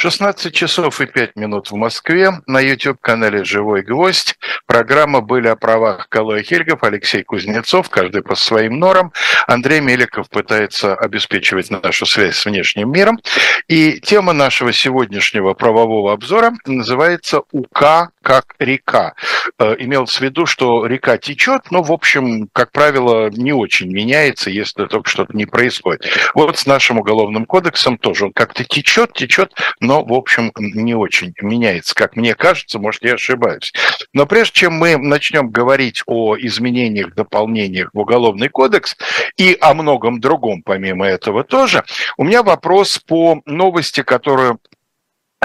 16 0.00 0.54
часов 0.54 0.98
и 1.02 1.06
5 1.06 1.36
минут 1.36 1.70
в 1.70 1.74
Москве. 1.74 2.30
На 2.46 2.58
YouTube-канале 2.58 3.44
«Живой 3.44 3.82
гвоздь». 3.82 4.34
Программа 4.64 5.20
«Были 5.20 5.48
о 5.48 5.56
правах» 5.56 6.08
Калоя 6.08 6.42
Хельгов, 6.42 6.82
Алексей 6.84 7.22
Кузнецов, 7.22 7.90
каждый 7.90 8.22
по 8.22 8.34
своим 8.34 8.78
норам. 8.78 9.12
Андрей 9.46 9.80
Меликов 9.80 10.30
пытается 10.30 10.94
обеспечивать 10.94 11.68
нашу 11.68 12.06
связь 12.06 12.36
с 12.36 12.46
внешним 12.46 12.90
миром. 12.90 13.20
И 13.68 14.00
тема 14.00 14.32
нашего 14.32 14.72
сегодняшнего 14.72 15.52
правового 15.52 16.14
обзора 16.14 16.54
называется 16.64 17.42
«УК 17.52 18.08
как 18.22 18.54
река». 18.58 19.12
Э, 19.58 19.76
имелось 19.78 20.16
в 20.16 20.20
виду, 20.22 20.46
что 20.46 20.86
река 20.86 21.18
течет, 21.18 21.70
но, 21.70 21.82
в 21.82 21.92
общем, 21.92 22.48
как 22.54 22.72
правило, 22.72 23.28
не 23.28 23.52
очень 23.52 23.92
меняется, 23.92 24.48
если 24.48 24.86
только 24.86 25.10
что-то 25.10 25.36
не 25.36 25.44
происходит. 25.44 26.06
Вот 26.34 26.58
с 26.58 26.64
нашим 26.64 26.98
уголовным 26.98 27.44
кодексом 27.44 27.98
тоже 27.98 28.26
он 28.26 28.32
как-то 28.32 28.64
течет, 28.64 29.12
течет, 29.12 29.52
в 29.98 30.12
общем, 30.12 30.52
не 30.56 30.94
очень 30.94 31.34
меняется, 31.40 31.94
как 31.94 32.16
мне 32.16 32.34
кажется, 32.34 32.78
может, 32.78 33.04
я 33.04 33.14
ошибаюсь. 33.14 33.72
Но 34.12 34.26
прежде 34.26 34.52
чем 34.52 34.74
мы 34.74 34.96
начнем 34.96 35.50
говорить 35.50 36.02
о 36.06 36.36
изменениях, 36.36 37.14
дополнениях 37.14 37.90
в 37.92 37.98
Уголовный 37.98 38.48
кодекс 38.48 38.96
и 39.36 39.56
о 39.60 39.74
многом 39.74 40.20
другом, 40.20 40.62
помимо 40.62 41.06
этого 41.06 41.44
тоже, 41.44 41.84
у 42.16 42.24
меня 42.24 42.42
вопрос 42.42 42.98
по 42.98 43.42
новости, 43.46 44.02
которую 44.02 44.60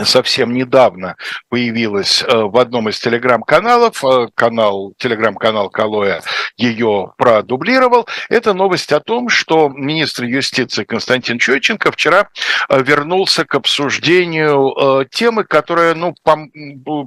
совсем 0.03 0.53
недавно 0.53 1.15
появилась 1.49 2.21
э, 2.21 2.35
в 2.35 2.57
одном 2.57 2.89
из 2.89 2.99
телеграм-каналов, 2.99 4.03
э, 4.03 4.27
канал, 4.35 4.93
телеграм-канал 4.97 5.69
Калоя 5.69 6.21
ее 6.57 7.13
продублировал. 7.17 8.05
Это 8.29 8.53
новость 8.53 8.91
о 8.91 8.99
том, 8.99 9.29
что 9.29 9.69
министр 9.69 10.25
юстиции 10.25 10.83
Константин 10.83 11.39
Чойченко 11.39 11.93
вчера 11.93 12.27
э, 12.67 12.83
вернулся 12.83 13.45
к 13.45 13.55
обсуждению 13.55 15.05
темы, 15.11 15.45
которая, 15.45 15.95
ну, 15.95 16.13
по, 16.23 16.37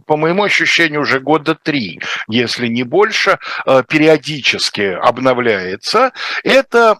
по 0.07 0.16
моему 0.16 0.45
ощущению, 0.45 1.02
уже 1.02 1.20
года 1.20 1.54
три, 1.54 2.01
если 2.29 2.68
не 2.68 2.85
больше, 2.85 3.38
периодически 3.88 4.96
обновляется. 5.02 6.13
Это 6.45 6.96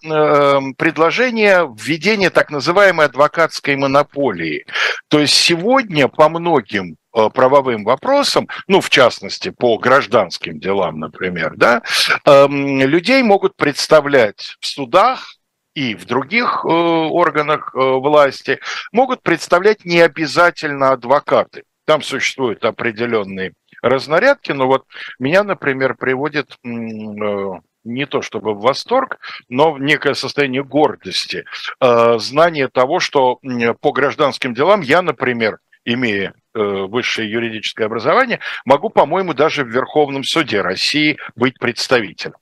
предложение 0.77 1.69
введения 1.79 2.31
так 2.31 2.51
называемой 2.51 3.07
адвокатской 3.07 3.77
монополии. 3.77 4.67
То 5.09 5.21
есть 5.21 5.35
сегодня 5.35 5.78
сегодня 5.79 6.09
по 6.09 6.29
многим 6.29 6.97
э, 7.15 7.29
правовым 7.33 7.85
вопросам, 7.85 8.49
ну, 8.67 8.81
в 8.81 8.91
частности, 8.91 9.51
по 9.51 9.79
гражданским 9.79 10.59
делам, 10.59 10.99
например, 10.99 11.55
да, 11.57 11.83
эм, 12.25 12.81
людей 12.81 13.23
могут 13.23 13.55
представлять 13.55 14.57
в 14.61 14.67
судах, 14.67 15.37
и 15.75 15.95
в 15.95 16.05
других 16.05 16.65
э, 16.65 16.69
органах 16.69 17.73
э, 17.75 17.79
власти 17.79 18.59
могут 18.91 19.23
представлять 19.23 19.85
не 19.85 20.01
обязательно 20.01 20.91
адвокаты. 20.91 21.63
Там 21.87 22.03
существуют 22.03 22.65
определенные 22.65 23.53
разнарядки, 23.81 24.51
но 24.51 24.67
вот 24.67 24.85
меня, 25.21 25.45
например, 25.45 25.95
приводит 25.95 26.57
не 26.65 28.07
то 28.07 28.23
чтобы 28.23 28.55
в 28.55 28.61
восторг, 28.61 29.19
но 29.49 29.73
в 29.73 29.81
некое 29.81 30.15
состояние 30.15 30.65
гордости, 30.65 31.45
знание 31.81 32.69
того, 32.69 32.99
что 32.99 33.39
по 33.81 33.93
гражданским 33.93 34.53
делам 34.53 34.81
я, 34.81 35.01
например, 35.01 35.59
имея 35.93 36.35
э, 36.55 36.61
высшее 36.61 37.31
юридическое 37.31 37.87
образование, 37.87 38.41
могу, 38.65 38.91
по-моему, 38.91 39.35
даже 39.35 39.65
в 39.65 39.69
Верховном 39.69 40.25
суде 40.25 40.61
России 40.61 41.19
быть 41.37 41.59
представителем. 41.59 42.35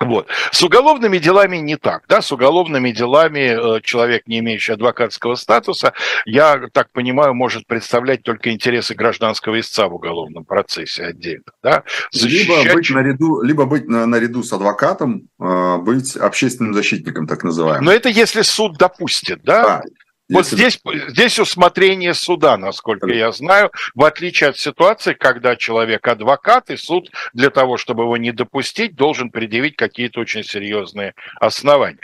Вот. 0.00 0.28
С 0.50 0.62
уголовными 0.62 1.18
делами 1.18 1.58
не 1.58 1.76
так. 1.76 2.04
Да? 2.08 2.22
С 2.22 2.32
уголовными 2.32 2.90
делами 2.90 3.76
э, 3.76 3.80
человек, 3.82 4.26
не 4.26 4.38
имеющий 4.38 4.72
адвокатского 4.72 5.34
статуса, 5.34 5.92
я 6.24 6.58
так 6.72 6.90
понимаю, 6.92 7.34
может 7.34 7.66
представлять 7.66 8.22
только 8.22 8.50
интересы 8.50 8.94
гражданского 8.94 9.60
истца 9.60 9.88
в 9.88 9.94
уголовном 9.94 10.46
процессе 10.46 11.04
отдельно. 11.04 11.44
Да? 11.62 11.84
Защищать... 12.12 12.64
Либо 12.64 12.74
быть, 12.74 12.90
наряду, 12.90 13.42
либо 13.42 13.66
быть 13.66 13.88
на, 13.88 14.06
наряду 14.06 14.42
с 14.42 14.50
адвокатом, 14.54 15.28
э, 15.38 15.76
быть 15.76 16.16
общественным 16.16 16.72
защитником, 16.72 17.26
так 17.26 17.44
называемым. 17.44 17.84
Но 17.84 17.92
это 17.92 18.08
если 18.08 18.40
суд 18.40 18.78
допустит, 18.78 19.42
да? 19.42 19.62
да. 19.62 19.82
Вот 20.30 20.46
здесь, 20.46 20.80
здесь 21.08 21.38
усмотрение 21.40 22.14
суда, 22.14 22.56
насколько 22.56 23.12
я 23.12 23.32
знаю, 23.32 23.72
в 23.94 24.04
отличие 24.04 24.50
от 24.50 24.58
ситуации, 24.58 25.12
когда 25.12 25.56
человек 25.56 26.06
адвокат, 26.06 26.70
и 26.70 26.76
суд 26.76 27.10
для 27.32 27.50
того, 27.50 27.76
чтобы 27.76 28.04
его 28.04 28.16
не 28.16 28.30
допустить, 28.30 28.94
должен 28.94 29.30
предъявить 29.30 29.74
какие-то 29.74 30.20
очень 30.20 30.44
серьезные 30.44 31.14
основания. 31.40 31.98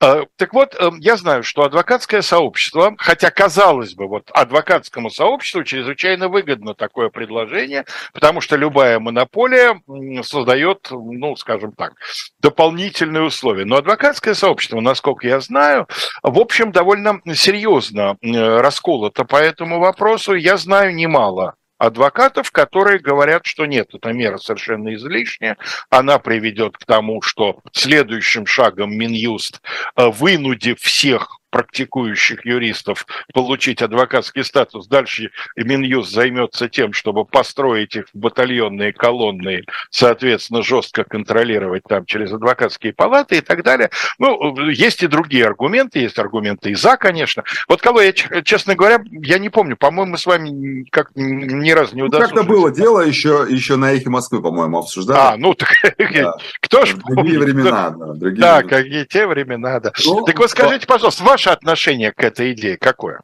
Э, 0.00 0.24
так 0.36 0.54
вот, 0.54 0.76
э, 0.78 0.90
я 1.00 1.16
знаю, 1.16 1.42
что 1.42 1.64
адвокатское 1.64 2.22
сообщество, 2.22 2.94
хотя, 2.96 3.30
казалось 3.30 3.94
бы, 3.94 4.06
вот 4.06 4.30
адвокатскому 4.32 5.10
сообществу 5.10 5.64
чрезвычайно 5.64 6.28
выгодно 6.28 6.74
такое 6.74 7.08
предложение, 7.08 7.84
потому 8.12 8.40
что 8.40 8.54
любая 8.54 9.00
монополия 9.00 9.80
создает, 10.22 10.88
ну, 10.90 11.34
скажем 11.34 11.72
так, 11.72 11.94
дополнительные 12.40 13.24
условия. 13.24 13.64
Но 13.64 13.76
адвокатское 13.76 14.34
сообщество, 14.34 14.78
насколько 14.80 15.26
я 15.26 15.40
знаю, 15.40 15.88
в 16.22 16.38
общем, 16.38 16.70
довольно 16.70 17.20
серьезно 17.34 17.63
серьезно 17.64 18.16
э, 18.20 18.60
расколото 18.60 19.24
по 19.24 19.36
этому 19.36 19.80
вопросу. 19.80 20.34
Я 20.34 20.56
знаю 20.56 20.94
немало 20.94 21.54
адвокатов, 21.78 22.50
которые 22.50 22.98
говорят, 22.98 23.46
что 23.46 23.66
нет, 23.66 23.88
эта 23.94 24.12
мера 24.12 24.38
совершенно 24.38 24.94
излишняя, 24.94 25.56
она 25.90 26.18
приведет 26.18 26.78
к 26.78 26.84
тому, 26.84 27.20
что 27.20 27.60
следующим 27.72 28.46
шагом 28.46 28.92
Минюст, 28.92 29.60
э, 29.96 30.08
вынудив 30.08 30.78
всех 30.80 31.38
практикующих 31.54 32.44
юристов 32.44 33.06
получить 33.32 33.80
адвокатский 33.80 34.42
статус. 34.42 34.88
Дальше 34.88 35.30
Минюст 35.54 36.12
займется 36.12 36.68
тем, 36.68 36.92
чтобы 36.92 37.24
построить 37.24 37.94
их 37.94 38.06
в 38.12 38.18
батальонные 38.18 38.92
колонны, 38.92 39.62
соответственно, 39.88 40.64
жестко 40.64 41.04
контролировать 41.04 41.84
там 41.88 42.06
через 42.06 42.32
адвокатские 42.32 42.92
палаты 42.92 43.36
и 43.36 43.40
так 43.40 43.62
далее. 43.62 43.90
Ну, 44.18 44.68
есть 44.68 45.04
и 45.04 45.06
другие 45.06 45.46
аргументы, 45.46 46.00
есть 46.00 46.18
аргументы 46.18 46.72
и 46.72 46.74
за, 46.74 46.96
конечно. 46.96 47.44
Вот, 47.68 47.80
кого 47.80 48.00
я, 48.00 48.12
честно 48.12 48.74
говоря, 48.74 48.98
я 49.12 49.38
не 49.38 49.48
помню, 49.48 49.76
по-моему, 49.76 50.12
мы 50.12 50.18
с 50.18 50.26
вами 50.26 50.88
как 50.90 51.12
ни 51.14 51.70
разу 51.70 51.94
не 51.94 52.02
удалось. 52.02 52.30
Ну, 52.30 52.36
как-то 52.36 52.52
было 52.52 52.72
дело 52.72 52.98
еще, 52.98 53.46
еще 53.48 53.76
на 53.76 53.92
эхе 53.92 54.10
Москвы, 54.10 54.42
по-моему, 54.42 54.78
обсуждали. 54.78 55.18
А, 55.18 55.36
ну 55.36 55.54
так 55.54 55.68
да. 55.98 56.34
кто 56.60 56.84
ж 56.84 56.94
Другие 56.94 57.38
помнит, 57.38 57.38
времена, 57.38 57.90
да. 57.90 58.06
Другие 58.14 58.40
да, 58.40 58.58
времена. 58.58 58.76
какие 58.76 59.04
те 59.04 59.28
времена, 59.28 59.78
да. 59.78 59.92
Ну, 60.04 60.24
так 60.24 60.36
вот 60.36 60.50
скажите, 60.50 60.84
пожалуйста, 60.88 61.22
ваш 61.22 61.43
ваше 61.44 61.50
отношение 61.50 62.12
к 62.12 62.22
этой 62.22 62.52
идее 62.52 62.76
какое? 62.76 63.20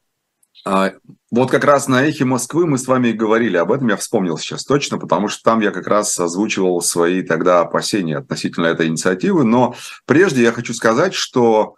А, 0.66 0.92
вот 1.30 1.50
как 1.50 1.64
раз 1.64 1.88
на 1.88 2.04
«Эхе 2.04 2.24
Москвы» 2.24 2.66
мы 2.66 2.76
с 2.76 2.86
вами 2.86 3.08
и 3.08 3.12
говорили 3.12 3.56
об 3.56 3.72
этом, 3.72 3.88
я 3.88 3.96
вспомнил 3.96 4.36
сейчас 4.36 4.64
точно, 4.64 4.98
потому 4.98 5.28
что 5.28 5.42
там 5.42 5.60
я 5.60 5.70
как 5.70 5.86
раз 5.86 6.18
озвучивал 6.18 6.82
свои 6.82 7.22
тогда 7.22 7.60
опасения 7.60 8.18
относительно 8.18 8.66
этой 8.66 8.88
инициативы. 8.88 9.44
Но 9.44 9.74
прежде 10.04 10.42
я 10.42 10.52
хочу 10.52 10.74
сказать, 10.74 11.14
что 11.14 11.76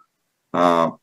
а, 0.51 0.93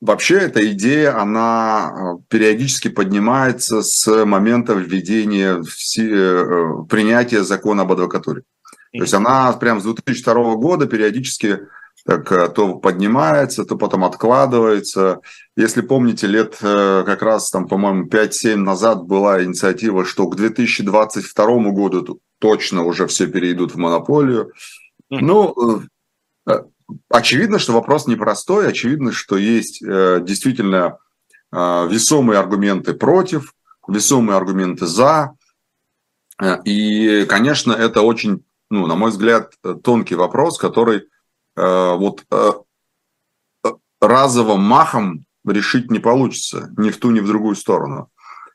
вообще 0.00 0.38
эта 0.38 0.64
идея, 0.72 1.20
она 1.20 1.88
а, 1.88 2.16
периодически 2.28 2.88
поднимается 2.88 3.82
с 3.82 4.24
момента 4.24 4.74
введения, 4.74 5.60
все, 5.62 6.08
э, 6.08 6.84
принятия 6.88 7.42
закона 7.42 7.82
об 7.82 7.92
адвокатуре. 7.92 8.42
То 8.92 9.02
есть 9.02 9.12
она 9.12 9.52
прям 9.54 9.80
с 9.80 9.84
2002 9.84 10.54
года 10.54 10.86
периодически 10.86 11.60
так, 12.08 12.32
э, 12.32 12.48
то 12.48 12.76
поднимается, 12.76 13.66
то 13.66 13.76
потом 13.76 14.02
откладывается. 14.02 15.20
Если 15.56 15.82
помните, 15.82 16.26
лет 16.26 16.56
э, 16.62 17.02
как 17.04 17.20
раз 17.20 17.50
там, 17.50 17.68
по-моему, 17.68 18.08
5-7 18.08 18.56
назад 18.56 19.02
была 19.02 19.44
инициатива, 19.44 20.06
что 20.06 20.26
к 20.26 20.36
2022 20.36 21.70
году 21.70 22.18
точно 22.38 22.84
уже 22.84 23.06
все 23.08 23.26
перейдут 23.26 23.74
в 23.74 23.76
монополию. 23.76 24.52
Ну, 25.10 25.82
э, 26.46 26.52
очевидно, 27.10 27.58
что 27.58 27.74
вопрос 27.74 28.06
непростой, 28.06 28.68
очевидно, 28.68 29.12
что 29.12 29.36
есть 29.36 29.82
действительно 29.82 30.96
весомые 31.52 32.38
аргументы 32.38 32.94
против, 32.94 33.52
весомые 33.86 34.38
аргументы 34.38 34.86
за. 34.86 35.32
И, 36.64 37.26
конечно, 37.28 37.72
это 37.72 38.00
очень, 38.00 38.44
ну, 38.70 38.86
на 38.86 38.94
мой 38.94 39.10
взгляд, 39.10 39.52
тонкий 39.82 40.14
вопрос, 40.14 40.56
который 40.56 41.04
вот 41.60 42.24
э, 42.30 42.52
разовым 44.00 44.60
махом 44.60 45.24
решить 45.44 45.90
не 45.90 45.98
получится 45.98 46.72
ни 46.76 46.90
в 46.90 46.98
ту, 46.98 47.10
ни 47.10 47.20
в 47.20 47.26
другую 47.26 47.56
сторону. 47.56 48.10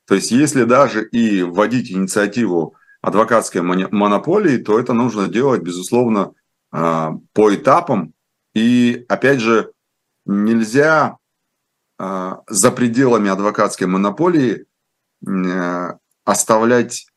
То 0.05 0.15
есть 0.15 0.31
если 0.31 0.63
даже 0.63 1.07
и 1.07 1.43
вводить 1.43 1.91
инициативу 1.91 2.75
адвокатской 3.01 3.61
монополии, 3.61 4.57
то 4.57 4.79
это 4.79 4.93
нужно 4.93 5.27
делать, 5.27 5.61
безусловно, 5.61 6.33
э, 6.71 7.09
по 7.33 7.53
этапам. 7.53 8.13
И, 8.53 9.05
опять 9.09 9.39
же, 9.39 9.71
нельзя 10.25 11.17
за 11.99 12.71
пределами 12.71 13.29
адвокатской 13.29 13.87
монополии 13.87 14.65
оставлять, 16.25 17.07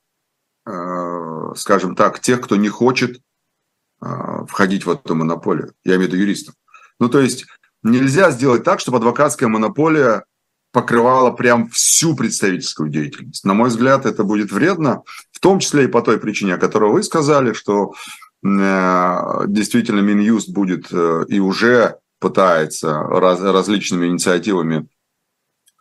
скажем 0.65 1.97
так, 1.97 2.21
тех, 2.21 2.41
кто 2.41 2.57
не 2.57 2.69
хочет 2.69 3.21
входить 4.01 4.85
в 4.85 4.91
эту 4.91 5.15
монополию. 5.15 5.73
Я 5.85 5.97
имею 5.97 6.11
в 6.11 6.13
виду 6.13 6.23
юристов. 6.23 6.55
Ну, 7.01 7.09
то 7.09 7.21
есть 7.21 7.47
нельзя 7.83 8.31
сделать 8.31 8.65
так, 8.65 8.81
чтобы 8.81 8.99
адвокатская 8.99 9.49
монополия 9.49 10.25
покрывало 10.73 11.31
прям 11.31 11.71
всю 11.71 12.15
представительскую 12.15 12.91
деятельность. 12.91 13.45
На 13.45 13.55
мой 13.55 13.71
взгляд, 13.71 14.05
это 14.05 14.25
будет 14.25 14.53
вредно, 14.53 15.03
в 15.33 15.41
том 15.41 15.59
числе 15.59 15.85
и 15.85 15.89
по 15.89 16.03
той 16.03 16.19
причине, 16.19 16.55
о 16.55 16.59
которой 16.59 16.93
вы 16.93 17.03
сказали, 17.03 17.55
что 17.55 17.95
э, 18.45 19.45
действительно 19.47 20.01
Минюст 20.01 20.51
будет 20.51 20.93
э, 20.93 21.25
и 21.29 21.41
уже 21.41 21.97
пытается 22.19 22.93
раз, 22.93 23.41
различными 23.41 24.07
инициативами, 24.07 24.87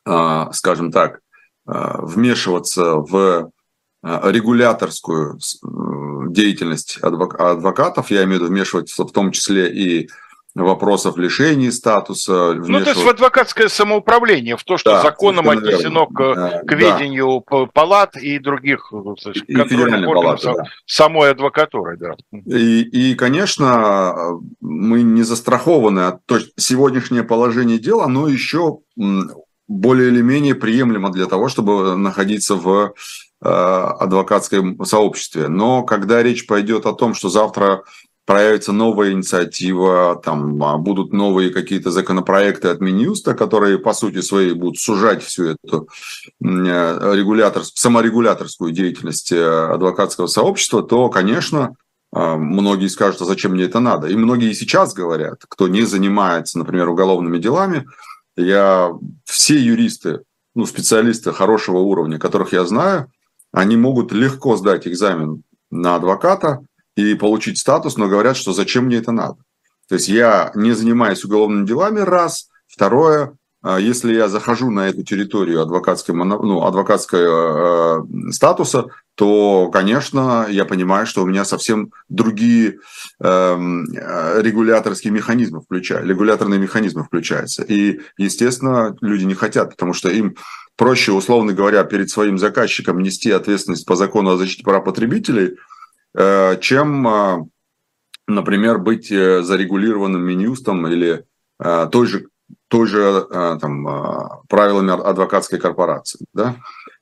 э, 0.06 0.46
скажем 0.54 0.92
так, 0.94 1.20
э, 1.68 1.96
вмешиваться 2.00 2.96
в 2.96 3.52
регуляторскую 4.02 5.34
э, 5.34 5.68
деятельность 6.36 7.00
адвокатов, 7.02 8.12
я 8.12 8.24
имею 8.24 8.40
в 8.40 8.44
виду 8.44 8.54
вмешиваться 8.54 9.04
в 9.04 9.12
том 9.12 9.32
числе 9.32 9.72
и 9.72 10.10
вопросов 10.56 11.18
лишения 11.18 11.70
статуса. 11.70 12.54
Ну, 12.54 12.80
то 12.80 12.90
есть 12.90 13.04
в 13.04 13.10
адвокатское 13.10 13.68
самоуправление, 13.68 14.56
в 14.56 14.64
то, 14.64 14.78
что 14.78 14.92
да, 14.92 15.02
законом 15.02 15.50
отнесено 15.50 16.08
к, 16.08 16.64
к 16.66 16.72
ведению 16.72 17.44
да. 17.50 17.66
палат 17.74 18.16
и 18.16 18.40
других 18.40 18.92
значит, 19.22 19.44
и 19.50 19.54
федеральной 19.54 20.08
палаты, 20.08 20.54
да. 20.54 20.64
самой 20.86 21.32
адвокатуры. 21.32 21.98
Да. 21.98 22.16
И, 22.32 22.82
и, 22.84 23.16
конечно, 23.16 24.40
мы 24.62 25.02
не 25.02 25.24
застрахованы 25.24 26.08
от 26.08 26.26
то, 26.26 26.40
сегодняшнее 26.56 27.24
положение 27.24 27.78
дела, 27.78 28.08
но 28.08 28.30
еще 28.30 28.80
более 29.68 30.10
или 30.10 30.22
менее 30.22 30.56
приемлемо 30.56 31.12
для 31.12 31.26
того, 31.26 31.50
чтобы 31.50 31.98
находиться 31.98 32.56
в 32.56 32.70
э, 32.70 32.90
адвокатском 33.46 34.84
сообществе. 34.86 35.48
Но 35.48 35.84
когда 35.84 36.24
речь 36.24 36.48
пойдет 36.48 36.86
о 36.86 36.94
том, 36.94 37.14
что 37.14 37.30
завтра 37.30 37.84
проявится 38.26 38.72
новая 38.74 39.12
инициатива, 39.12 40.20
там 40.24 40.62
а, 40.64 40.78
будут 40.78 41.14
новые 41.14 41.52
какие-то 41.52 41.92
законопроекты 41.92 42.70
от 42.70 42.82
Минюста, 42.82 43.36
которые 43.36 43.78
по 43.78 43.94
сути 43.94 44.22
своей 44.22 44.54
будут 44.54 44.80
сужать 44.80 45.24
всю 45.24 45.52
эту 45.52 45.88
э, 46.44 46.44
регулятор, 46.44 47.64
саморегуляторскую 47.64 48.72
деятельность 48.72 49.32
э, 49.32 49.68
адвокатского 49.72 50.26
сообщества, 50.26 50.82
то, 50.82 51.10
конечно, 51.10 51.76
э, 52.16 52.36
многие 52.36 52.88
скажут, 52.88 53.22
а 53.22 53.26
зачем 53.26 53.52
мне 53.52 53.66
это 53.66 53.80
надо? 53.80 54.08
И 54.08 54.16
многие 54.16 54.54
сейчас 54.54 54.96
говорят, 54.96 55.44
кто 55.48 55.68
не 55.68 55.84
занимается, 55.84 56.58
например, 56.58 56.90
уголовными 56.90 57.38
делами, 57.38 57.86
я 58.36 58.92
все 59.26 59.60
юристы, 59.60 60.22
ну, 60.56 60.66
специалисты 60.66 61.32
хорошего 61.32 61.78
уровня, 61.78 62.18
которых 62.18 62.54
я 62.54 62.66
знаю, 62.66 63.12
они 63.56 63.78
могут 63.78 64.12
легко 64.12 64.56
сдать 64.58 64.88
экзамен 64.88 65.44
на 65.72 65.96
адвоката, 65.96 66.60
и 66.96 67.14
получить 67.16 67.58
статус, 67.58 67.98
но 67.98 68.08
говорят, 68.08 68.38
что 68.38 68.54
зачем 68.54 68.86
мне 68.86 68.98
это 68.98 69.12
надо. 69.12 69.38
То 69.88 69.96
есть 69.96 70.08
я 70.08 70.52
не 70.56 70.72
занимаюсь 70.72 71.24
уголовными 71.24 71.66
делами, 71.66 72.00
раз. 72.00 72.50
Второе, 72.68 73.38
а, 73.62 73.80
если 73.80 74.14
я 74.14 74.28
захожу 74.28 74.72
на 74.72 74.88
эту 74.88 75.04
территорию 75.04 75.62
адвокатской, 75.62 76.16
ну, 76.16 76.64
адвокатского 76.64 78.06
э, 78.06 78.32
статуса, 78.32 78.86
то, 79.16 79.70
конечно, 79.72 80.48
я 80.50 80.66
понимаю, 80.66 81.06
что 81.06 81.24
у 81.24 81.26
меня 81.26 81.46
совсем 81.46 81.92
другие 82.10 82.80
эм, 83.22 83.86
э, 83.86 84.42
регуляторские 84.42 85.14
механизмы 85.14 85.62
включаются, 85.62 86.08
регуляторные 86.08 86.60
механизмы 86.60 87.04
включаются. 87.04 87.64
И, 87.64 88.02
естественно, 88.18 88.96
люди 89.02 89.24
не 89.24 89.36
хотят, 89.36 89.72
потому 89.72 89.94
что 89.94 90.10
им 90.10 90.36
проще, 90.76 91.12
условно 91.12 91.54
говоря, 91.54 91.84
перед 91.84 92.10
своим 92.10 92.38
заказчиком 92.38 93.00
нести 93.00 93.32
ответственность 93.32 93.86
по 93.86 93.96
закону 93.96 94.32
о 94.32 94.38
защите 94.38 94.64
прав 94.64 94.84
потребителей– 94.84 95.56
Э, 96.18 96.58
чем, 96.62 97.08
э, 97.08 97.46
например, 98.28 98.80
быть 98.80 99.12
э, 99.12 99.44
зарегулированным 99.44 100.22
Минюстом 100.22 100.88
или 100.88 101.26
той 101.58 102.06
же, 102.06 102.26
той 102.68 102.86
же 102.86 103.26
там, 103.32 104.42
правилами 104.50 104.92
адвокатской 104.92 105.58
корпорации. 105.58 106.20
Да? 106.34 106.58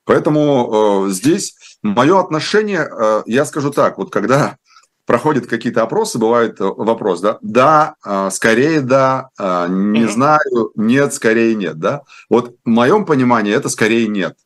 Поэтому 0.06 1.08
здесь 1.10 1.56
мое 1.82 2.20
отношение, 2.20 2.88
я 3.26 3.46
скажу 3.46 3.72
так, 3.72 3.98
вот 3.98 4.12
когда 4.12 4.58
проходят 5.06 5.48
какие-то 5.48 5.84
опросы, 5.84 6.18
бывает 6.18 6.56
вопрос, 6.60 7.22
да, 7.22 7.38
да, 7.42 8.30
скорее 8.32 8.82
да, 8.82 9.30
не 9.38 10.08
знаю, 10.08 10.72
нет, 10.76 11.14
скорее 11.14 11.56
нет, 11.56 11.80
да. 11.80 12.04
Вот 12.30 12.56
в 12.64 12.70
моем 12.70 13.06
понимании 13.06 13.54
это 13.54 13.70
скорее 13.70 14.08
нет. 14.08 14.38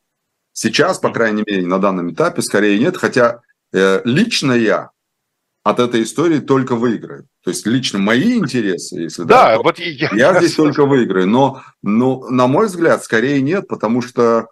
Сейчас, 0.53 0.97
по 0.97 1.11
крайней 1.11 1.43
мере, 1.45 1.67
на 1.67 1.77
данном 1.77 2.11
этапе 2.11 2.41
скорее 2.41 2.79
нет, 2.79 2.97
хотя 2.97 3.41
Э, 3.73 4.01
лично 4.05 4.53
я 4.53 4.91
от 5.63 5.79
этой 5.79 6.03
истории 6.03 6.39
только 6.39 6.75
выиграю. 6.75 7.27
То 7.43 7.51
есть 7.51 7.65
лично 7.65 7.99
мои 7.99 8.37
интересы, 8.37 9.01
если 9.01 9.23
да, 9.23 9.57
да 9.57 9.57
вот 9.61 9.79
я, 9.79 10.09
я 10.13 10.33
здесь 10.39 10.55
только 10.55 10.85
выиграю. 10.85 11.27
Но, 11.27 11.61
но, 11.81 12.27
на 12.29 12.47
мой 12.47 12.67
взгляд, 12.67 13.03
скорее 13.03 13.41
нет, 13.41 13.67
потому 13.67 14.01
что 14.01 14.47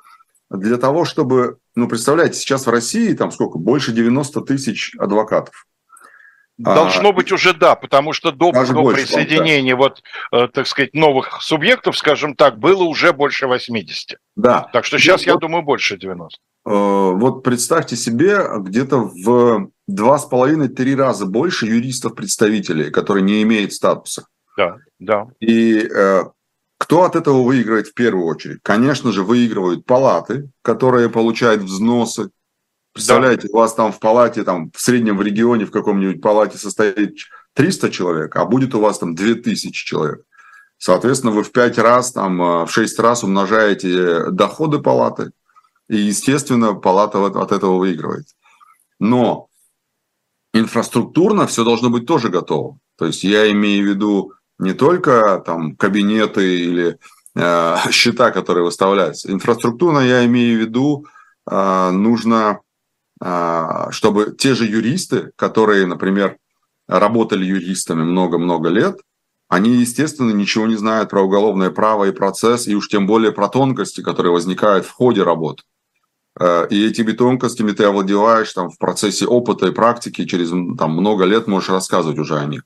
для 0.49 0.77
того, 0.77 1.05
чтобы, 1.05 1.57
ну, 1.75 1.87
представляете, 1.87 2.39
сейчас 2.39 2.65
в 2.65 2.69
России 2.69 3.13
там 3.13 3.31
сколько, 3.31 3.57
больше 3.57 3.93
90 3.93 4.41
тысяч 4.41 4.93
адвокатов. 4.97 5.65
Должно 6.57 7.09
а, 7.09 7.11
быть 7.11 7.31
уже 7.33 7.53
да, 7.53 7.75
потому 7.75 8.13
что 8.13 8.31
до, 8.31 8.51
до 8.51 8.73
больше, 8.73 9.01
присоединения 9.01 9.73
да. 9.73 9.77
вот, 9.77 10.03
э, 10.31 10.47
так 10.47 10.67
сказать, 10.67 10.93
новых 10.93 11.41
субъектов, 11.41 11.97
скажем 11.97 12.33
так, 12.33 12.59
было 12.59 12.83
уже 12.83 13.11
больше 13.11 13.47
80. 13.47 14.17
Да. 14.37 14.69
Так 14.71 14.85
что 14.85 14.97
сейчас, 14.97 15.21
вот, 15.21 15.27
я 15.27 15.35
думаю, 15.35 15.63
больше 15.63 15.97
90. 15.97 16.39
Э, 16.65 16.69
вот 17.13 17.43
представьте 17.43 17.97
себе, 17.97 18.39
где-то 18.59 18.99
в 18.99 19.69
два 19.87 20.17
с 20.17 20.25
половиной-три 20.25 20.95
раза 20.95 21.25
больше 21.25 21.65
юристов-представителей, 21.65 22.89
которые 22.89 23.23
не 23.23 23.43
имеют 23.43 23.73
статуса. 23.73 24.25
Да, 24.55 24.77
да. 24.99 25.27
И 25.41 25.79
э, 25.79 26.23
кто 26.77 27.03
от 27.03 27.15
этого 27.15 27.43
выигрывает 27.43 27.87
в 27.87 27.93
первую 27.93 28.27
очередь? 28.27 28.59
Конечно 28.63 29.11
же, 29.11 29.23
выигрывают 29.23 29.85
палаты, 29.85 30.49
которые 30.61 31.09
получают 31.09 31.61
взносы. 31.63 32.29
Представляете, 32.95 33.47
да. 33.47 33.49
у 33.53 33.57
вас 33.57 33.75
там 33.75 33.91
в 33.91 33.99
палате, 33.99 34.43
там 34.43 34.71
в 34.73 34.81
среднем 34.81 35.17
в 35.17 35.21
регионе, 35.21 35.65
в 35.65 35.71
каком-нибудь 35.71 36.21
палате 36.21 36.57
состоит 36.57 37.17
300 37.53 37.91
человек, 37.91 38.35
а 38.35 38.45
будет 38.45 38.73
у 38.73 38.79
вас 38.79 38.97
там 38.97 39.13
2000 39.13 39.71
человек. 39.71 40.23
Соответственно, 40.79 41.31
вы 41.31 41.43
в 41.43 41.51
5 41.51 41.77
раз, 41.77 42.11
там, 42.11 42.41
э, 42.41 42.65
в 42.65 42.71
6 42.71 42.99
раз 42.99 43.23
умножаете 43.23 44.31
доходы 44.31 44.79
палаты– 44.79 45.29
и, 45.87 45.97
естественно, 45.97 46.73
палата 46.73 47.25
от 47.25 47.51
этого 47.51 47.77
выигрывает. 47.77 48.25
Но 48.99 49.47
инфраструктурно 50.53 51.47
все 51.47 51.63
должно 51.63 51.89
быть 51.89 52.05
тоже 52.05 52.29
готово. 52.29 52.79
То 52.97 53.05
есть 53.05 53.23
я 53.23 53.51
имею 53.51 53.85
в 53.85 53.89
виду 53.89 54.33
не 54.57 54.73
только 54.73 55.43
там 55.45 55.75
кабинеты 55.75 56.59
или 56.59 56.97
э, 57.35 57.75
счета, 57.91 58.31
которые 58.31 58.63
выставляются. 58.63 59.31
Инфраструктурно 59.31 59.99
я 59.99 60.25
имею 60.25 60.57
в 60.57 60.61
виду 60.61 61.05
э, 61.49 61.91
нужно, 61.91 62.61
э, 62.63 62.64
чтобы 63.91 64.35
те 64.37 64.53
же 64.53 64.65
юристы, 64.65 65.31
которые, 65.35 65.87
например, 65.87 66.37
работали 66.87 67.43
юристами 67.43 68.03
много-много 68.03 68.69
лет, 68.69 68.99
они, 69.47 69.75
естественно, 69.75 70.31
ничего 70.31 70.65
не 70.67 70.75
знают 70.75 71.09
про 71.09 71.21
уголовное 71.21 71.69
право 71.69 72.05
и 72.05 72.11
процесс, 72.11 72.67
и 72.67 72.75
уж 72.75 72.87
тем 72.87 73.05
более 73.05 73.31
про 73.31 73.47
тонкости, 73.47 74.01
которые 74.01 74.31
возникают 74.31 74.85
в 74.85 74.91
ходе 74.91 75.23
работы. 75.23 75.63
Э, 76.39 76.67
и 76.69 76.85
этими 76.85 77.11
тонкостями 77.11 77.71
ты 77.71 77.83
овладеваешь 77.83 78.51
там, 78.53 78.69
в 78.69 78.77
процессе 78.77 79.25
опыта 79.25 79.67
и 79.67 79.71
практики, 79.71 80.25
через 80.25 80.49
там, 80.49 80.91
много 80.91 81.25
лет 81.25 81.47
можешь 81.47 81.69
рассказывать 81.69 82.17
уже 82.17 82.37
о 82.37 82.45
них. 82.45 82.63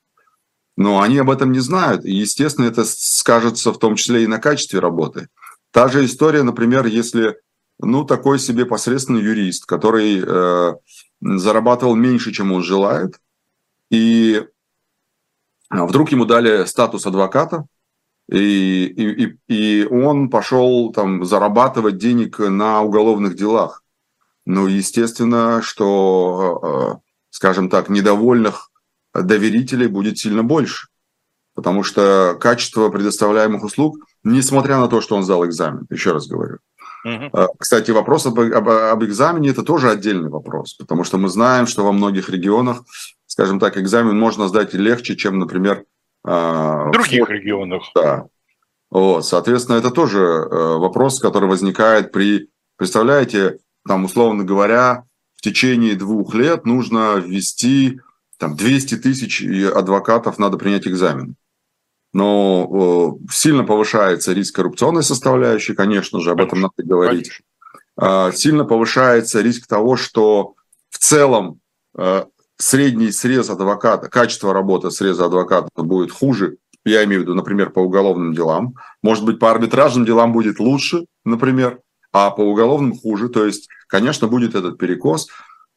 Но 0.78 1.01
они 1.01 1.18
об 1.18 1.30
этом 1.30 1.51
не 1.51 1.60
знают, 1.60 2.06
и, 2.06 2.12
естественно, 2.12 2.66
это 2.66 2.86
скажется 2.86 3.74
в 3.74 3.80
том 3.80 3.96
числе 3.96 4.24
и 4.24 4.28
на 4.28 4.39
качестве 4.39 4.80
работы. 4.80 5.28
Та 5.72 5.89
же 5.89 6.06
история, 6.06 6.44
например, 6.44 6.86
если 6.86 7.36
ну, 7.79 8.03
такой 8.03 8.39
себе 8.39 8.65
посредственный 8.65 9.21
юрист, 9.21 9.65
который 9.65 10.21
э, 10.21 10.74
зарабатывал 11.21 11.95
меньше, 11.95 12.31
чем 12.31 12.51
он 12.51 12.62
желает, 12.62 13.19
и 13.89 14.45
вдруг 15.69 16.12
ему 16.12 16.25
дали 16.25 16.65
статус 16.65 17.05
адвоката, 17.05 17.65
и, 18.31 18.86
и, 18.86 19.38
и 19.48 19.86
он 19.86 20.29
пошел 20.29 20.91
там 20.91 21.25
зарабатывать 21.25 21.98
денег 21.98 22.38
на 22.39 22.81
уголовных 22.81 23.36
делах. 23.36 23.83
Ну, 24.45 24.67
естественно, 24.67 25.62
что, 25.63 27.00
э, 27.01 27.09
скажем 27.29 27.69
так, 27.69 27.89
недовольных 27.89 28.71
доверителей 29.13 29.88
будет 29.88 30.17
сильно 30.17 30.43
больше. 30.43 30.88
Потому 31.55 31.83
что 31.83 32.38
качество 32.39 32.89
предоставляемых 32.89 33.63
услуг, 33.63 33.98
несмотря 34.24 34.77
на 34.77 34.88
то, 34.88 35.01
что 35.01 35.15
он 35.15 35.24
сдал 35.24 35.45
экзамен, 35.45 35.88
еще 35.89 36.12
раз 36.12 36.27
говорю. 36.27 36.59
Угу. 37.06 37.32
Кстати, 37.58 37.91
вопрос 37.91 38.25
об, 38.25 38.39
об, 38.39 38.70
об 38.70 39.03
экзамене 39.03 39.50
это 39.50 39.63
тоже 39.63 39.89
отдельный 39.89 40.29
вопрос, 40.29 40.74
потому 40.74 41.03
что 41.03 41.18
мы 41.18 41.29
знаем, 41.29 41.65
что 41.65 41.84
во 41.86 41.91
многих 41.91 42.29
регионах, 42.29 42.84
скажем 43.25 43.60
так, 43.60 43.77
экзамен 43.77 44.18
можно 44.18 44.48
сдать 44.48 44.74
легче, 44.74 45.15
чем, 45.15 45.39
например, 45.39 45.86
а, 46.25 46.89
в 46.89 46.91
других 46.91 47.27
в... 47.27 47.32
регионах. 47.32 47.84
Да. 47.96 48.27
Вот, 48.89 49.25
соответственно, 49.25 49.77
это 49.77 49.91
тоже 49.91 50.20
э, 50.20 50.77
вопрос, 50.77 51.20
который 51.20 51.48
возникает 51.48 52.12
при, 52.12 52.50
представляете, 52.75 53.60
там, 53.88 54.06
условно 54.06 54.44
говоря, 54.44 55.03
в 55.36 55.41
течение 55.41 55.96
двух 55.96 56.34
лет 56.34 56.65
нужно 56.65 57.15
ввести 57.18 58.01
там 58.38 58.56
200 58.56 58.96
тысяч 58.98 59.44
адвокатов, 59.74 60.39
надо 60.39 60.58
принять 60.58 60.88
экзамен. 60.88 61.36
Но 62.13 63.18
сильно 63.32 63.63
повышается 63.63 64.34
риск 64.34 64.56
коррупционной 64.56 65.04
составляющей, 65.04 65.74
конечно 65.75 66.20
же, 66.20 66.32
об 66.32 66.42
этом 66.42 66.62
надо 66.62 66.74
говорить. 66.78 67.32
Конечно. 67.98 68.32
Сильно 68.38 68.66
повышается 68.66 69.42
риск 69.42 69.68
того, 69.68 69.98
что 69.98 70.54
в 70.89 70.98
целом 70.98 71.60
средний 72.58 73.12
срез 73.12 73.50
адвоката, 73.50 74.10
качество 74.10 74.54
работы 74.54 74.89
среза 74.92 75.25
адвоката 75.25 75.70
будет 75.84 76.12
хуже, 76.12 76.58
я 76.86 77.04
имею 77.04 77.22
в 77.22 77.24
виду, 77.24 77.36
например, 77.36 77.72
по 77.72 77.80
уголовным 77.80 78.34
делам. 78.34 78.75
Может 79.04 79.25
быть, 79.25 79.38
по 79.38 79.51
арбитражным 79.51 80.06
делам 80.06 80.32
будет 80.32 80.60
лучше, 80.60 81.06
например, 81.25 81.82
а 82.12 82.32
по 82.32 82.42
уголовным 82.42 82.98
хуже. 82.98 83.28
То 83.30 83.46
есть, 83.46 83.68
конечно, 83.88 84.28
будет 84.28 84.56
этот 84.56 84.78
перекос. 84.78 85.28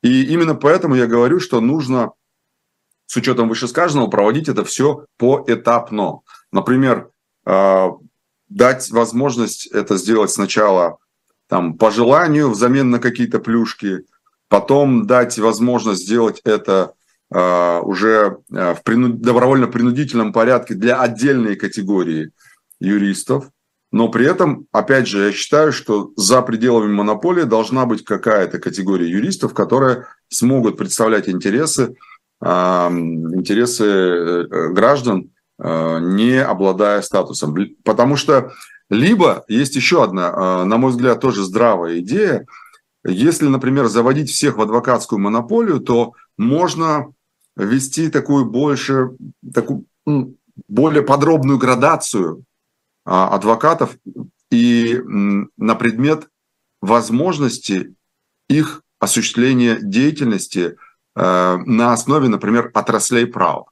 И 0.03 0.25
именно 0.25 0.55
поэтому 0.55 0.95
я 0.95 1.07
говорю, 1.07 1.41
что 1.41 1.61
нужно, 1.61 2.13
с 3.13 3.17
учетом 3.19 3.51
вышесказанного, 3.51 4.07
проводить 4.07 4.49
это 4.49 4.65
все 4.65 5.05
поэтапно. 5.19 6.21
Например, 6.51 7.11
а, 7.45 7.91
дать 8.49 8.91
возможность 8.91 9.67
это 9.67 9.99
сделать 9.99 10.31
сначала 10.31 10.97
там, 11.47 11.77
по 11.77 11.91
желанию, 11.91 12.49
взамен 12.49 12.89
на 12.89 13.01
какие-то 13.01 13.39
плюшки, 13.39 14.07
потом 14.49 15.07
дать 15.07 15.39
возможность 15.39 16.05
сделать 16.05 16.41
это 16.45 16.95
э, 17.31 17.81
уже 17.81 18.39
а, 18.51 18.75
в 18.75 18.83
прину... 18.83 19.11
добровольно-принудительном 19.11 20.33
порядке 20.33 20.73
для 20.73 20.99
отдельной 20.99 21.57
категории 21.57 22.31
юристов. 22.81 23.51
Но 23.91 24.09
при 24.09 24.25
этом, 24.25 24.69
опять 24.73 25.07
же, 25.07 25.27
я 25.27 25.33
считаю, 25.33 25.71
что 25.71 26.13
за 26.17 26.41
пределами 26.41 26.91
монополии 26.91 27.43
должна 27.43 27.85
быть 27.85 28.05
какая-то 28.05 28.59
категория 28.59 29.07
юристов, 29.07 29.53
которые 29.53 30.07
смогут 30.31 30.79
представлять 30.79 31.29
интересы, 31.29 31.95
интересы 32.45 33.85
э, 33.85 34.69
граждан, 34.73 35.31
э, 35.59 35.99
не 36.01 36.43
обладая 36.43 37.03
статусом. 37.03 37.57
Потому 37.85 38.17
что 38.17 38.53
либо 38.91 39.45
есть 39.49 39.77
еще 39.77 40.05
одна, 40.05 40.65
на 40.65 40.77
мой 40.77 40.91
взгляд, 40.91 41.21
тоже 41.21 41.45
здравая 41.45 42.01
идея– 42.01 42.47
если, 43.05 43.49
например, 43.49 43.89
заводить 43.89 44.31
всех 44.31 44.57
в 44.57 44.63
адвокатскую 44.63 45.19
монополию, 45.19 45.81
то 45.81 46.15
можно 46.39 47.13
ввести 47.57 48.09
такую 48.09 48.47
больше, 48.47 49.11
такую 49.53 49.87
более 50.69 51.03
подробную 51.03 51.59
градацию 51.59 52.45
а, 53.05 53.35
адвокатов 53.35 53.97
и 54.51 55.01
на 55.57 55.75
предмет 55.75 56.29
возможности 56.81 57.95
их 58.49 58.83
осуществления 59.01 59.79
деятельности 59.81 60.77
э, 61.15 61.57
на 61.67 61.93
основе, 61.93 62.29
например, 62.29 62.71
отраслей 62.75 63.27
права. 63.27 63.67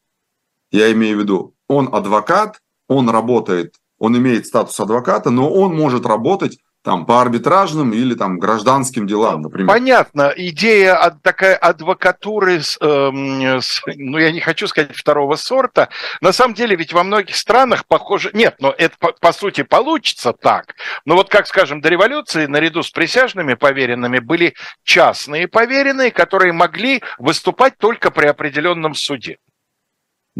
Я 0.71 0.93
имею 0.93 1.17
в 1.19 1.21
виду, 1.21 1.55
он 1.69 1.89
адвокат, 1.93 2.61
он 2.89 3.09
работает, 3.09 3.75
он 3.99 4.17
имеет 4.17 4.47
статус 4.47 4.79
адвоката, 4.81 5.31
но 5.31 5.51
он 5.53 5.75
может 5.77 6.07
работать 6.07 6.59
там 6.83 7.05
по 7.05 7.21
арбитражным 7.21 7.93
или 7.93 8.15
там 8.15 8.39
гражданским 8.39 9.07
делам, 9.07 9.43
например. 9.43 9.69
Понятно. 9.69 10.33
Идея 10.35 11.15
такая 11.23 11.57
адвокатуры, 11.57 12.63
с, 12.63 12.79
э, 12.81 13.61
с, 13.61 13.83
ну 13.87 14.19
я 14.19 14.33
не 14.33 14.41
хочу 14.41 14.67
сказать 14.67 14.97
второго 14.97 15.37
сорта. 15.37 15.91
На 16.21 16.33
самом 16.33 16.55
деле 16.55 16.77
ведь 16.77 16.93
во 16.93 17.03
многих 17.03 17.37
странах 17.37 17.87
похоже... 17.87 18.31
Нет, 18.33 18.57
но 18.61 18.75
это 18.77 18.97
по, 18.99 19.13
по 19.13 19.33
сути 19.33 19.63
получится 19.63 20.33
так. 20.33 20.75
Но 21.05 21.17
вот 21.17 21.29
как, 21.29 21.47
скажем, 21.47 21.83
до 21.83 21.91
революции 21.91 22.47
наряду 22.47 22.83
с 22.83 22.91
присяжными 22.91 23.55
поверенными 23.55 24.19
были 24.19 24.55
частные 24.83 25.49
поверенные, 25.49 26.11
которые 26.11 26.53
могли 26.53 27.03
выступать 27.19 27.77
только 27.77 28.11
при 28.11 28.27
определенном 28.27 28.95
суде. 28.95 29.39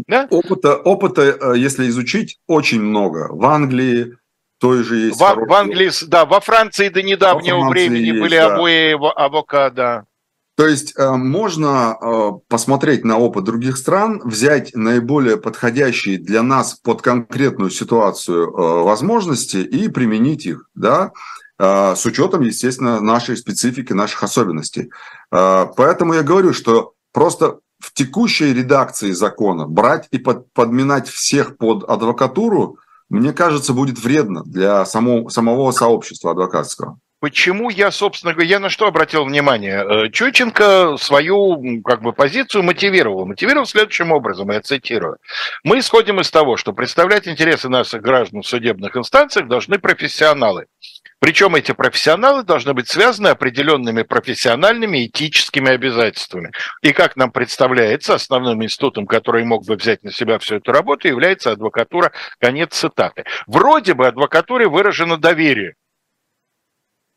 Да? 0.07 0.27
Опыта, 0.31 0.77
опыта, 0.77 1.21
э, 1.21 1.57
если 1.57 1.87
изучить, 1.89 2.39
очень 2.47 2.81
много. 2.81 3.27
В 3.29 3.45
Англии, 3.45 4.17
той 4.61 4.83
же 4.83 4.97
есть. 4.97 5.19
В, 5.19 5.19
в 5.19 5.53
Англии, 5.53 5.91
да, 6.07 6.25
во 6.25 6.39
Франции 6.39 6.89
до 6.89 7.01
недавнего 7.01 7.59
Франции 7.61 7.71
времени 7.71 8.05
есть, 8.05 8.21
были 8.21 8.35
да. 8.37 8.55
обои 8.55 8.91
авокадо. 8.93 10.05
То 10.55 10.67
есть 10.67 10.93
э, 10.95 11.09
можно 11.11 11.97
э, 11.99 12.31
посмотреть 12.47 13.03
на 13.03 13.17
опыт 13.17 13.43
других 13.45 13.77
стран, 13.77 14.21
взять 14.23 14.75
наиболее 14.75 15.37
подходящие 15.37 16.19
для 16.19 16.43
нас 16.43 16.75
под 16.75 17.01
конкретную 17.01 17.71
ситуацию 17.71 18.47
э, 18.47 18.83
возможности 18.83 19.57
и 19.57 19.87
применить 19.89 20.45
их, 20.45 20.69
да, 20.75 21.11
с 21.57 22.07
учетом, 22.07 22.41
естественно, 22.41 23.01
нашей 23.01 23.37
специфики, 23.37 23.93
наших 23.93 24.23
особенностей. 24.23 24.89
Поэтому 25.29 26.15
я 26.15 26.23
говорю, 26.23 26.53
что 26.53 26.93
просто 27.13 27.59
в 27.77 27.93
текущей 27.93 28.51
редакции 28.51 29.11
закона 29.11 29.67
брать 29.67 30.07
и 30.09 30.17
под, 30.17 30.51
подминать 30.53 31.07
всех 31.07 31.57
под 31.57 31.83
адвокатуру– 31.83 32.79
мне 33.11 33.33
кажется, 33.33 33.73
будет 33.73 33.99
вредно 33.99 34.41
для 34.43 34.85
самого, 34.85 35.27
самого 35.27 35.71
сообщества 35.71 36.31
адвокатского. 36.31 36.97
Почему 37.21 37.69
я, 37.69 37.91
собственно 37.91 38.33
говоря, 38.33 38.49
я 38.49 38.59
на 38.59 38.71
что 38.71 38.87
обратил 38.87 39.25
внимание? 39.25 39.85
Э, 39.85 40.09
Чученко 40.09 40.97
свою 40.97 41.83
как 41.83 42.01
бы, 42.01 42.13
позицию 42.13 42.63
мотивировал. 42.63 43.27
Мотивировал 43.27 43.67
следующим 43.67 44.11
образом, 44.11 44.49
я 44.49 44.59
цитирую. 44.59 45.17
Мы 45.63 45.77
исходим 45.79 46.19
из 46.19 46.31
того, 46.31 46.57
что 46.57 46.73
представлять 46.73 47.27
интересы 47.27 47.69
наших 47.69 48.01
граждан 48.01 48.41
в 48.41 48.47
судебных 48.47 48.97
инстанциях 48.97 49.47
должны 49.47 49.77
профессионалы. 49.77 50.65
Причем 51.19 51.53
эти 51.53 51.73
профессионалы 51.73 52.41
должны 52.41 52.73
быть 52.73 52.87
связаны 52.87 53.27
определенными 53.27 54.01
профессиональными 54.01 55.05
этическими 55.05 55.69
обязательствами. 55.69 56.51
И 56.81 56.91
как 56.91 57.17
нам 57.17 57.31
представляется, 57.31 58.15
основным 58.15 58.63
институтом, 58.63 59.05
который 59.05 59.45
мог 59.45 59.63
бы 59.67 59.75
взять 59.75 60.01
на 60.01 60.11
себя 60.11 60.39
всю 60.39 60.55
эту 60.55 60.71
работу, 60.71 61.07
является 61.07 61.51
адвокатура. 61.51 62.11
Конец 62.39 62.73
цитаты. 62.73 63.25
Вроде 63.45 63.93
бы 63.93 64.07
адвокатуре 64.07 64.67
выражено 64.67 65.17
доверие. 65.17 65.75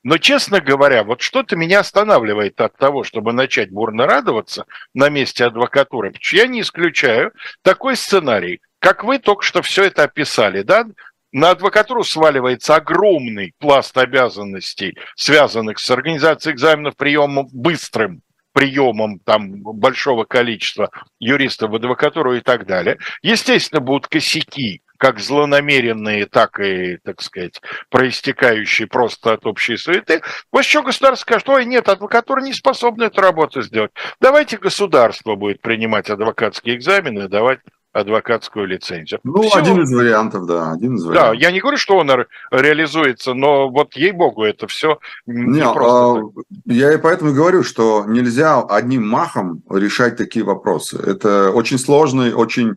Но, 0.05 0.19
честно 0.19 0.61
говоря, 0.61 1.03
вот 1.03 1.23
что-то 1.23 1.57
меня 1.57 1.81
останавливает 1.81 2.61
от 2.61 2.77
того, 2.77 3.05
чтобы 3.05 3.33
начать 3.33 3.71
бурно 3.71 4.07
радоваться 4.07 4.67
на 4.93 5.09
месте 5.09 5.47
адвокатуры. 5.47 6.13
Я 6.31 6.47
не 6.47 6.61
исключаю 6.61 7.33
такой 7.63 7.97
сценарий, 7.97 8.61
как 8.79 9.03
вы 9.03 9.19
только 9.19 9.43
что 9.43 9.63
все 9.63 9.85
это 9.85 10.03
описали, 10.03 10.61
да, 10.61 10.85
на 11.33 11.51
адвокатуру 11.51 12.05
сваливается 12.05 12.77
огромный 12.77 13.55
пласт 13.59 13.97
обязанностей, 13.97 14.97
связанных 15.17 15.79
с 15.79 15.91
организацией 15.91 16.55
экзаменов, 16.55 16.97
приемом 16.97 17.49
быстрым 17.51 18.21
приемом 18.53 19.19
там 19.19 19.63
большого 19.63 20.25
количества 20.25 20.91
юристов 21.19 21.73
в 21.73 21.75
адвокатуру 21.75 22.35
и 22.35 22.41
так 22.41 22.67
далее. 22.67 22.99
Естественно, 23.21 23.81
будут 23.81 24.07
косяки, 24.07 24.81
как 24.99 25.19
злонамеренные, 25.19 26.27
так 26.27 26.61
и, 26.61 26.99
так 27.05 27.21
сказать, 27.23 27.61
проистекающие 27.91 28.87
просто 28.87 29.33
от 29.33 29.47
общей 29.47 29.77
суеты. 29.77 30.23
После 30.51 30.71
чего 30.71 30.83
государство 30.85 31.23
скажет, 31.23 31.49
ой, 31.49 31.65
нет, 31.67 31.89
адвокатура 31.89 32.41
не 32.41 32.53
способна 32.53 33.05
эту 33.05 33.21
работу 33.21 33.63
сделать. 33.63 33.93
Давайте 34.21 34.57
государство 34.57 35.35
будет 35.35 35.61
принимать 35.61 36.11
адвокатские 36.11 36.77
экзамены, 36.77 37.29
давать 37.29 37.61
адвокатскую 37.95 38.67
лицензию. 38.67 39.21
Ну, 39.23 39.43
Все. 39.43 39.57
один 39.57 39.81
из 39.81 39.93
вариантов, 39.93 40.47
да, 40.47 40.73
один 40.73 40.97
из 40.97 41.05
вариантов. 41.05 41.33
Да, 41.33 41.39
я 41.39 41.53
не 41.53 41.61
говорю, 41.61 41.79
что 41.79 41.97
он 41.97 42.11
реализуется, 42.51 43.35
но 43.35 43.71
вот 43.71 43.95
ей-богу, 43.95 44.43
это 44.43 44.67
все 44.67 44.99
не, 45.27 45.61
не 45.61 45.73
просто. 45.73 46.19
А, 46.19 46.23
я 46.67 46.93
и 46.93 46.99
поэтому 46.99 47.33
говорю, 47.33 47.63
что 47.63 48.05
нельзя 48.05 48.61
одним 48.61 49.09
махом 49.09 49.63
решать 49.71 50.17
такие 50.17 50.45
вопросы. 50.45 50.99
Это 50.99 51.53
очень 51.53 51.79
сложный, 51.79 52.35
очень 52.35 52.75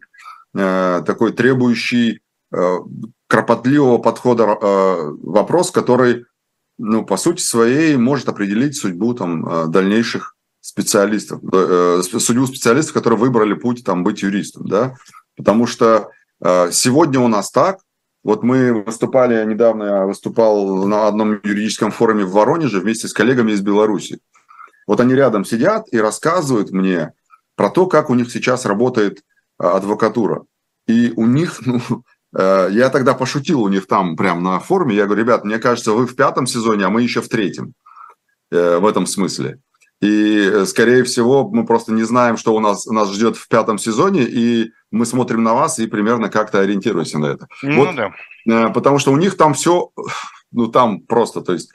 такой 0.57 1.33
требующий 1.33 2.21
э, 2.51 2.77
кропотливого 3.27 3.97
подхода 3.97 4.43
э, 4.43 5.11
вопрос, 5.21 5.71
который, 5.71 6.25
ну, 6.77 7.05
по 7.05 7.17
сути 7.17 7.41
своей, 7.41 7.95
может 7.97 8.29
определить 8.29 8.75
судьбу 8.75 9.13
там 9.13 9.47
э, 9.47 9.67
дальнейших 9.67 10.35
специалистов, 10.61 11.41
э, 11.53 12.01
судьбу 12.03 12.47
специалистов, 12.47 12.93
которые 12.93 13.19
выбрали 13.19 13.53
путь 13.53 13.83
там 13.83 14.03
быть 14.03 14.21
юристом, 14.21 14.67
да, 14.67 14.95
потому 15.35 15.67
что 15.67 16.09
э, 16.41 16.71
сегодня 16.71 17.19
у 17.19 17.27
нас 17.27 17.51
так, 17.51 17.79
вот 18.23 18.43
мы 18.43 18.83
выступали 18.83 19.45
недавно, 19.45 19.83
я 19.83 20.05
выступал 20.05 20.85
на 20.85 21.07
одном 21.07 21.39
юридическом 21.43 21.91
форуме 21.91 22.25
в 22.25 22.31
Воронеже 22.31 22.79
вместе 22.79 23.07
с 23.07 23.13
коллегами 23.13 23.51
из 23.53 23.61
Беларуси. 23.61 24.19
Вот 24.85 24.99
они 24.99 25.15
рядом 25.15 25.45
сидят 25.45 25.85
и 25.91 25.97
рассказывают 25.97 26.71
мне 26.71 27.13
про 27.55 27.69
то, 27.69 27.87
как 27.87 28.09
у 28.09 28.15
них 28.15 28.31
сейчас 28.31 28.65
работает 28.65 29.19
э, 29.19 29.21
адвокатура. 29.57 30.43
И 30.87 31.13
у 31.15 31.25
них, 31.25 31.59
ну, 31.65 31.81
э, 32.35 32.69
я 32.71 32.89
тогда 32.89 33.13
пошутил 33.13 33.61
у 33.61 33.69
них 33.69 33.87
там 33.87 34.15
прямо 34.15 34.41
на 34.41 34.59
форуме, 34.59 34.95
я 34.95 35.05
говорю, 35.05 35.23
ребят, 35.23 35.43
мне 35.43 35.59
кажется, 35.59 35.93
вы 35.93 36.07
в 36.07 36.15
пятом 36.15 36.47
сезоне, 36.47 36.85
а 36.85 36.89
мы 36.89 37.01
еще 37.01 37.21
в 37.21 37.29
третьем 37.29 37.73
э, 38.51 38.77
в 38.77 38.85
этом 38.85 39.05
смысле. 39.05 39.59
И, 39.99 40.51
э, 40.53 40.65
скорее 40.65 41.03
всего, 41.03 41.49
мы 41.49 41.65
просто 41.65 41.91
не 41.91 42.03
знаем, 42.03 42.37
что 42.37 42.55
у 42.55 42.59
нас, 42.59 42.85
нас 42.85 43.11
ждет 43.11 43.35
в 43.35 43.47
пятом 43.47 43.77
сезоне, 43.77 44.23
и 44.23 44.71
мы 44.91 45.05
смотрим 45.05 45.43
на 45.43 45.53
вас 45.53 45.79
и 45.79 45.87
примерно 45.87 46.29
как-то 46.29 46.59
ориентируемся 46.59 47.17
на 47.17 47.27
это. 47.27 47.47
Ну, 47.63 47.85
вот, 47.85 47.95
да. 48.45 48.69
Потому 48.69 48.99
что 48.99 49.11
у 49.11 49.17
них 49.17 49.35
там 49.35 49.53
все, 49.53 49.89
ну, 50.51 50.67
там 50.67 51.01
просто, 51.01 51.41
то 51.41 51.53
есть, 51.53 51.71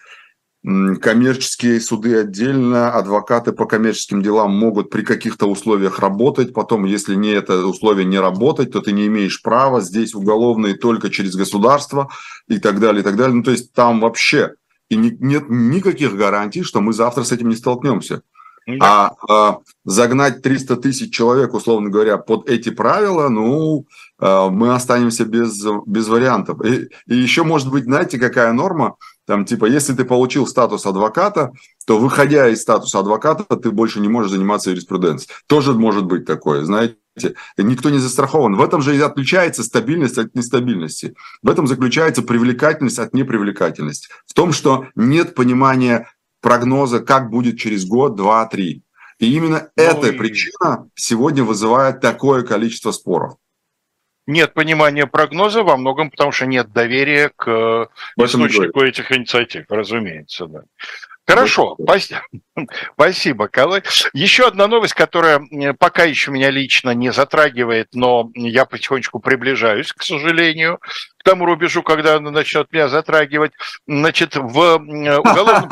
коммерческие 0.64 1.81
суды 1.81 2.16
отдельно, 2.16 2.92
адвокаты 2.92 3.52
по 3.52 3.66
коммерческим 3.66 4.23
делам 4.23 4.57
могут 4.57 4.90
при 4.90 5.02
каких-то 5.02 5.47
условиях 5.47 5.99
работать, 5.99 6.54
потом, 6.54 6.85
если 6.85 7.16
не 7.16 7.31
это 7.31 7.66
условие 7.66 8.04
не 8.04 8.21
работать, 8.21 8.71
то 8.71 8.81
ты 8.81 8.92
не 8.92 9.09
имеешь 9.09 9.42
права, 9.42 9.81
здесь 9.81 10.14
уголовные 10.14 10.75
только 10.75 11.11
через 11.11 11.35
государство 11.35 12.11
и 12.47 12.59
так 12.59 12.78
далее, 12.78 13.00
и 13.00 13.04
так 13.04 13.16
далее. 13.16 13.35
Ну, 13.35 13.42
то 13.42 13.50
есть 13.50 13.73
там 13.73 14.00
вообще 14.00 14.52
и 14.88 14.97
нет 14.97 15.45
никаких 15.49 16.14
гарантий, 16.16 16.62
что 16.62 16.81
мы 16.81 16.92
завтра 16.92 17.25
с 17.25 17.33
этим 17.33 17.49
не 17.49 17.57
столкнемся. 17.57 18.23
Да. 18.66 18.76
А, 18.81 19.14
а 19.28 19.59
загнать 19.85 20.42
300 20.42 20.76
тысяч 20.76 21.12
человек, 21.12 21.52
условно 21.54 21.90
говоря, 21.90 22.16
под 22.19 22.49
эти 22.49 22.71
правила, 22.71 23.28
ну, 23.28 23.87
а, 24.19 24.50
мы 24.50 24.75
останемся 24.75 25.25
без, 25.25 25.64
без 25.87 26.09
вариантов. 26.09 26.64
И, 26.64 26.88
и 27.07 27.16
еще, 27.16 27.42
может 27.42 27.71
быть, 27.71 27.85
знаете, 27.85 28.19
какая 28.19 28.52
норма? 28.52 28.97
Там, 29.26 29.45
типа, 29.45 29.67
если 29.67 29.95
ты 29.95 30.05
получил 30.05 30.47
статус 30.47 30.85
адвоката, 30.85 31.52
то, 31.87 31.99
выходя 31.99 32.49
из 32.49 32.62
статуса 32.62 32.99
адвоката, 32.99 33.45
ты 33.57 33.71
больше 33.71 34.00
не 34.00 34.09
можешь 34.09 34.33
заниматься 34.33 34.71
юриспруденцией. 34.71 35.31
Тоже 35.47 35.73
может 35.73 36.07
быть 36.07 36.25
такое, 36.25 36.64
знаете. 36.64 36.97
Никто 37.57 37.91
не 37.91 37.99
застрахован. 37.99 38.57
В 38.57 38.62
этом 38.62 38.81
же 38.81 38.97
и 38.97 39.00
отличается 39.00 39.62
стабильность 39.62 40.19
от 40.19 40.35
нестабильности. 40.35 41.14
В 41.43 41.50
этом 41.50 41.67
заключается 41.67 42.23
привлекательность 42.23 42.99
от 42.99 43.14
непривлекательности. 43.14 44.09
В 44.26 44.35
том, 44.35 44.52
что 44.52 44.87
нет 44.97 45.35
понимания 45.35 46.09
прогноза, 46.41 47.00
как 47.00 47.31
будет 47.31 47.59
через 47.59 47.85
год, 47.85 48.17
два, 48.17 48.45
три. 48.47 48.83
И 49.19 49.33
именно 49.37 49.71
ну 49.76 49.83
эта 49.83 50.12
причина 50.12 50.88
сегодня 50.95 51.45
вызывает 51.45 52.00
такое 52.00 52.43
количество 52.43 52.91
споров. 52.91 53.35
Нет 54.26 54.55
понимания 54.55 55.07
прогноза 55.07 55.62
во 55.62 55.76
многом, 55.76 56.11
потому 56.11 56.33
что 56.33 56.47
нет 56.47 56.73
доверия 56.73 57.31
к 57.35 57.88
источнику 58.17 58.83
этих 58.83 59.11
инициатив, 59.12 59.67
разумеется, 59.69 60.47
да. 60.47 60.62
Хорошо, 61.26 61.76
спасибо, 62.95 63.49
Калай. 63.49 63.83
Еще 64.12 64.47
одна 64.47 64.67
новость, 64.67 64.95
которая 64.95 65.41
пока 65.79 66.05
еще 66.05 66.31
меня 66.31 66.50
лично 66.50 66.91
не 66.91 67.12
затрагивает, 67.12 67.88
но 67.95 68.31
я 68.35 68.64
потихонечку 68.64 69.21
приближаюсь, 69.21 69.93
к 69.93 70.02
сожалению, 70.02 70.81
к 71.23 71.25
тому 71.25 71.47
рубежу, 71.47 71.83
когда 71.85 72.17
она 72.17 72.31
начнет 72.33 72.73
меня 72.73 72.88
затрагивать. 72.88 73.52
Значит, 73.87 74.35
в 74.35 74.59
уголовном 74.59 75.69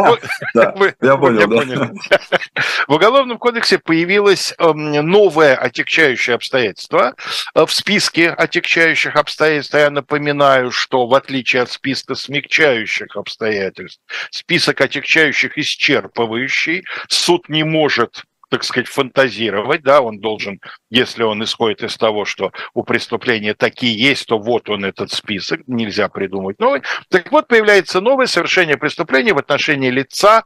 В 2.86 2.92
уголовном 2.92 3.38
кодексе 3.38 3.78
появилось 3.78 4.54
эм, 4.58 4.92
новое 4.92 5.56
отягчающее 5.56 6.36
обстоятельство. 6.36 7.14
Э, 7.54 7.66
в 7.66 7.72
списке 7.72 8.30
отягчающих 8.30 9.16
обстоятельств 9.16 9.74
я 9.74 9.90
напоминаю, 9.90 10.70
что 10.70 11.06
в 11.06 11.14
отличие 11.14 11.62
от 11.62 11.70
списка 11.70 12.14
смягчающих 12.14 13.16
обстоятельств, 13.16 14.00
список 14.30 14.80
отягчающих 14.80 15.58
исчерпывающий. 15.58 16.84
Суд 17.08 17.48
не 17.48 17.64
может 17.64 18.24
так 18.50 18.64
сказать, 18.64 18.88
фантазировать, 18.88 19.82
да, 19.82 20.02
он 20.02 20.18
должен, 20.18 20.60
если 20.90 21.22
он 21.22 21.42
исходит 21.42 21.82
из 21.82 21.96
того, 21.96 22.24
что 22.24 22.52
у 22.74 22.82
преступления 22.82 23.54
такие 23.54 23.96
есть, 23.96 24.26
то 24.26 24.38
вот 24.38 24.68
он 24.68 24.84
этот 24.84 25.12
список, 25.12 25.60
нельзя 25.66 26.08
придумать 26.08 26.58
новый. 26.58 26.82
Так 27.08 27.30
вот, 27.30 27.46
появляется 27.46 28.00
новое 28.00 28.26
совершение 28.26 28.76
преступления 28.76 29.32
в 29.32 29.38
отношении 29.38 29.90
лица, 29.90 30.42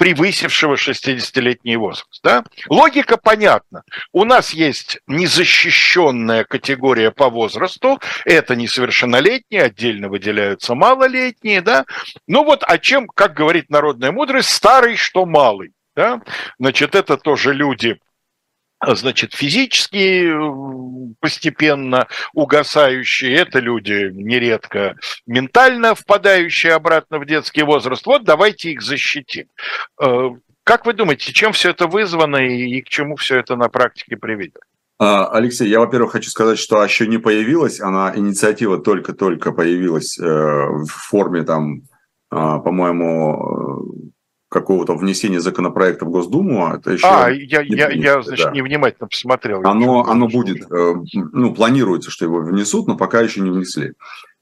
превысившего 0.00 0.76
60-летний 0.76 1.76
возраст. 1.76 2.20
Да? 2.22 2.42
Логика 2.70 3.18
понятна. 3.18 3.82
У 4.12 4.24
нас 4.24 4.54
есть 4.54 4.98
незащищенная 5.06 6.44
категория 6.44 7.10
по 7.10 7.28
возрасту, 7.28 8.00
это 8.24 8.56
несовершеннолетние, 8.56 9.64
отдельно 9.64 10.08
выделяются 10.08 10.74
малолетние. 10.74 11.60
Да? 11.60 11.84
Ну 12.26 12.44
вот, 12.44 12.64
а 12.66 12.78
чем, 12.78 13.08
как 13.08 13.34
говорит 13.34 13.68
народная 13.68 14.10
мудрость, 14.10 14.48
старый, 14.48 14.96
что 14.96 15.26
малый. 15.26 15.72
Да? 16.00 16.22
Значит, 16.58 16.94
это 16.94 17.18
тоже 17.18 17.52
люди, 17.52 18.00
значит, 18.82 19.34
физически 19.34 20.32
постепенно 21.20 22.08
угасающие, 22.32 23.34
это 23.34 23.58
люди 23.58 24.10
нередко 24.10 24.96
ментально 25.26 25.94
впадающие 25.94 26.72
обратно 26.72 27.18
в 27.18 27.26
детский 27.26 27.64
возраст. 27.64 28.06
Вот 28.06 28.24
давайте 28.24 28.70
их 28.70 28.80
защитим. 28.80 29.48
Э, 30.02 30.30
как 30.64 30.86
вы 30.86 30.94
думаете, 30.94 31.34
чем 31.34 31.52
все 31.52 31.68
это 31.68 31.86
вызвано 31.86 32.38
и 32.38 32.80
к 32.80 32.88
чему 32.88 33.16
все 33.16 33.36
это 33.36 33.56
на 33.56 33.68
практике 33.68 34.16
приведет? 34.16 34.62
А, 34.98 35.26
Алексей, 35.26 35.68
я, 35.68 35.80
во-первых, 35.80 36.12
хочу 36.12 36.30
сказать, 36.30 36.58
что 36.58 36.82
еще 36.82 37.06
не 37.06 37.18
появилась, 37.18 37.78
она, 37.80 38.14
инициатива 38.16 38.78
только-только 38.78 39.52
появилась 39.52 40.18
э, 40.18 40.24
в 40.24 40.86
форме 40.86 41.42
там, 41.42 41.82
а, 42.30 42.58
по-моему, 42.58 44.09
какого-то 44.50 44.94
внесения 44.94 45.40
законопроекта 45.40 46.04
в 46.04 46.10
Госдуму. 46.10 46.66
А 46.66 46.76
это 46.76 46.90
еще 46.90 47.06
а, 47.06 47.30
я, 47.30 47.62
не, 47.62 47.76
я, 47.76 47.88
я 47.90 48.20
значит, 48.20 48.46
да. 48.46 48.50
невнимательно 48.50 49.06
посмотрел. 49.06 49.64
Оно, 49.64 50.04
оно 50.04 50.28
будет, 50.28 50.70
э, 50.70 50.94
ну, 51.14 51.54
планируется, 51.54 52.10
что 52.10 52.24
его 52.24 52.40
внесут, 52.40 52.88
но 52.88 52.96
пока 52.96 53.20
еще 53.20 53.40
не 53.40 53.50
внесли. 53.50 53.92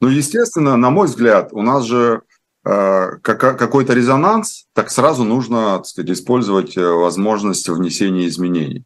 Ну, 0.01 0.09
естественно, 0.09 0.77
на 0.77 0.91
мой 0.91 1.09
взгляд, 1.09 1.51
у 1.53 1.61
нас 1.61 1.85
же 1.85 2.23
э, 2.65 3.17
какой-то 3.21 3.93
резонанс, 3.93 4.65
так 4.73 4.91
сразу 4.91 5.25
нужно, 5.25 5.77
так 5.77 5.87
сказать, 5.87 6.11
использовать 6.11 6.77
э, 6.79 6.87
возможность 6.87 7.69
внесения 7.69 8.29
изменений. 8.29 8.85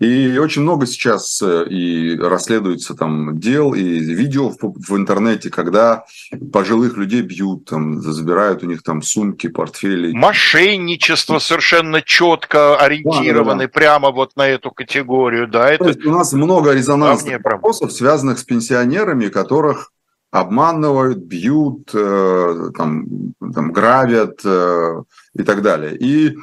И 0.00 0.38
очень 0.38 0.62
много 0.62 0.86
сейчас 0.86 1.42
э, 1.42 1.66
и 1.68 2.16
расследуется 2.16 2.94
там 2.94 3.36
дел, 3.40 3.74
и 3.74 3.82
видео 3.82 4.50
в, 4.50 4.56
в 4.60 4.96
интернете, 4.96 5.50
когда 5.50 6.04
пожилых 6.52 6.96
людей 6.96 7.22
бьют, 7.22 7.64
там, 7.64 8.00
забирают 8.00 8.62
у 8.62 8.66
них 8.66 8.84
там 8.84 9.02
сумки, 9.02 9.48
портфели. 9.48 10.12
Мошенничество 10.12 11.40
совершенно 11.40 12.00
четко 12.00 12.76
ориентированы 12.76 13.64
да, 13.64 13.66
да, 13.66 13.72
да. 13.72 13.80
прямо 13.80 14.10
вот 14.12 14.36
на 14.36 14.46
эту 14.46 14.70
категорию. 14.70 15.48
Да, 15.48 15.68
это... 15.68 15.84
То 15.84 15.90
есть 15.90 16.06
у 16.06 16.12
нас 16.12 16.32
много 16.32 16.72
резонансных 16.72 17.42
вопросов, 17.42 17.90
связанных 17.90 18.38
с 18.38 18.44
пенсионерами, 18.44 19.26
которых 19.26 19.90
обманывают, 20.30 21.18
бьют, 21.18 21.90
э, 21.92 22.70
там, 22.76 23.34
там, 23.52 23.72
грабят 23.72 24.42
э, 24.44 25.02
и 25.34 25.42
так 25.42 25.62
далее. 25.62 25.96
И, 25.98 26.36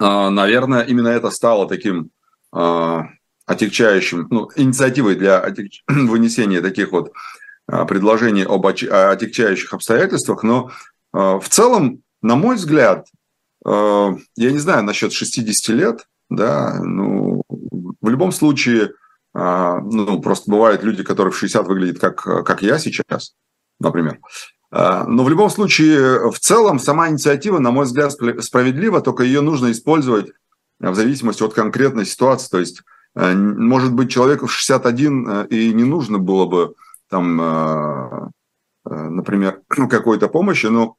наверное, 0.00 0.82
именно 0.82 1.08
это 1.08 1.30
стало 1.30 1.68
таким 1.68 2.10
отягчающим, 3.50 4.28
ну, 4.30 4.48
инициативой 4.54 5.16
для 5.16 5.40
отягч... 5.40 5.82
вынесения 5.88 6.60
таких 6.60 6.92
вот 6.92 7.12
а, 7.66 7.84
предложений 7.84 8.44
об 8.44 8.64
отягчающих 8.66 9.74
обстоятельствах, 9.74 10.44
но 10.44 10.70
а, 11.12 11.40
в 11.40 11.48
целом, 11.48 12.02
на 12.22 12.36
мой 12.36 12.56
взгляд, 12.56 13.06
я 13.62 14.16
не 14.36 14.56
знаю 14.56 14.84
насчет 14.84 15.12
60 15.12 15.76
лет, 15.76 16.06
да, 16.30 16.80
ну, 16.82 17.42
в 18.00 18.08
любом 18.08 18.32
случае, 18.32 18.94
ну, 19.34 20.18
просто 20.22 20.50
бывают 20.50 20.82
люди, 20.82 21.02
которые 21.02 21.30
в 21.30 21.36
60 21.36 21.66
выглядят 21.66 21.98
как, 21.98 22.22
как 22.22 22.62
я 22.62 22.78
сейчас, 22.78 23.34
например. 23.78 24.18
Но 24.70 25.24
в 25.24 25.28
любом 25.28 25.50
случае, 25.50 26.30
в 26.30 26.38
целом, 26.38 26.78
сама 26.78 27.10
инициатива, 27.10 27.58
на 27.58 27.70
мой 27.70 27.84
взгляд, 27.84 28.12
справедлива, 28.12 29.02
только 29.02 29.24
ее 29.24 29.42
нужно 29.42 29.70
использовать 29.72 30.32
в 30.80 30.94
зависимости 30.94 31.42
от 31.42 31.54
конкретной 31.54 32.06
ситуации. 32.06 32.50
То 32.50 32.58
есть, 32.58 32.82
э, 33.14 33.34
может 33.34 33.92
быть, 33.92 34.10
человеку 34.10 34.46
в 34.46 34.52
61 34.52 35.28
э, 35.28 35.46
и 35.48 35.74
не 35.74 35.84
нужно 35.84 36.18
было 36.18 36.46
бы 36.46 36.74
там, 37.08 37.40
э, 37.40 38.28
например, 38.84 39.62
какой-то 39.68 40.28
помощи, 40.28 40.66
но 40.66 40.96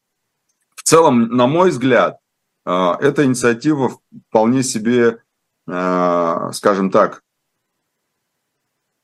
в 0.75 0.83
целом, 0.83 1.29
на 1.29 1.47
мой 1.47 1.69
взгляд, 1.69 2.17
эта 2.63 3.25
инициатива 3.25 3.97
вполне 4.29 4.61
себе, 4.61 5.23
скажем 5.65 6.91
так, 6.91 7.23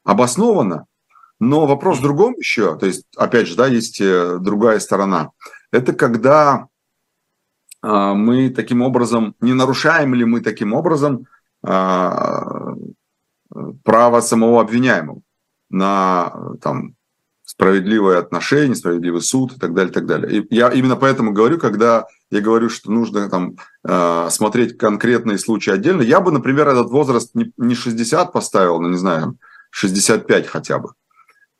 обоснована, 0.03 0.85
но 1.39 1.65
вопрос 1.65 1.97
в 1.97 2.03
другом 2.03 2.35
еще, 2.37 2.77
то 2.77 2.85
есть, 2.85 3.05
опять 3.15 3.47
же, 3.47 3.55
да, 3.55 3.65
есть 3.65 3.99
другая 3.99 4.79
сторона. 4.79 5.31
Это 5.71 5.93
когда 5.93 6.67
мы 8.13 8.50
таким 8.50 8.82
образом, 8.82 9.36
не 9.41 9.54
нарушаем 9.54 10.13
ли 10.13 10.26
мы 10.26 10.41
таким 10.41 10.73
образом 10.73 11.28
а, 11.63 12.73
право 13.84 14.21
самого 14.21 14.62
обвиняемого 14.62 15.21
на 15.69 16.34
там, 16.62 16.95
справедливое 17.43 18.19
отношение, 18.19 18.76
справедливый 18.76 19.21
суд 19.21 19.54
и 19.54 19.60
так 19.60 19.73
далее, 19.73 19.91
и 19.91 19.93
так 19.93 20.06
далее. 20.06 20.41
И 20.41 20.56
я 20.56 20.69
именно 20.69 20.95
поэтому 20.95 21.32
говорю, 21.32 21.58
когда 21.58 22.06
я 22.30 22.41
говорю, 22.41 22.69
что 22.69 22.91
нужно 22.91 23.30
там 23.30 23.56
а, 23.84 24.30
смотреть 24.30 24.78
конкретные 24.78 25.38
случаи 25.38 25.71
отдельно, 25.71 26.02
я 26.02 26.19
бы, 26.19 26.32
например, 26.32 26.67
этот 26.67 26.89
возраст 26.89 27.32
не 27.34 27.76
60 27.76 28.32
поставил, 28.32 28.80
но, 28.80 28.89
не 28.89 28.97
знаю, 28.97 29.38
65 29.71 30.47
хотя 30.47 30.80
бы. 30.80 30.89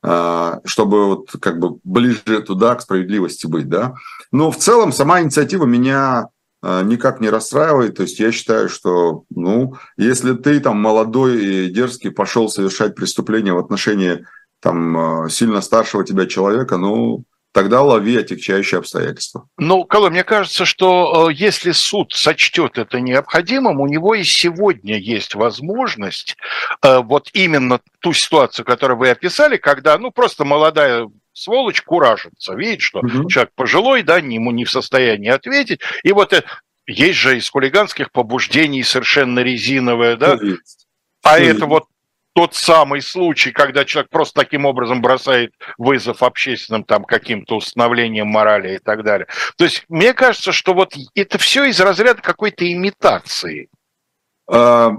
А, 0.04 0.60
чтобы 0.64 1.08
вот 1.08 1.32
как 1.42 1.60
бы 1.60 1.80
ближе 1.84 2.42
туда, 2.46 2.76
к 2.76 2.82
справедливости 2.82 3.48
быть, 3.48 3.68
да. 3.68 3.96
Но 4.32 4.52
в 4.52 4.58
целом 4.58 4.92
сама 4.92 5.22
инициатива 5.22 5.66
меня 5.66 6.30
а, 6.62 6.84
никак 6.84 7.20
не 7.20 7.30
расстраивает. 7.30 7.96
То 7.96 8.04
есть 8.04 8.20
я 8.20 8.32
считаю, 8.32 8.70
что, 8.70 9.24
ну, 9.30 9.76
если 9.98 10.34
ты 10.34 10.60
там 10.60 10.82
молодой 10.82 11.44
и 11.44 11.70
дерзкий 11.70 12.12
пошел 12.12 12.50
совершать 12.50 12.96
преступление 12.96 13.54
в 13.54 13.60
отношении 13.60 14.26
там 14.62 14.98
а, 14.98 15.30
сильно 15.30 15.62
старшего 15.62 16.04
тебя 16.04 16.26
человека, 16.26 16.78
ну, 16.78 17.24
тогда 17.52 17.82
лови 17.82 18.18
отягчающие 18.18 18.78
обстоятельства. 18.78 19.48
Ну, 19.58 19.84
Колой, 19.84 20.12
мне 20.12 20.24
кажется, 20.24 20.66
что 20.66 21.30
э, 21.30 21.34
если 21.34 21.72
суд 21.72 22.14
сочтет 22.14 22.78
это 22.78 23.00
необходимым, 23.00 23.80
у 23.82 23.88
него 23.88 24.16
и 24.16 24.24
сегодня 24.24 24.98
есть 24.98 25.36
возможность 25.36 26.38
э, 26.84 27.00
вот 27.00 27.30
именно 27.34 27.80
ту 28.00 28.14
ситуацию, 28.14 28.66
которую 28.66 28.98
вы 29.00 29.10
описали, 29.10 29.58
когда, 29.58 29.98
ну, 29.98 30.12
просто 30.12 30.46
молодая 30.46 31.10
сволочь 31.34 31.82
куражится, 31.82 32.54
видит, 32.54 32.82
что 32.82 33.00
угу. 33.00 33.30
человек 33.30 33.52
пожилой, 33.56 34.04
да, 34.04 34.18
ему 34.18 34.52
не 34.52 34.66
в 34.66 34.72
состоянии 34.72 35.30
ответить, 35.30 35.82
и 36.04 36.12
вот 36.12 36.34
это, 36.34 36.48
есть 36.88 37.18
же 37.18 37.38
из 37.38 37.50
хулиганских 37.50 38.12
побуждений 38.12 38.84
совершенно 38.84 39.40
резиновое, 39.40 40.16
да, 40.16 40.40
а 41.24 41.40
это 41.40 41.66
вот 41.66 41.86
тот 42.38 42.54
самый 42.54 43.02
случай, 43.02 43.52
когда 43.52 43.84
человек 43.84 44.12
просто 44.12 44.42
таким 44.42 44.66
образом 44.66 45.02
бросает 45.02 45.54
вызов 45.80 46.22
общественным 46.22 46.84
там 46.84 47.04
каким-то 47.04 47.56
установлением 47.56 48.28
морали 48.28 48.76
и 48.76 48.78
так 48.78 49.04
далее. 49.04 49.26
То 49.58 49.64
есть 49.64 49.86
мне 49.90 50.14
кажется, 50.14 50.52
что 50.52 50.76
вот 50.76 50.94
это 51.16 51.40
все 51.40 51.64
из 51.64 51.80
разряда 51.80 52.22
какой-то 52.22 52.72
имитации. 52.72 53.70
А, 54.48 54.92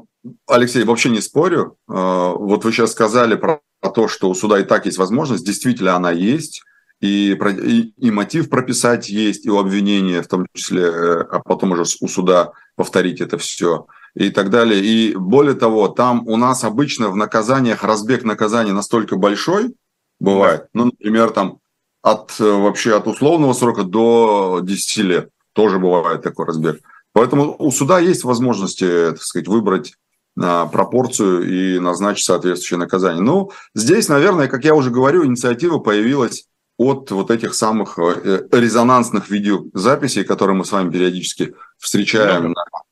Алексей, 0.48 0.82
вообще 0.82 1.10
не 1.10 1.20
спорю. 1.20 1.76
А, 1.88 2.32
вот 2.32 2.64
вы 2.64 2.72
сейчас 2.72 2.90
сказали 2.90 3.36
про 3.36 3.60
то, 3.94 4.08
что 4.08 4.28
у 4.30 4.34
суда 4.34 4.58
и 4.58 4.64
так 4.64 4.86
есть 4.86 4.98
возможность. 4.98 5.46
Действительно, 5.46 5.94
она 5.94 6.10
есть. 6.10 6.64
И, 7.00 7.38
и, 7.38 7.94
и 7.98 8.10
мотив 8.10 8.50
прописать 8.50 9.08
есть, 9.08 9.46
и 9.46 9.50
у 9.50 9.58
обвинения, 9.58 10.22
в 10.22 10.26
том 10.26 10.44
числе, 10.52 10.88
а 10.88 11.38
потом 11.44 11.70
уже 11.70 11.84
у 12.00 12.08
суда 12.08 12.50
повторить 12.74 13.20
это 13.20 13.38
все 13.38 13.86
и 14.18 14.30
так 14.30 14.50
далее. 14.50 14.84
И 14.84 15.14
более 15.14 15.54
того, 15.54 15.86
там 15.86 16.26
у 16.26 16.36
нас 16.36 16.64
обычно 16.64 17.08
в 17.08 17.16
наказаниях 17.16 17.84
разбег 17.84 18.24
наказания 18.24 18.72
настолько 18.72 19.14
большой 19.16 19.76
бывает, 20.18 20.66
ну, 20.72 20.86
например, 20.86 21.30
там 21.30 21.58
от 22.02 22.34
э, 22.40 22.44
вообще 22.44 22.96
от 22.96 23.06
условного 23.06 23.52
срока 23.52 23.84
до 23.84 24.58
10 24.60 24.96
лет 25.04 25.30
тоже 25.52 25.78
бывает 25.78 26.22
такой 26.22 26.46
разбег. 26.46 26.80
Поэтому 27.12 27.54
у 27.60 27.70
суда 27.70 28.00
есть 28.00 28.24
возможности, 28.24 29.10
так 29.10 29.22
сказать, 29.22 29.46
выбрать 29.46 29.94
на 30.34 30.66
пропорцию 30.66 31.48
и 31.48 31.78
назначить 31.78 32.24
соответствующее 32.24 32.78
наказание. 32.78 33.22
Ну, 33.22 33.52
здесь, 33.76 34.08
наверное, 34.08 34.48
как 34.48 34.64
я 34.64 34.74
уже 34.74 34.90
говорю, 34.90 35.24
инициатива 35.24 35.78
появилась 35.78 36.48
от 36.76 37.12
вот 37.12 37.30
этих 37.30 37.54
самых 37.54 37.96
э, 38.00 38.48
резонансных 38.50 39.30
видеозаписей, 39.30 40.24
которые 40.24 40.56
мы 40.56 40.64
с 40.64 40.72
вами 40.72 40.90
периодически 40.90 41.54
встречаем 41.78 42.52
на 42.52 42.64
Э, 42.64 42.87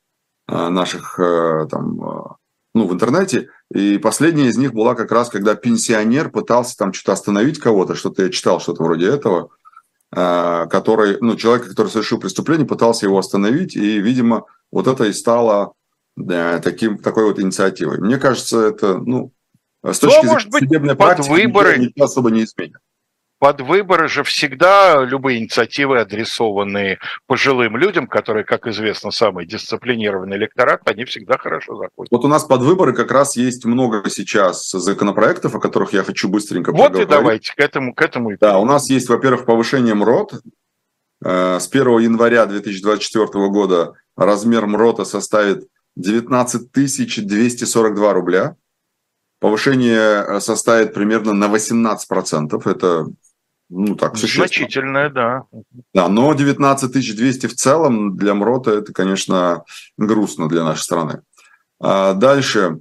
наших 0.47 1.19
э, 1.19 1.67
там, 1.69 2.01
э, 2.01 2.23
ну, 2.73 2.87
в 2.87 2.93
интернете. 2.93 3.49
И 3.73 3.97
последняя 3.97 4.47
из 4.47 4.57
них 4.57 4.73
была 4.73 4.95
как 4.95 5.11
раз, 5.11 5.29
когда 5.29 5.55
пенсионер 5.55 6.29
пытался 6.29 6.77
там 6.77 6.93
что-то 6.93 7.13
остановить 7.13 7.59
кого-то, 7.59 7.95
что-то 7.95 8.23
я 8.23 8.29
читал, 8.29 8.59
что-то 8.59 8.83
вроде 8.83 9.07
этого, 9.09 9.49
который, 10.09 11.17
ну, 11.19 11.35
человек, 11.35 11.67
который 11.67 11.89
совершил 11.89 12.17
преступление, 12.17 12.65
пытался 12.65 13.05
его 13.05 13.17
остановить, 13.17 13.75
и, 13.75 13.99
видимо, 13.99 14.45
вот 14.71 14.87
это 14.87 15.03
и 15.03 15.11
стало 15.11 15.73
таким, 16.15 16.97
такой 16.97 17.25
вот 17.25 17.41
инициативой. 17.41 17.97
Мне 17.97 18.17
кажется, 18.17 18.61
это, 18.67 18.99
ну, 18.99 19.33
с 19.83 19.99
точки 19.99 20.25
зрения 20.25 20.39
судебной 20.39 20.95
практики, 20.95 21.29
выборы... 21.29 21.77
ничего 21.77 22.05
особо 22.05 22.31
не 22.31 22.45
изменит 22.45 22.77
под 23.39 23.61
выборы 23.61 24.07
же 24.07 24.23
всегда 24.23 25.03
любые 25.03 25.39
инициативы, 25.39 25.99
адресованные 25.99 26.99
пожилым 27.27 27.77
людям, 27.77 28.07
которые, 28.07 28.43
как 28.43 28.67
известно, 28.67 29.11
самый 29.11 29.45
дисциплинированный 29.45 30.37
электорат, 30.37 30.81
они 30.85 31.05
всегда 31.05 31.37
хорошо 31.37 31.77
заходят. 31.77 32.11
Вот 32.11 32.25
у 32.25 32.27
нас 32.27 32.43
под 32.45 32.61
выборы 32.61 32.93
как 32.93 33.11
раз 33.11 33.35
есть 33.35 33.65
много 33.65 34.07
сейчас 34.09 34.71
законопроектов, 34.71 35.55
о 35.55 35.59
которых 35.59 35.93
я 35.93 36.03
хочу 36.03 36.29
быстренько 36.29 36.71
вот 36.71 36.87
поговорить. 36.87 37.07
Вот 37.07 37.13
и 37.13 37.17
давайте 37.17 37.53
к 37.55 37.59
этому, 37.59 37.93
к 37.93 38.01
этому. 38.01 38.37
Да, 38.39 38.57
у 38.57 38.65
нас 38.65 38.89
есть, 38.89 39.09
во-первых, 39.09 39.45
повышение 39.45 39.93
МРОТ. 39.93 40.41
Э, 41.23 41.59
с 41.59 41.67
1 41.67 41.99
января 41.99 42.45
2024 42.45 43.27
года 43.49 43.93
размер 44.15 44.65
МРОТа 44.65 45.05
составит 45.05 45.67
19 45.95 46.71
242 46.71 48.13
рубля. 48.13 48.55
Повышение 49.39 50.25
э, 50.25 50.39
составит 50.39 50.93
примерно 50.95 51.33
на 51.33 51.45
18%. 51.45 52.69
Это 52.69 53.07
ну, 53.69 53.95
так, 53.95 54.15
Значительное, 54.17 55.09
да. 55.09 55.43
Да, 55.93 56.07
но 56.07 56.33
19 56.33 56.91
200 57.15 57.47
в 57.47 57.55
целом 57.55 58.15
для 58.15 58.33
МРОТа 58.33 58.71
это, 58.71 58.93
конечно, 58.93 59.63
грустно 59.97 60.47
для 60.47 60.63
нашей 60.63 60.81
страны. 60.81 61.21
А 61.79 62.13
дальше. 62.13 62.79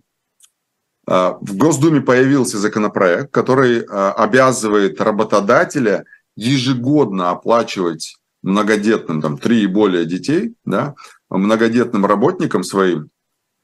А, 1.09 1.38
в 1.40 1.57
Госдуме 1.57 2.01
появился 2.01 2.59
законопроект, 2.59 3.33
который 3.33 3.85
а, 3.85 4.12
обязывает 4.12 5.01
работодателя 5.01 6.05
ежегодно 6.37 7.31
оплачивать 7.31 8.16
многодетным, 8.42 9.20
там, 9.20 9.38
три 9.38 9.62
и 9.62 9.66
более 9.66 10.05
детей, 10.05 10.55
да, 10.64 10.94
многодетным 11.31 12.07
работникам 12.07 12.62
своим, 12.62 13.11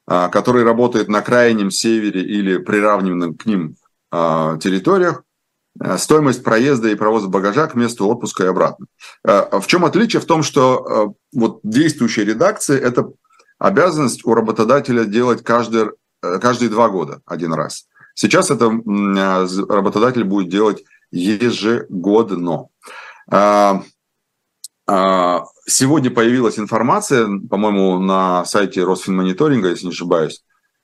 а, 0.06 0.28
которые 0.28 0.64
работают 0.64 1.08
на 1.08 1.20
крайнем 1.20 1.70
севере 1.70 2.22
или 2.22 2.58
приравненных 2.58 3.36
к 3.36 3.46
ним 3.46 3.76
территориях, 4.12 5.22
стоимость 5.96 6.44
проезда 6.44 6.90
и 6.90 6.94
провоза 6.94 7.28
багажа 7.28 7.66
к 7.66 7.74
месту 7.74 8.06
отпуска 8.08 8.44
и 8.44 8.48
обратно. 8.48 8.86
Э, 9.24 9.58
в 9.60 9.66
чем 9.66 9.84
отличие? 9.84 10.20
В 10.20 10.26
том, 10.26 10.42
что 10.42 10.84
э, 10.84 11.38
вот 11.38 11.60
действующая 11.62 12.24
редакция– 12.24 12.78
это 12.80 13.10
обязанность 13.58 14.24
у 14.24 14.34
работодателя 14.34 15.04
делать 15.04 15.42
каждый, 15.42 15.90
каждые 16.20 16.68
два 16.68 16.88
года 16.88 17.20
один 17.26 17.52
раз. 17.54 17.86
Сейчас 18.14 18.50
это 18.50 18.66
работодатель 18.66 20.24
будет 20.24 20.50
делать 20.50 20.84
ежегодно. 21.10 22.66
Сегодня 25.66 26.10
появилась 26.10 26.58
информация, 26.58 27.26
по-моему, 27.48 27.98
на 28.00 28.44
сайте 28.44 28.84
Росфинмониторинга, 28.84 29.70
если 29.70 29.86
не 29.86 29.92
ошибаюсь, 29.92 30.42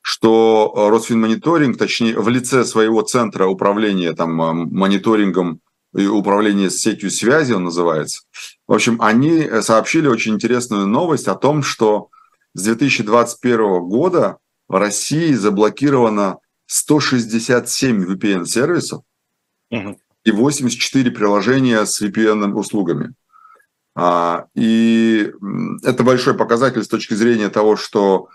что 0.08 0.72
э, 0.74 0.88
Росфинмониторинг, 0.88 1.76
точнее, 1.76 2.18
в 2.18 2.30
лице 2.30 2.64
своего 2.64 3.02
центра 3.02 3.44
управления 3.46 4.14
там, 4.14 4.40
э, 4.40 4.52
мониторингом 4.54 5.60
и 5.94 6.06
управления 6.06 6.70
сетью 6.70 7.10
связи, 7.10 7.52
он 7.52 7.64
называется, 7.64 8.22
в 8.66 8.72
общем, 8.72 9.02
они 9.02 9.40
э, 9.40 9.60
сообщили 9.60 10.08
очень 10.08 10.36
интересную 10.36 10.86
новость 10.86 11.28
о 11.28 11.34
том, 11.34 11.62
что 11.62 12.08
с 12.54 12.62
2021 12.62 13.80
года 13.80 14.38
в 14.66 14.76
России 14.76 15.34
заблокировано 15.34 16.38
167 16.64 18.10
VPN-сервисов 18.10 19.02
угу. 19.70 20.00
и 20.24 20.30
84 20.30 21.10
приложения 21.10 21.84
с 21.84 22.00
VPN-услугами. 22.00 23.12
А, 23.94 24.46
и 24.54 25.30
это 25.82 26.02
большой 26.02 26.32
показатель 26.32 26.82
с 26.82 26.88
точки 26.88 27.12
зрения 27.12 27.50
того, 27.50 27.76
что 27.76 28.28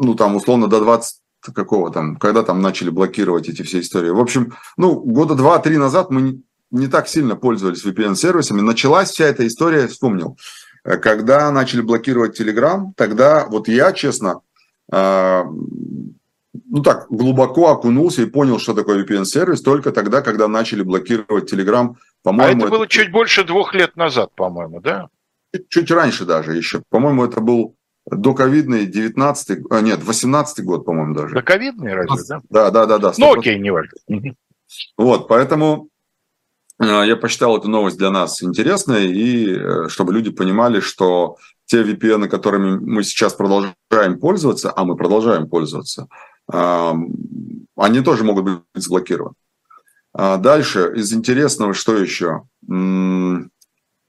ну, 0.00 0.14
там, 0.14 0.34
условно, 0.34 0.66
до 0.66 0.80
20 0.80 1.20
какого 1.54 1.90
там, 1.90 2.16
когда 2.16 2.42
там 2.42 2.60
начали 2.60 2.90
блокировать 2.90 3.48
эти 3.48 3.62
все 3.62 3.80
истории. 3.80 4.10
В 4.10 4.18
общем, 4.18 4.54
ну, 4.76 4.94
года 4.94 5.34
два-три 5.34 5.78
назад 5.78 6.10
мы 6.10 6.22
не, 6.22 6.42
не 6.70 6.86
так 6.86 7.08
сильно 7.08 7.36
пользовались 7.36 7.84
VPN-сервисами. 7.84 8.60
Началась 8.60 9.10
вся 9.10 9.26
эта 9.26 9.46
история, 9.46 9.86
вспомнил, 9.86 10.36
э, 10.84 10.96
когда 10.96 11.50
начали 11.50 11.80
блокировать 11.80 12.38
Telegram, 12.38 12.92
тогда 12.96 13.46
вот 13.46 13.68
я, 13.68 13.92
честно, 13.92 14.40
э, 14.92 15.44
ну 15.44 16.82
так, 16.82 17.06
глубоко 17.08 17.68
окунулся 17.68 18.22
и 18.22 18.26
понял, 18.26 18.58
что 18.58 18.74
такое 18.74 19.02
VPN-сервис 19.04 19.62
только 19.62 19.92
тогда, 19.92 20.20
когда 20.20 20.48
начали 20.48 20.82
блокировать 20.82 21.52
Telegram. 21.52 21.94
По-моему, 22.22 22.62
а 22.62 22.66
это 22.66 22.70
было 22.70 22.84
это... 22.84 22.92
чуть 22.92 23.10
больше 23.10 23.44
двух 23.44 23.74
лет 23.74 23.96
назад, 23.96 24.30
по-моему, 24.34 24.80
да? 24.80 25.08
Чуть, 25.54 25.68
чуть 25.68 25.90
раньше 25.90 26.26
даже 26.26 26.54
еще. 26.54 26.82
По-моему, 26.90 27.24
это 27.24 27.40
был 27.40 27.76
доковидный 28.06 28.86
19 28.86 29.66
а, 29.70 29.80
нет, 29.80 30.02
18 30.02 30.64
год, 30.64 30.84
по-моему, 30.84 31.14
даже. 31.14 31.34
Доковидный 31.34 31.94
разве, 31.94 32.24
да? 32.28 32.40
Да, 32.48 32.70
да, 32.70 32.86
да, 32.86 32.98
да. 32.98 33.12
Ну, 33.18 33.38
окей, 33.38 33.58
не 33.58 33.70
важно. 33.70 33.92
Вот, 34.96 35.28
поэтому 35.28 35.88
э, 36.78 36.84
я 36.84 37.16
посчитал 37.16 37.56
эту 37.56 37.68
новость 37.68 37.98
для 37.98 38.10
нас 38.10 38.42
интересной, 38.42 39.08
и 39.08 39.54
э, 39.54 39.88
чтобы 39.88 40.12
люди 40.12 40.30
понимали, 40.30 40.80
что 40.80 41.36
те 41.66 41.82
VPN, 41.82 42.28
которыми 42.28 42.78
мы 42.78 43.02
сейчас 43.02 43.34
продолжаем 43.34 44.18
пользоваться, 44.20 44.72
а 44.74 44.84
мы 44.84 44.96
продолжаем 44.96 45.48
пользоваться, 45.48 46.08
они 46.48 48.00
тоже 48.00 48.24
могут 48.24 48.44
быть 48.44 48.60
заблокированы. 48.74 49.34
А 50.12 50.36
дальше, 50.36 50.92
из 50.96 51.12
интересного, 51.12 51.74
что 51.74 51.96
еще? 51.96 52.42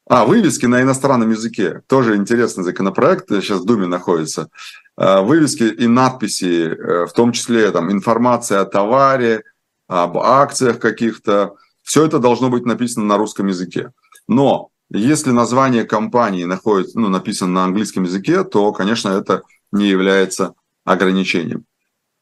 А, 0.10 0.26
вывески 0.26 0.66
на 0.66 0.82
иностранном 0.82 1.32
языке. 1.32 1.82
Тоже 1.88 2.16
интересный 2.16 2.64
законопроект, 2.64 3.30
сейчас 3.30 3.62
в 3.62 3.66
Думе 3.66 3.88
находится. 3.88 4.50
А, 4.98 5.22
вывески 5.22 5.64
и 5.64 5.88
надписи, 5.88 6.68
э, 6.68 7.06
в 7.06 7.14
том 7.14 7.32
числе 7.32 7.72
там, 7.72 7.92
информация 7.92 8.62
о 8.62 8.66
товаре, 8.66 9.44
об 9.88 10.18
акциях 10.18 10.80
каких-то. 10.80 11.56
Все 11.84 12.06
это 12.06 12.20
должно 12.20 12.50
быть 12.50 12.66
написано 12.66 13.06
на 13.06 13.18
русском 13.18 13.48
языке. 13.48 13.92
Но 14.28 14.70
если 14.90 15.32
название 15.32 15.86
компании 15.86 16.44
находится, 16.44 17.00
ну, 17.00 17.10
написано 17.10 17.52
на 17.54 17.64
английском 17.66 18.04
языке, 18.04 18.44
то, 18.44 18.72
конечно, 18.74 19.10
это 19.10 19.44
не 19.72 19.88
является 19.88 20.54
ограничением. 20.84 21.66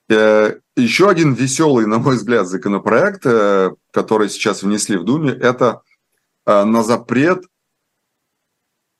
Э, 0.09 0.57
Еще 0.75 1.09
один 1.09 1.33
веселый, 1.33 1.85
на 1.85 1.97
мой 1.97 2.15
взгляд, 2.15 2.47
законопроект, 2.47 3.25
э, 3.25 3.71
который 3.91 4.29
сейчас 4.29 4.63
внесли 4.63 4.97
в 4.97 5.03
Думе, 5.03 5.31
это 5.31 5.81
на 6.45 6.81
запрет 6.81 7.43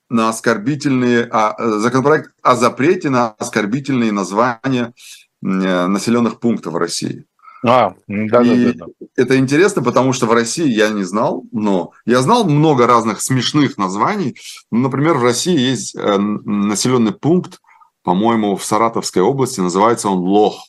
на 0.10 0.30
оскорбительные, 0.30 1.28
а, 1.32 1.56
законопроект 1.80 2.32
о 2.42 2.56
запрете 2.56 3.10
на 3.10 3.30
оскорбительные 3.38 4.12
названия 4.12 4.94
населенных 5.42 6.40
пунктов 6.40 6.74
в 6.74 6.78
России. 6.78 7.26
А, 7.66 7.94
да, 8.08 8.42
и 8.42 8.66
да, 8.66 8.74
да, 8.74 8.86
да. 8.86 9.06
Это 9.16 9.38
интересно, 9.38 9.84
потому 9.84 10.14
что 10.14 10.26
в 10.26 10.32
России 10.32 10.70
я 10.70 10.90
не 10.90 11.04
знал, 11.04 11.44
но 11.52 11.92
я 12.06 12.22
знал 12.22 12.46
много 12.46 12.88
разных 12.88 13.22
смешных 13.22 13.78
названий. 13.78 14.38
Например, 14.72 15.18
в 15.18 15.24
России 15.24 15.58
есть 15.58 15.96
э, 15.96 16.18
населенный 16.18 17.12
пункт, 17.12 17.60
по-моему, 18.04 18.56
в 18.56 18.64
Саратовской 18.64 19.22
области, 19.22 19.60
называется 19.60 20.10
он 20.10 20.20
Лох. 20.20 20.68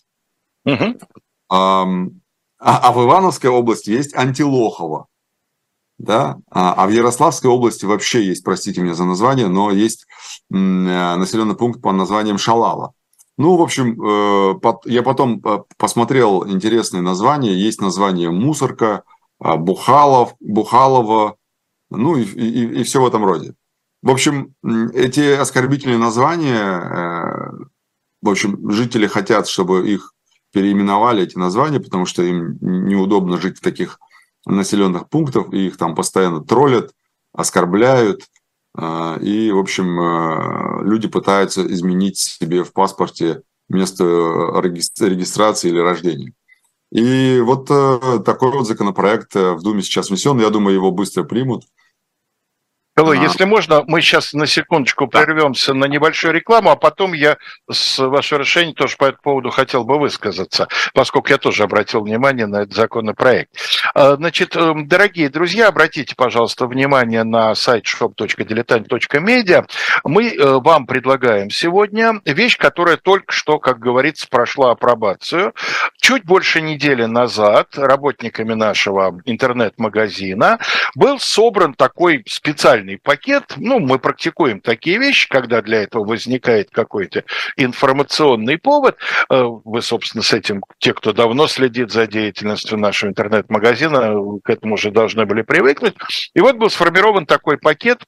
Угу. 0.65 0.99
А, 1.49 1.87
а 2.59 2.93
в 2.93 3.05
Ивановской 3.05 3.51
области 3.51 3.91
есть 3.91 4.15
Антилохово. 4.17 5.07
Да? 6.01 6.39
А, 6.51 6.73
а 6.73 6.87
в 6.87 6.91
Ярославской 6.91 7.51
области 7.51 7.85
вообще 7.85 8.25
есть, 8.25 8.43
простите 8.43 8.81
меня 8.81 8.95
за 8.95 9.05
название, 9.05 9.49
но 9.49 9.71
есть 9.71 10.07
э, 10.51 10.55
населенный 10.57 11.55
пункт 11.55 11.83
под 11.83 11.95
названием 11.95 12.39
Шалава. 12.39 12.95
Ну, 13.37 13.57
в 13.57 13.61
общем, 13.61 14.01
э, 14.03 14.55
я 14.87 15.03
потом 15.03 15.43
э, 15.45 15.59
посмотрел 15.77 16.49
интересные 16.49 17.03
названия. 17.03 17.53
Есть 17.53 17.83
название 17.83 18.31
Мусорка, 18.31 19.03
Бухалов, 19.39 20.37
Бухалова, 20.41 21.37
ну 21.91 22.17
и, 22.17 22.23
и, 22.25 22.81
и 22.81 22.83
все 22.83 23.03
в 23.03 23.07
этом 23.07 23.27
роде. 23.27 23.53
В 24.03 24.11
общем, 24.11 24.55
эти 24.95 25.33
оскорбительные 25.33 25.99
названия, 25.99 27.69
в 28.23 28.29
общем, 28.29 28.71
жители 28.71 29.07
хотят, 29.07 29.49
чтобы 29.49 29.87
их 29.91 30.15
переименовали, 30.53 31.23
эти 31.23 31.37
названия, 31.37 31.81
потому 31.81 32.07
что 32.07 32.23
им 32.23 32.57
неудобно 32.61 33.39
жить 33.39 33.59
в 33.59 33.63
таких 33.63 33.99
населенных 34.47 35.09
пунктах, 35.09 35.53
и 35.53 35.67
их 35.67 35.77
там 35.77 35.95
постоянно 35.95 36.45
троллят, 36.45 36.93
оскорбляют– 37.33 38.23
а, 38.75 39.19
и, 39.21 39.51
в 39.51 39.59
общем, 39.59 39.99
а, 40.01 40.83
люди 40.83 41.09
пытаются 41.09 41.67
изменить 41.67 42.19
себе 42.19 42.63
в 42.63 42.73
паспорте 42.73 43.43
место 43.69 44.05
регистрации 44.63 45.69
или 45.69 45.79
рождения. 45.79 46.33
И 46.93 47.41
вот 47.41 47.71
э, 47.71 48.19
такой 48.25 48.51
вот 48.51 48.67
законопроект 48.67 49.37
э, 49.37 49.53
в 49.53 49.63
Думе 49.63 49.81
сейчас 49.81 50.11
внесен. 50.11 50.41
Я 50.41 50.51
думаю, 50.51 50.75
его 50.75 50.91
быстро 50.91 51.23
примут. 51.23 51.63
А. 52.97 53.15
если 53.15 53.45
можно, 53.45 53.83
мы 53.87 54.01
сейчас 54.01 54.33
на 54.33 54.47
секундочку 54.47 55.07
прервемся 55.07 55.75
на 55.75 55.87
небольшую 55.87 56.35
рекламу, 56.35 56.71
а 56.71 56.77
потом 56.77 57.13
я 57.13 57.39
с 57.71 57.99
вашего 57.99 58.41
решения 58.41 58.75
тоже 58.75 58.97
по 58.97 59.05
этому 59.05 59.23
поводу 59.23 59.51
хотел 59.51 59.85
бы 59.85 59.99
высказаться, 59.99 60.69
поскольку 60.93 61.31
я 61.31 61.39
тоже 61.39 61.63
обратил 61.63 62.03
внимание 62.03 62.47
на 62.47 62.63
этот 62.63 62.75
законопроект. 62.75 63.51
А, 63.95 64.17
значит, 64.17 64.57
эм, 64.57 64.87
дорогие 64.87 65.29
друзья, 65.29 65.69
обратите, 65.69 66.15
пожалуйста, 66.17 66.67
внимание 66.67 67.25
на 67.25 67.55
сайт 67.55 67.85
shop.diletant.media. 67.85 69.67
Мы 70.05 70.29
э, 70.29 70.59
вам 70.61 70.87
предлагаем 70.87 71.51
сегодня 71.51 72.21
вещь, 72.25 72.59
которая 72.59 72.97
только 72.97 73.33
что, 73.33 73.59
как 73.59 73.79
говорится, 73.79 74.27
прошла 74.29 74.73
апробацию. 74.73 75.55
Чуть 76.01 76.25
больше 76.25 76.61
недели 76.61 77.05
назад 77.05 77.77
работниками 77.77 78.55
нашего 78.55 79.21
интернет-магазина 79.25 80.59
был 80.95 81.19
собран 81.19 81.75
такой 81.75 82.23
специальный 82.27 82.90
специальный 82.91 82.99
пакет. 82.99 83.55
Ну, 83.57 83.79
мы 83.79 83.99
практикуем 83.99 84.61
такие 84.61 84.99
вещи, 84.99 85.29
когда 85.29 85.63
для 85.63 85.83
этого 85.83 86.05
возникает 86.05 86.71
какой-то 86.71 87.25
информационный 87.57 88.59
повод. 88.59 88.97
Э, 89.31 89.43
вы, 89.43 89.83
собственно, 89.83 90.23
с 90.23 90.33
этим, 90.33 90.63
те, 90.79 90.93
кто 90.95 91.13
давно 91.13 91.47
следит 91.47 91.91
за 91.91 92.07
деятельностью 92.07 92.79
нашего 92.79 93.11
интернет-магазина, 93.11 94.15
к 94.43 94.51
этому 94.51 94.75
уже 94.75 94.91
должны 94.91 95.27
были 95.27 95.43
привыкнуть. 95.43 95.95
И 96.35 96.41
вот 96.41 96.57
был 96.57 96.71
сформирован 96.71 97.27
такой 97.27 97.59
пакет 97.59 98.01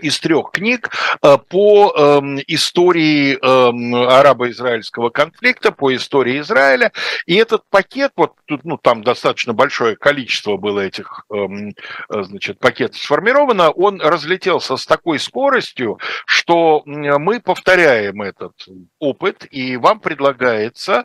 из 0.00 0.18
трех 0.20 0.50
книг 0.52 0.90
э, 1.22 1.38
по 1.48 1.92
эм, 1.96 2.38
истории 2.46 3.38
эм, 3.40 3.94
арабо-израильского 3.94 5.10
конфликта, 5.10 5.72
по 5.72 5.94
истории 5.94 6.40
Израиля. 6.40 6.92
И 7.26 7.34
этот 7.34 7.62
пакет, 7.70 8.12
вот 8.16 8.34
ну, 8.48 8.78
там 8.78 9.02
достаточно 9.02 9.52
большое 9.52 9.96
количество 9.96 10.56
было 10.56 10.80
этих 10.80 11.24
эм, 11.30 11.70
э, 11.70 12.22
значит, 12.22 12.58
пакетов 12.58 12.98
сформировано, 13.00 13.70
он 13.70 14.00
разлетелся 14.00 14.76
с 14.76 14.86
такой 14.86 15.18
скоростью, 15.18 15.98
что 16.26 16.82
мы 16.84 17.40
повторяем 17.40 18.22
этот 18.22 18.52
опыт, 18.98 19.46
и 19.50 19.76
вам 19.76 20.00
предлагается 20.00 21.04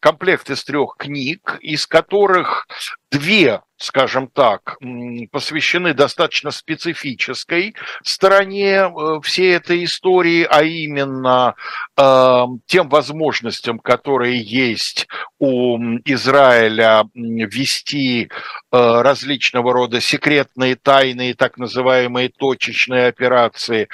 комплект 0.00 0.50
из 0.50 0.64
трех 0.64 0.96
книг, 0.98 1.58
из 1.60 1.86
которых 1.86 2.66
две 3.18 3.60
скажем 3.76 4.28
так, 4.28 4.78
посвящены 5.30 5.94
достаточно 5.94 6.50
специфической 6.50 7.74
стороне 8.02 8.84
э, 8.84 9.20
всей 9.22 9.54
этой 9.54 9.84
истории, 9.84 10.46
а 10.48 10.62
именно 10.62 11.54
тем 11.96 12.88
возможностям, 12.88 13.78
которые 13.78 14.40
есть 14.40 15.06
у 15.38 15.78
Израиля 16.04 17.04
вести 17.14 18.24
э, 18.24 18.28
различного 18.72 19.72
рода 19.72 20.00
секретные, 20.00 20.74
тайные, 20.74 21.34
так 21.34 21.58
называемые 21.58 22.30
точечные 22.30 23.06
операции 23.06 23.88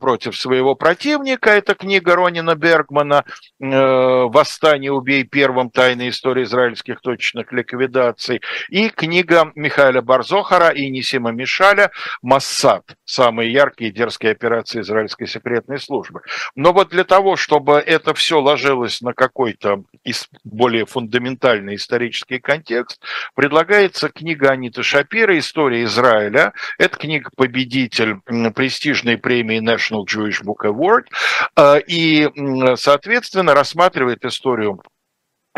против 0.00 0.36
своего 0.36 0.74
противника. 0.74 1.50
Это 1.50 1.74
книга 1.74 2.14
Ронина 2.14 2.54
Бергмана 2.54 3.24
«Восстание 3.58 4.92
убей 4.92 5.24
первым. 5.24 5.70
Тайная 5.70 6.08
история 6.08 6.44
израильских 6.44 7.00
точечных 7.00 7.52
ликвидаций» 7.52 8.40
и 8.68 8.88
книга 8.88 9.52
Михаила 9.54 10.00
Барзохара 10.00 10.70
и 10.70 10.88
Нисима 10.90 11.32
Мишаля 11.32 11.90
«Массад. 12.22 12.84
Самые 13.04 13.52
яркие 13.52 13.90
и 13.90 13.92
дерзкие 13.92 14.32
операции 14.32 14.80
израильской 14.80 15.26
секретной 15.26 15.78
службы». 15.78 16.22
Но 16.54 16.72
вот 16.72 16.88
для 16.90 17.04
того, 17.04 17.36
чтобы 17.42 17.74
это 17.74 18.14
все 18.14 18.40
ложилось 18.40 19.00
на 19.00 19.14
какой-то 19.14 19.82
более 20.44 20.86
фундаментальный 20.86 21.74
исторический 21.74 22.38
контекст, 22.38 23.02
предлагается 23.34 24.10
книга 24.10 24.50
Аниты 24.50 24.84
Шапира 24.84 25.36
«История 25.36 25.82
Израиля». 25.82 26.52
Это 26.78 26.96
книга-победитель 26.96 28.20
престижной 28.54 29.18
премии 29.18 29.60
National 29.60 30.04
Jewish 30.06 30.44
Book 30.44 30.64
Award 30.64 31.06
э, 31.56 31.80
и, 31.88 32.28
соответственно, 32.76 33.54
рассматривает 33.54 34.24
историю 34.24 34.80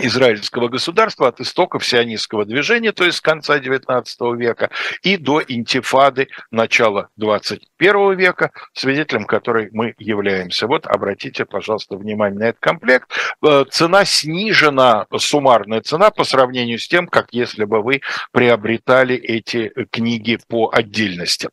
израильского 0.01 0.69
государства 0.69 1.29
от 1.29 1.41
истоков 1.41 1.85
сионистского 1.87 2.45
движения, 2.45 2.93
то 2.93 3.05
есть 3.05 3.19
с 3.19 3.21
конца 3.21 3.59
XIX 3.59 4.05
века, 4.37 4.71
и 5.03 5.17
до 5.17 5.43
интифады 5.47 6.29
начала 6.51 7.09
XXI 7.19 8.15
века, 8.17 8.51
свидетелем 8.73 9.25
которой 9.25 9.69
мы 9.73 9.95
являемся. 9.99 10.67
Вот 10.67 10.87
обратите, 10.87 11.45
пожалуйста, 11.45 11.97
внимание 11.97 12.39
на 12.39 12.45
этот 12.45 12.61
комплект. 12.61 13.09
Э, 13.47 13.65
цена 13.71 14.05
снижена, 14.05 15.07
суммарная 15.17 15.81
цена 15.81 16.11
по 16.11 16.25
сравнению 16.25 16.79
с 16.79 16.89
тем, 16.89 17.07
как 17.07 17.29
если 17.33 17.65
бы 17.65 17.83
вы 17.83 18.01
приобретали 18.33 19.15
эти 19.15 19.73
книги 19.91 20.39
по 20.49 20.71
отдельности. 20.73 21.51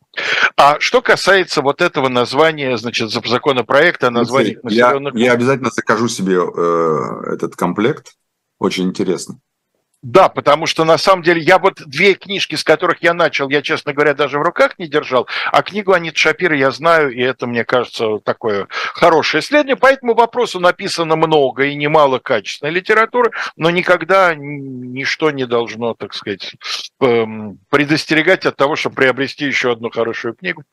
А 0.58 0.80
что 0.80 1.01
касается 1.01 1.62
вот 1.62 1.82
этого 1.82 2.10
названия, 2.10 2.77
значит, 2.77 3.12
законопроекта 3.12 4.08
о 4.08 4.12
названиях 4.12 4.63
населенных... 4.63 5.13
Я, 5.15 5.25
я 5.25 5.34
обязательно 5.34 5.69
закажу 5.69 6.08
себе 6.08 6.38
э, 6.38 7.34
этот 7.34 7.56
комплект, 7.56 8.15
очень 8.62 8.89
интересно. 8.89 9.39
Да, 10.04 10.30
потому 10.30 10.65
что 10.67 10.84
на 10.84 10.97
самом 10.97 11.24
деле 11.24 11.41
я 11.41 11.58
вот 11.60 11.82
две 11.86 12.13
книжки, 12.13 12.56
с 12.56 12.63
которых 12.63 13.04
я 13.04 13.13
начал, 13.13 13.50
я, 13.50 13.62
честно 13.62 13.93
говоря, 13.93 14.13
даже 14.13 14.38
в 14.38 14.41
руках 14.41 14.78
не 14.78 14.88
держал, 14.88 15.28
а 15.52 15.62
книгу 15.62 15.93
Анит 15.93 16.17
Шапира 16.17 16.56
я 16.56 16.71
знаю, 16.71 17.12
и 17.12 17.21
это, 17.21 17.45
мне 17.45 17.65
кажется, 17.65 18.19
такое 18.24 18.67
хорошее 18.69 19.41
исследование. 19.41 19.76
По 19.76 19.88
этому 19.88 20.13
вопросу 20.13 20.60
написано 20.60 21.15
много 21.15 21.65
и 21.65 21.76
немало 21.76 22.19
качественной 22.19 22.71
литературы, 22.71 23.32
но 23.56 23.69
никогда 23.71 24.34
ничто 24.36 25.32
не 25.32 25.45
должно, 25.45 25.95
так 25.95 26.13
сказать, 26.13 26.56
эм, 27.00 27.60
предостерегать 27.69 28.45
от 28.45 28.56
того, 28.56 28.76
чтобы 28.76 28.95
приобрести 28.95 29.45
еще 29.45 29.71
одну 29.71 29.89
хорошую 29.89 30.36
книгу 30.36 30.63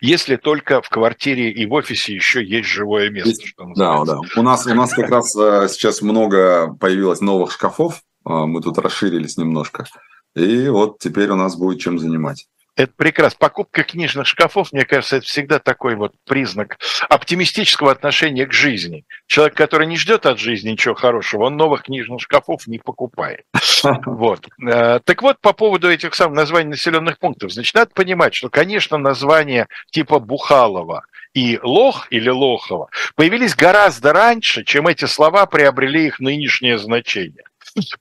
если 0.00 0.36
только 0.36 0.82
в 0.82 0.88
квартире 0.88 1.50
и 1.50 1.66
в 1.66 1.72
офисе 1.72 2.14
еще 2.14 2.44
есть 2.44 2.68
живое 2.68 3.10
место. 3.10 3.30
Есть, 3.30 3.54
да, 3.76 4.04
да. 4.04 4.18
У 4.36 4.42
нас, 4.42 4.66
у 4.66 4.74
нас 4.74 4.92
как 4.92 5.10
раз 5.10 5.36
э, 5.36 5.68
сейчас 5.68 6.02
много 6.02 6.74
появилось 6.74 7.20
новых 7.20 7.52
шкафов, 7.52 8.02
э, 8.26 8.30
мы 8.30 8.60
тут 8.62 8.78
расширились 8.78 9.36
немножко, 9.36 9.86
и 10.34 10.68
вот 10.68 10.98
теперь 10.98 11.30
у 11.30 11.36
нас 11.36 11.56
будет 11.56 11.80
чем 11.80 11.98
занимать. 11.98 12.46
Это 12.76 12.92
прекрасно. 12.96 13.38
Покупка 13.38 13.84
книжных 13.84 14.26
шкафов, 14.26 14.72
мне 14.72 14.84
кажется, 14.84 15.16
это 15.16 15.26
всегда 15.26 15.58
такой 15.60 15.94
вот 15.94 16.12
признак 16.26 16.78
оптимистического 17.08 17.92
отношения 17.92 18.46
к 18.46 18.52
жизни. 18.52 19.04
Человек, 19.26 19.54
который 19.56 19.86
не 19.86 19.96
ждет 19.96 20.26
от 20.26 20.38
жизни 20.38 20.70
ничего 20.70 20.94
хорошего, 20.94 21.44
он 21.44 21.56
новых 21.56 21.82
книжных 21.82 22.20
шкафов 22.20 22.66
не 22.66 22.78
покупает. 22.78 23.44
Вот. 24.06 24.48
Э, 24.66 25.00
так 25.04 25.20
вот, 25.20 25.40
по 25.40 25.52
поводу 25.52 25.90
этих 25.90 26.14
самых 26.14 26.36
названий 26.36 26.70
населенных 26.70 27.18
пунктов. 27.18 27.52
Значит, 27.52 27.74
надо 27.74 27.90
понимать, 27.94 28.34
что, 28.34 28.48
конечно, 28.48 28.96
названия 28.96 29.68
типа 29.90 30.20
Бухалова 30.20 31.04
и 31.34 31.58
Лох 31.62 32.06
или 32.10 32.30
Лохова 32.30 32.88
появились 33.14 33.54
гораздо 33.54 34.12
раньше, 34.12 34.64
чем 34.64 34.86
эти 34.86 35.04
слова 35.04 35.46
приобрели 35.46 36.06
их 36.06 36.20
нынешнее 36.20 36.78
значение. 36.78 37.44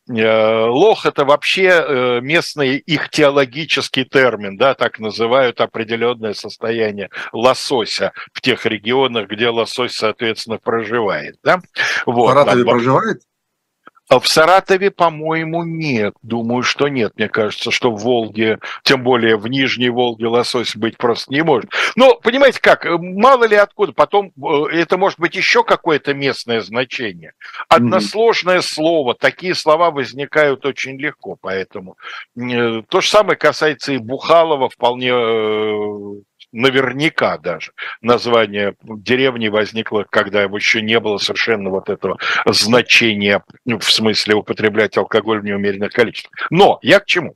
Э, 0.10 0.66
лох– 0.66 1.06
это 1.08 1.26
вообще 1.26 1.70
э, 1.70 2.20
местный 2.22 2.78
их 2.78 3.10
теологический 3.10 4.06
термин, 4.06 4.58
да, 4.58 4.76
так 4.76 5.00
называют 5.00 5.62
определенное 5.62 6.34
состояние 6.34 7.10
лосося 7.32 8.14
в 8.34 8.42
тех 8.42 8.66
регионах, 8.66 9.30
где 9.30 9.50
лосось, 9.50 9.96
соответственно, 9.96 10.58
проживает. 10.58 11.38
Да? 11.44 11.62
Вот. 12.06 12.30
Саратове 12.30 12.66
проживает? 12.66 13.22
А 14.10 14.20
в 14.20 14.28
Саратове, 14.28 14.92
по-моему, 14.92 15.64
нет. 15.64 16.14
Думаю, 16.22 16.64
что 16.64 16.88
нет. 16.88 17.14
Мне 17.16 17.30
кажется, 17.30 17.72
что 17.72 17.92
в 17.92 18.02
Волге, 18.02 18.60
тем 18.84 19.02
более 19.04 19.38
в 19.38 19.48
Нижней 19.48 19.90
Волге 19.90 20.28
лосось 20.28 20.76
быть 20.76 20.98
просто 20.98 21.34
не 21.34 21.42
может. 21.42 21.72
Но, 21.96 22.16
понимаете 22.16 22.60
как, 22.62 22.86
мало 22.86 23.46
ли 23.46 23.56
откуда, 23.56 23.94
потом 23.94 24.32
э, 24.36 24.74
это 24.74 24.98
может 24.98 25.20
быть 25.20 25.36
еще 25.36 25.64
какое-то 25.64 26.14
местное 26.14 26.62
значение. 26.62 27.34
Односложное 27.70 28.58
mm-hmm. 28.58 28.62
слово, 28.62 29.16
такие 29.16 29.56
слова 29.56 29.90
возникают 29.90 30.66
очень 30.66 31.00
легко, 31.00 31.38
поэтому 31.40 31.96
э, 32.36 32.84
то 32.88 33.02
же 33.02 33.08
самое 33.08 33.38
касается 33.38 33.94
и 33.94 33.98
Бухалова, 33.98 34.70
вполне 34.70 35.12
э, 35.12 36.22
наверняка 36.54 37.38
даже 37.38 37.74
название 38.02 38.76
деревни 38.82 39.50
возникло, 39.50 40.06
когда 40.10 40.44
еще 40.44 40.82
не 40.82 41.00
было 41.00 41.18
совершенно 41.18 41.70
вот 41.70 41.90
этого 41.90 42.18
значения 42.46 43.44
в 43.66 43.84
смысле 43.84 44.36
употреблять 44.36 44.98
алкоголь 44.98 45.42
в 45.42 45.44
неумеренных 45.44 45.92
количествах. 45.92 46.48
Но 46.50 46.80
я 46.82 47.00
к 47.00 47.06
чему? 47.06 47.36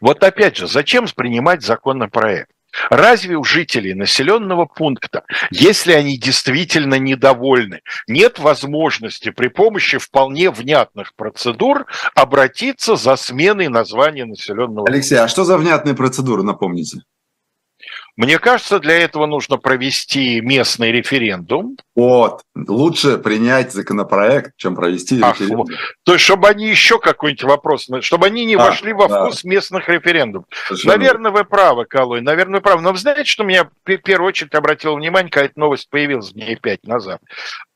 Вот 0.00 0.24
опять 0.24 0.56
же, 0.56 0.66
зачем 0.66 1.06
принимать 1.14 1.62
законопроект? 1.62 2.50
Разве 2.90 3.36
у 3.36 3.44
жителей 3.44 3.94
населенного 3.94 4.66
пункта, 4.66 5.24
если 5.50 5.92
они 5.92 6.18
действительно 6.18 6.96
недовольны, 6.96 7.80
нет 8.06 8.38
возможности 8.38 9.30
при 9.30 9.48
помощи 9.48 9.98
вполне 9.98 10.50
внятных 10.50 11.14
процедур 11.14 11.86
обратиться 12.14 12.96
за 12.96 13.16
сменой 13.16 13.68
названия 13.68 14.26
населенного 14.26 14.86
Алексей, 14.86 15.16
пункта? 15.16 15.24
А 15.24 15.28
что 15.28 15.44
за 15.44 15.56
внятные 15.56 15.94
процедуры, 15.94 16.42
напомните? 16.42 17.02
Мне 18.18 18.40
кажется, 18.40 18.80
для 18.80 18.98
этого 18.98 19.26
нужно 19.26 19.58
провести 19.58 20.40
местный 20.40 20.90
референдум. 20.90 21.76
Вот, 21.94 22.42
лучше 22.56 23.16
принять 23.18 23.72
законопроект, 23.72 24.54
чем 24.56 24.74
провести 24.74 25.20
Ах, 25.22 25.36
референдум. 25.36 25.66
Вот. 25.68 25.68
То 26.02 26.14
есть, 26.14 26.24
чтобы 26.24 26.48
они 26.48 26.66
еще 26.66 26.98
какой-нибудь 26.98 27.44
вопрос, 27.44 27.88
чтобы 28.00 28.26
они 28.26 28.44
не 28.44 28.56
а, 28.56 28.58
вошли 28.58 28.92
во 28.92 29.06
да. 29.06 29.26
вкус 29.26 29.44
местных 29.44 29.88
референдумов. 29.88 30.46
Совершенно. 30.66 30.96
Наверное, 30.96 31.30
вы 31.30 31.44
правы, 31.44 31.84
Калой, 31.84 32.20
наверное, 32.20 32.56
вы 32.56 32.60
правы. 32.60 32.82
Но 32.82 32.90
вы 32.90 32.98
знаете, 32.98 33.22
что 33.22 33.44
меня 33.44 33.70
в 33.84 33.96
первую 33.98 34.26
очередь 34.26 34.52
обратил 34.52 34.96
внимание, 34.96 35.30
когда 35.30 35.46
эта 35.46 35.60
новость 35.60 35.88
появилась 35.88 36.32
дней 36.32 36.56
пять 36.56 36.84
назад? 36.88 37.20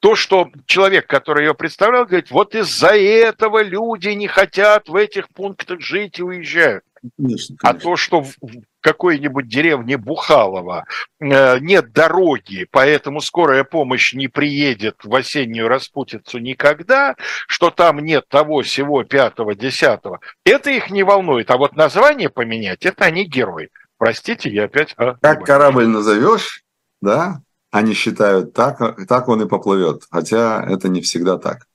То, 0.01 0.17
что 0.17 0.49
человек, 0.67 1.07
который 1.07 1.47
ее 1.47 1.55
представлял, 1.55 2.05
говорит, 2.05 2.33
вот 2.33 2.57
из-за 2.57 2.97
этого 2.97 3.63
люди 3.63 4.09
не 4.09 4.27
хотят 4.27 4.89
в 4.89 4.97
этих 4.97 5.29
пунктах 5.29 5.81
жить 5.81 6.19
и 6.19 6.25
уезжают. 6.25 6.83
Конечно, 7.17 7.57
конечно. 7.57 7.57
А 7.63 7.75
то, 7.75 7.97
что 7.97 8.23
в 8.23 8.35
какой-нибудь 8.81 9.49
деревне 9.49 9.97
Бухалова 9.97 10.85
э, 11.21 11.59
нет 11.59 11.93
дороги, 11.93 12.67
поэтому 12.71 13.21
скорая 13.21 13.65
помощь 13.65 14.15
не 14.15 14.29
приедет 14.29 14.97
в 15.03 15.15
осеннюю 15.15 15.69
распутицу 15.69 16.39
никогда, 16.39 17.17
что 17.49 17.71
там 17.71 17.99
нет 17.99 18.29
того, 18.29 18.63
всего 18.63 19.03
пятого, 19.03 19.55
десятого, 19.55 20.21
это 20.45 20.71
их 20.71 20.91
не 20.91 21.03
волнует. 21.03 21.51
А 21.51 21.57
вот 21.57 21.75
название 21.75 22.31
поменять, 22.31 22.87
это 22.87 23.05
они 23.05 23.25
герои. 23.25 23.71
Простите, 23.99 24.51
я 24.51 24.65
опять... 24.65 24.95
А, 24.97 25.15
как 25.21 25.45
корабль 25.45 25.87
назовешь, 25.87 26.63
да, 27.01 27.43
они 27.73 27.95
считают, 27.95 28.53
так, 28.53 29.07
так 29.07 29.29
он 29.29 29.43
и 29.43 29.49
поплывет. 29.49 30.03
Хотя 30.11 30.65
это 30.69 30.89
не 30.89 31.01
всегда 31.01 31.39
так. 31.39 31.67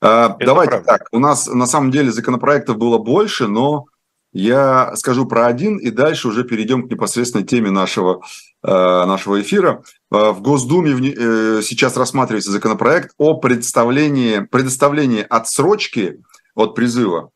А, 0.00 0.36
Давайте 0.38 0.72
правда. 0.72 0.86
так. 0.98 1.08
У 1.10 1.18
нас 1.18 1.46
на 1.46 1.66
самом 1.66 1.90
деле 1.90 2.12
законопроектов 2.12 2.76
было 2.76 2.98
больше, 2.98 3.48
но 3.48 3.86
я 4.32 4.94
скажу 4.96 5.26
про 5.26 5.46
один, 5.46 5.78
и 5.78 5.90
дальше 5.90 6.28
уже 6.28 6.44
перейдем 6.44 6.86
к 6.86 6.90
непосредственной 6.90 7.44
теме 7.44 7.70
нашего, 7.70 8.22
э, 8.62 8.68
нашего 8.68 9.40
эфира. 9.40 9.82
Э, 10.10 10.32
в 10.32 10.42
Госдуме 10.42 10.92
э, 10.92 11.62
сейчас 11.62 11.96
рассматривается 11.96 12.50
законопроект 12.50 13.12
о 13.16 13.38
представлении, 13.38 14.40
предоставлении 14.40 15.24
отсрочки 15.28 16.20
от 16.54 16.74
призыва 16.74 17.30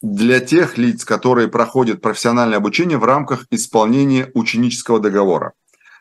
для 0.00 0.38
тех 0.38 0.78
лиц, 0.78 1.04
которые 1.04 1.48
проходят 1.48 2.00
профессиональное 2.00 2.58
обучение 2.58 2.98
в 2.98 3.04
рамках 3.04 3.46
исполнения 3.50 4.30
ученического 4.32 5.00
договора. 5.00 5.54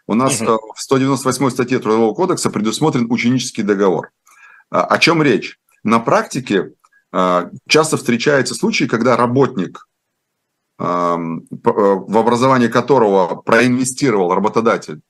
У 0.05 0.13
нас 0.13 0.39
угу. 0.39 0.59
в 0.75 0.81
198 0.81 1.49
статье 1.49 1.79
Трудового 1.79 2.13
кодекса 2.13 2.51
предусмотрен 2.51 3.11
ученический 3.11 3.63
договор. 3.63 4.11
О 4.69 4.97
чем 4.99 5.23
речь? 5.23 5.57
На 5.83 5.99
практике 5.99 6.73
часто 7.67 7.97
встречаются 7.97 8.55
случаи, 8.55 8.85
когда 8.85 9.17
работник, 9.17 9.87
а, 10.79 11.17
в 11.17 12.17
образование 12.17 12.69
которого 12.69 13.41
проинвестировал 13.41 14.33
работодатель, 14.35 15.01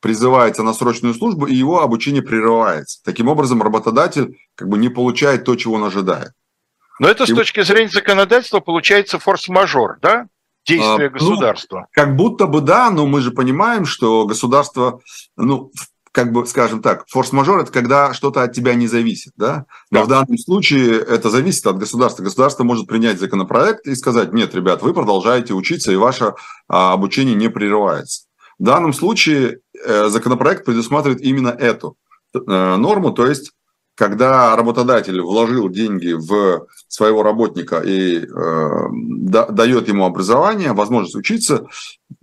призывается 0.00 0.62
на 0.62 0.72
срочную 0.72 1.14
службу, 1.14 1.46
и 1.46 1.54
его 1.54 1.82
обучение 1.82 2.22
прерывается. 2.22 3.00
Таким 3.04 3.28
образом, 3.28 3.62
работодатель 3.62 4.38
как 4.54 4.68
бы 4.68 4.78
не 4.78 4.88
получает 4.88 5.44
то, 5.44 5.54
чего 5.56 5.74
он 5.74 5.84
ожидает. 5.84 6.32
Но 6.98 7.08
это 7.08 7.24
и... 7.24 7.26
с 7.26 7.34
точки 7.34 7.62
зрения 7.62 7.90
законодательства 7.90 8.60
получается 8.60 9.18
форс-мажор, 9.18 9.98
да? 10.00 10.26
Действие 10.66 11.08
а, 11.08 11.10
государства. 11.10 11.78
Ну, 11.80 11.86
как 11.92 12.16
будто 12.16 12.46
бы 12.46 12.60
да, 12.60 12.90
но 12.90 13.06
мы 13.06 13.20
же 13.20 13.30
понимаем, 13.30 13.84
что 13.84 14.26
государство, 14.26 15.00
ну, 15.36 15.72
как 16.12 16.32
бы, 16.32 16.44
скажем 16.46 16.82
так, 16.82 17.04
форс-мажор– 17.08 17.60
это 17.62 17.72
когда 17.72 18.12
что-то 18.14 18.42
от 18.42 18.52
тебя 18.52 18.74
не 18.74 18.88
зависит, 18.88 19.32
да? 19.36 19.66
Но 19.90 20.00
да. 20.00 20.04
в 20.04 20.08
данном 20.08 20.38
случае 20.38 20.98
это 20.98 21.30
зависит 21.30 21.66
от 21.66 21.78
государства. 21.78 22.22
Государство 22.22 22.64
может 22.64 22.86
принять 22.88 23.20
законопроект 23.20 23.86
и 23.86 23.94
сказать, 23.94 24.32
нет, 24.32 24.54
ребят, 24.54 24.82
вы 24.82 24.92
продолжаете 24.92 25.54
учиться, 25.54 25.92
и 25.92 25.96
ваше 25.96 26.34
а, 26.68 26.92
обучение 26.92 27.34
не 27.34 27.48
прерывается. 27.48 28.24
В 28.58 28.64
данном 28.64 28.92
случае 28.92 29.60
э, 29.86 30.08
законопроект 30.08 30.66
предусматривает 30.66 31.22
именно 31.22 31.48
эту 31.48 31.96
э, 32.34 32.38
норму, 32.76 33.12
то 33.12 33.26
есть 33.26 33.52
когда 33.94 34.56
работодатель 34.56 35.20
вложил 35.20 35.68
деньги 35.68 36.12
в 36.12 36.66
своего 36.88 37.22
работника 37.22 37.80
и 37.80 38.18
э, 38.18 38.86
да, 38.90 39.46
дает 39.46 39.88
ему 39.88 40.06
образование, 40.06 40.72
возможность 40.72 41.16
учиться, 41.16 41.66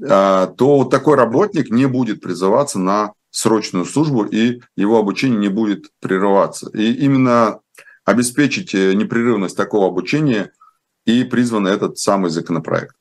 э, 0.01 0.47
то 0.57 0.83
такой 0.85 1.17
работник 1.17 1.69
не 1.69 1.85
будет 1.87 2.21
призываться 2.21 2.79
на 2.79 3.13
срочную 3.37 3.85
службу, 3.85 4.23
и 4.23 4.61
его 4.75 4.97
обучение 4.97 5.37
не 5.37 5.49
будет 5.49 5.91
прерываться. 5.99 6.71
И 6.73 6.91
именно 6.93 7.59
обеспечить 8.03 8.73
э, 8.73 8.93
непрерывность 8.93 9.55
такого 9.55 9.87
обучения 9.87 10.51
и 11.05 11.23
призван 11.23 11.67
этот 11.67 11.99
самый 11.99 12.31
законопроект. 12.31 12.95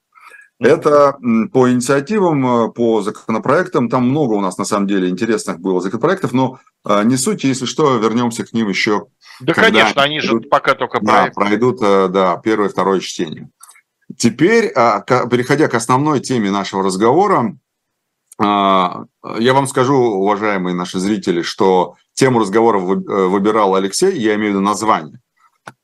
Это 0.59 1.16
по 1.53 1.70
инициативам, 1.70 2.46
э, 2.46 2.70
по 2.70 3.01
законопроектам. 3.01 3.88
Там 3.88 4.11
много 4.11 4.35
у 4.35 4.42
нас 4.42 4.59
на 4.59 4.66
самом 4.66 4.87
деле 4.87 5.09
интересных 5.09 5.59
было 5.59 5.81
законопроектов, 5.81 6.35
но 6.35 6.59
э, 6.85 7.03
не 7.05 7.16
суть, 7.16 7.44
если 7.44 7.64
что, 7.64 7.96
вернемся 7.96 8.44
к 8.44 8.53
ним 8.53 8.68
еще. 8.68 9.07
Да, 9.40 9.55
конечно, 9.55 10.03
они 10.03 10.18
пройдут, 10.20 10.42
же 10.42 10.49
пока 10.51 10.75
только 10.75 11.01
да, 11.01 11.31
пройдут 11.35 11.81
да, 11.81 12.37
первое 12.44 12.68
и 12.68 12.72
второе 12.72 13.01
чтение. 13.01 13.49
Теперь, 14.18 14.70
а, 14.77 15.01
переходя 15.01 15.68
к 15.68 15.75
основной 15.75 16.20
теме 16.20 16.51
нашего 16.51 16.83
разговора, 16.83 17.57
я 18.38 19.07
вам 19.25 19.66
скажу, 19.66 19.94
уважаемые 19.96 20.75
наши 20.75 20.99
зрители, 20.99 21.42
что 21.42 21.94
тему 22.14 22.40
разговора 22.40 22.79
э, 22.79 22.83
выбирал 22.83 23.75
Алексей, 23.75 24.18
я 24.18 24.35
имею 24.35 24.53
в 24.53 24.55
виду 24.57 24.61
название. 24.61 25.20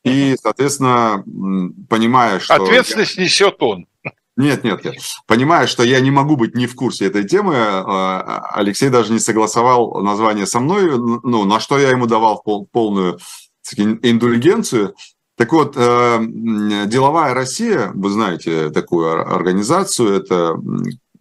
И, 0.04 0.36
соответственно, 0.40 1.24
понимая, 1.88 2.40
что... 2.40 2.54
Ответственность 2.54 3.18
несет 3.18 3.56
он. 3.62 3.86
Нет, 4.36 4.64
нет, 4.64 4.82
нет. 4.84 4.94
Понимая, 5.26 5.66
что 5.66 5.82
я 5.82 6.00
не 6.00 6.10
могу 6.10 6.36
быть 6.36 6.56
не 6.56 6.66
в 6.66 6.74
курсе 6.74 7.06
этой 7.06 7.24
темы, 7.24 7.54
э, 7.54 8.40
Алексей 8.54 8.88
даже 8.88 9.12
не 9.12 9.18
согласовал 9.18 10.02
название 10.02 10.46
со 10.46 10.58
мной, 10.60 10.98
ну, 10.98 11.44
на 11.44 11.60
что 11.60 11.78
я 11.78 11.90
ему 11.90 12.06
давал 12.06 12.42
полную 12.42 13.18
индульгенцию. 13.78 14.94
Так 15.36 15.52
вот, 15.52 15.74
э, 15.76 16.18
деловая 16.86 17.34
Россия, 17.34 17.90
вы 17.94 18.10
знаете 18.10 18.70
такую 18.70 19.34
организацию, 19.34 20.14
это 20.14 20.56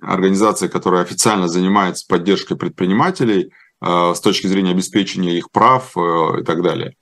организация, 0.01 0.69
которая 0.69 1.03
официально 1.03 1.47
занимается 1.47 2.05
поддержкой 2.07 2.55
предпринимателей 2.55 3.51
э, 3.81 4.13
с 4.15 4.19
точки 4.19 4.47
зрения 4.47 4.71
обеспечения 4.71 5.37
их 5.37 5.51
прав 5.51 5.95
э, 5.95 6.41
и 6.41 6.43
так 6.43 6.61
далее. 6.63 6.95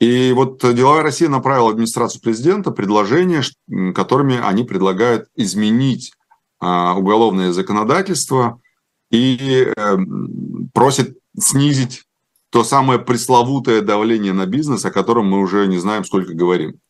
И 0.00 0.32
вот 0.32 0.60
Деловая 0.60 1.02
Россия 1.02 1.28
направила 1.28 1.70
администрацию 1.70 2.22
президента 2.22 2.70
предложения, 2.70 3.42
которыми 3.94 4.40
они 4.40 4.64
предлагают 4.64 5.28
изменить 5.36 6.12
э, 6.60 6.66
уголовное 6.66 7.52
законодательство 7.52 8.60
и 9.10 9.72
просят 10.72 11.16
снизить 11.36 12.04
то 12.50 12.64
самое 12.64 12.98
пресловутое 12.98 13.80
давление 13.80 14.32
на 14.32 14.46
бизнес, 14.46 14.84
о 14.84 14.90
котором 14.90 15.28
мы 15.28 15.40
уже 15.40 15.66
не 15.66 15.78
знаем, 15.78 16.04
сколько 16.04 16.34
говорим. 16.34 16.80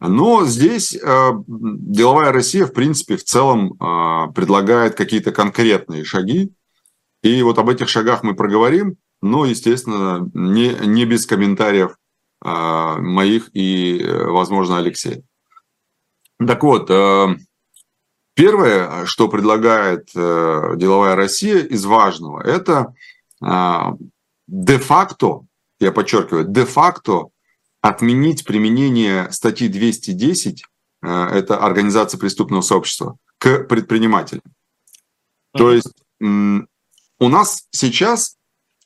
Но 0.00 0.44
здесь 0.46 0.94
э, 0.94 1.30
деловая 1.46 2.32
Россия, 2.32 2.66
в 2.66 2.72
принципе, 2.72 3.16
в 3.16 3.24
целом 3.24 3.72
э, 3.72 4.32
предлагает 4.32 4.94
какие-то 4.94 5.32
конкретные 5.32 6.04
шаги. 6.04 6.52
И 7.22 7.42
вот 7.42 7.58
об 7.58 7.68
этих 7.68 7.88
шагах 7.88 8.22
мы 8.22 8.36
проговорим, 8.36 8.96
но, 9.22 9.44
естественно, 9.44 10.30
не, 10.34 10.74
не 10.86 11.04
без 11.04 11.26
комментариев 11.26 11.96
моих 12.40 13.50
и, 13.52 14.00
возможно, 14.06 14.78
Алексея. 14.78 15.24
Так 16.38 16.62
вот, 16.62 16.86
первое, 18.36 19.06
что 19.06 19.26
предлагает 19.26 20.08
деловая 20.14 21.16
Россия 21.16 21.58
из 21.58 21.84
важного, 21.84 22.40
это 22.40 22.94
де-факто, 24.46 25.40
я 25.80 25.90
подчеркиваю, 25.90 26.44
де-факто 26.46 27.30
отменить 27.80 28.44
применение 28.44 29.30
статьи 29.30 29.68
210, 29.68 30.64
это 31.00 31.58
организация 31.58 32.18
преступного 32.18 32.60
сообщества, 32.60 33.16
к 33.38 33.64
предпринимателям. 33.64 34.42
То 35.52 35.72
есть 35.72 35.92
у 36.20 37.28
нас 37.28 37.64
сейчас 37.70 38.36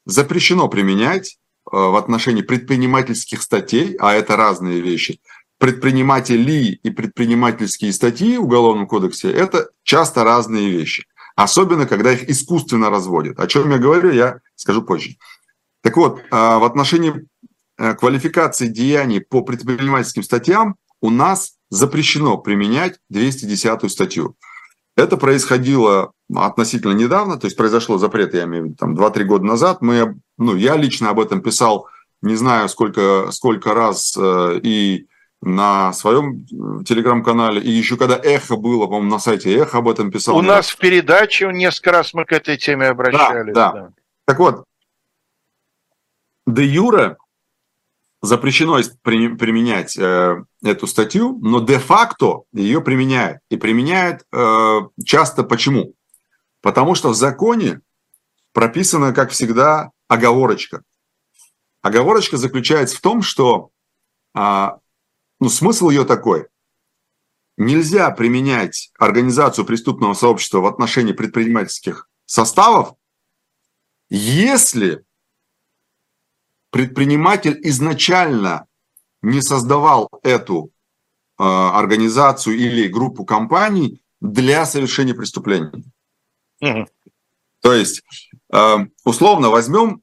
запрещено 0.04 0.68
применять 0.68 1.38
э, 1.70 1.76
в 1.76 1.96
отношении 1.96 2.42
предпринимательских 2.42 3.42
статей, 3.42 3.94
а 3.98 4.14
это 4.14 4.36
разные 4.36 4.80
вещи, 4.80 5.20
предприниматели 5.58 6.80
и 6.82 6.90
предпринимательские 6.90 7.92
статьи 7.92 8.36
в 8.36 8.44
Уголовном 8.44 8.86
кодексе– 8.86 9.30
это 9.32 9.68
часто 9.84 10.24
разные 10.24 10.70
вещи. 10.70 11.06
Особенно, 11.36 11.86
когда 11.86 12.12
их 12.12 12.28
искусственно 12.28 12.90
разводят. 12.90 13.38
О 13.38 13.46
чем 13.46 13.70
я 13.70 13.78
говорю, 13.78 14.10
я 14.10 14.40
скажу 14.56 14.82
позже. 14.82 15.16
Так 15.82 15.96
вот, 15.96 16.18
э, 16.18 16.24
в 16.30 16.64
отношении 16.64 17.12
э, 17.12 17.24
квалификации 17.98 18.68
деяний 18.68 19.20
по 19.20 19.42
предпринимательским 19.42 20.22
статьям 20.22 20.76
у 21.00 21.10
нас 21.10 21.54
запрещено 21.68 22.38
применять 22.38 22.98
210 23.10 23.90
статью. 23.90 24.36
Это 24.96 25.16
происходило 25.16 26.12
относительно 26.34 26.92
недавно, 26.92 27.38
то 27.38 27.46
есть 27.46 27.56
произошло 27.56 27.98
запрет, 27.98 28.34
я 28.34 28.44
имею 28.44 28.64
в 28.64 28.66
виду, 28.66 28.76
там 28.76 28.94
2-3 28.94 29.24
года 29.24 29.44
назад. 29.44 29.80
Мы, 29.80 30.16
ну, 30.38 30.54
я 30.54 30.76
лично 30.76 31.10
об 31.10 31.18
этом 31.18 31.40
писал, 31.40 31.88
не 32.20 32.36
знаю, 32.36 32.68
сколько, 32.68 33.30
сколько 33.32 33.74
раз 33.74 34.16
э, 34.16 34.60
и 34.62 35.06
на 35.40 35.92
своем 35.92 36.44
э, 36.44 36.84
телеграм-канале, 36.84 37.60
и 37.60 37.70
еще 37.70 37.96
когда 37.96 38.16
Эхо 38.16 38.56
было, 38.56 38.86
по-моему, 38.86 39.10
на 39.10 39.18
сайте 39.18 39.52
Эхо 39.56 39.78
об 39.78 39.88
этом 39.88 40.10
писал. 40.10 40.36
У 40.36 40.42
нас 40.42 40.68
в 40.70 40.76
передаче 40.76 41.50
несколько 41.52 41.92
раз 41.92 42.14
мы 42.14 42.24
к 42.26 42.32
этой 42.32 42.56
теме 42.58 42.86
обращались. 42.86 43.54
Да, 43.54 43.72
да. 43.72 43.80
да. 43.80 43.92
Так 44.26 44.38
вот, 44.38 44.64
де 46.46 46.64
юре 46.64 47.16
запрещено 48.22 48.78
применять 49.02 49.98
э, 49.98 50.44
эту 50.62 50.86
статью, 50.86 51.38
но 51.42 51.60
де-факто 51.60 52.44
ее 52.52 52.80
применяют. 52.80 53.40
И 53.50 53.56
применяют 53.56 54.22
э, 54.32 54.80
часто 55.04 55.42
почему? 55.42 55.94
Потому 56.60 56.94
что 56.94 57.08
в 57.10 57.16
законе 57.16 57.80
прописана, 58.52 59.12
как 59.12 59.30
всегда, 59.30 59.90
оговорочка. 60.06 60.84
Оговорочка 61.82 62.36
заключается 62.36 62.96
в 62.96 63.00
том, 63.00 63.22
что 63.22 63.70
а, 64.34 64.78
ну, 65.40 65.48
смысл 65.48 65.90
ее 65.90 66.04
такой. 66.04 66.46
Нельзя 67.56 68.08
применять 68.12 68.92
организацию 68.98 69.64
преступного 69.64 70.14
сообщества 70.14 70.60
в 70.60 70.66
отношении 70.66 71.12
предпринимательских 71.12 72.08
составов, 72.24 72.94
если 74.08 75.04
предприниматель 76.72 77.60
изначально 77.62 78.66
не 79.20 79.42
создавал 79.42 80.08
эту 80.22 80.70
э, 81.38 81.44
организацию 81.44 82.56
или 82.56 82.88
группу 82.88 83.24
компаний 83.24 84.02
для 84.20 84.64
совершения 84.64 85.14
преступления. 85.14 85.84
Угу. 86.60 86.86
То 87.60 87.72
есть, 87.74 88.02
э, 88.52 88.76
условно 89.04 89.50
возьмем 89.50 90.00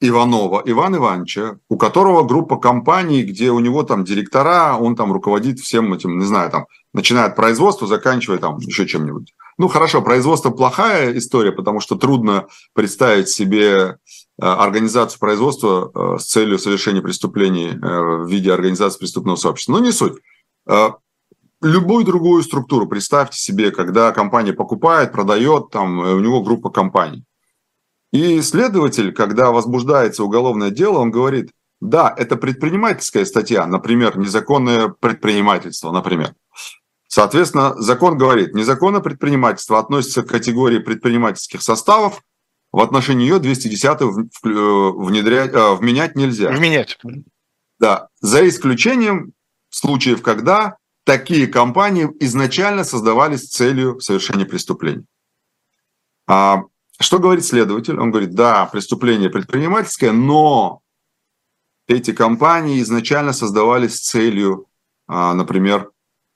Иванова, 0.00 0.62
Иван 0.66 0.96
Ивановича, 0.96 1.58
у 1.68 1.76
которого 1.78 2.22
группа 2.22 2.58
компаний, 2.58 3.22
где 3.22 3.50
у 3.50 3.58
него 3.58 3.82
там 3.82 4.04
директора, 4.04 4.76
он 4.78 4.94
там 4.94 5.10
руководит 5.10 5.58
всем 5.58 5.92
этим, 5.94 6.18
не 6.18 6.26
знаю, 6.26 6.50
там, 6.50 6.66
начиная 6.92 7.26
от 7.26 7.34
производства, 7.34 7.86
заканчивая 7.86 8.38
там 8.38 8.58
еще 8.58 8.86
чем-нибудь. 8.86 9.34
Ну, 9.56 9.66
хорошо, 9.66 10.02
производство 10.02 10.50
плохая 10.50 11.16
история, 11.18 11.50
потому 11.50 11.80
что 11.80 11.96
трудно 11.96 12.46
представить 12.74 13.28
себе 13.28 13.96
организацию 14.46 15.20
производства 15.20 15.90
э, 15.92 16.18
с 16.18 16.26
целью 16.26 16.58
совершения 16.58 17.02
преступлений 17.02 17.70
в 17.70 18.26
виде 18.28 18.52
организации 18.52 19.00
преступного 19.00 19.36
сообщества. 19.36 19.72
Но 19.72 19.78
не 19.80 19.92
суть 19.92 20.14
любую 21.60 22.04
другую 22.04 22.42
структуру 22.42 22.86
представьте 22.86 23.38
себе, 23.38 23.70
когда 23.70 24.12
компания 24.12 24.52
покупает, 24.52 25.12
продает, 25.12 25.70
там 25.70 26.00
э, 26.00 26.14
у 26.14 26.20
него 26.20 26.42
группа 26.42 26.70
компаний. 26.70 27.24
И 28.12 28.40
следователь, 28.40 29.12
когда 29.12 29.50
возбуждается 29.50 30.24
уголовное 30.24 30.70
дело, 30.70 30.98
он 30.98 31.10
говорит, 31.10 31.50
да, 31.80 32.12
это 32.16 32.36
предпринимательская 32.36 33.24
статья, 33.24 33.66
например, 33.66 34.16
незаконное 34.18 34.88
предпринимательство, 34.88 35.92
например. 35.92 36.34
Соответственно, 37.06 37.74
закон 37.76 38.18
говорит, 38.18 38.54
незаконное 38.54 39.00
предпринимательство 39.00 39.78
относится 39.78 40.22
к 40.22 40.28
категории 40.28 40.78
предпринимательских 40.78 41.62
составов, 41.62 42.22
в 42.72 42.80
отношении 42.80 43.26
ее 43.26 43.38
210 43.38 44.00
внедрять, 44.02 45.52
вменять 45.52 46.16
нельзя. 46.16 46.50
Вменять. 46.50 46.98
Да, 47.78 48.08
за 48.20 48.46
исключением 48.48 49.32
случаев, 49.70 50.22
когда 50.22 50.76
такие 51.04 51.46
компании 51.46 52.08
изначально 52.20 52.84
создавались 52.84 53.44
с 53.44 53.50
целью 53.50 54.00
совершения 54.00 54.44
преступлений. 54.44 55.06
А 56.26 56.64
что 57.00 57.18
говорит 57.18 57.44
следователь? 57.44 57.98
Он 57.98 58.10
говорит, 58.10 58.34
да, 58.34 58.66
преступление 58.66 59.30
предпринимательское, 59.30 60.12
но 60.12 60.82
эти 61.86 62.12
компании 62.12 62.82
изначально 62.82 63.32
создавались 63.32 63.96
с 63.96 64.08
целью, 64.08 64.66
а, 65.06 65.32
например, 65.32 65.90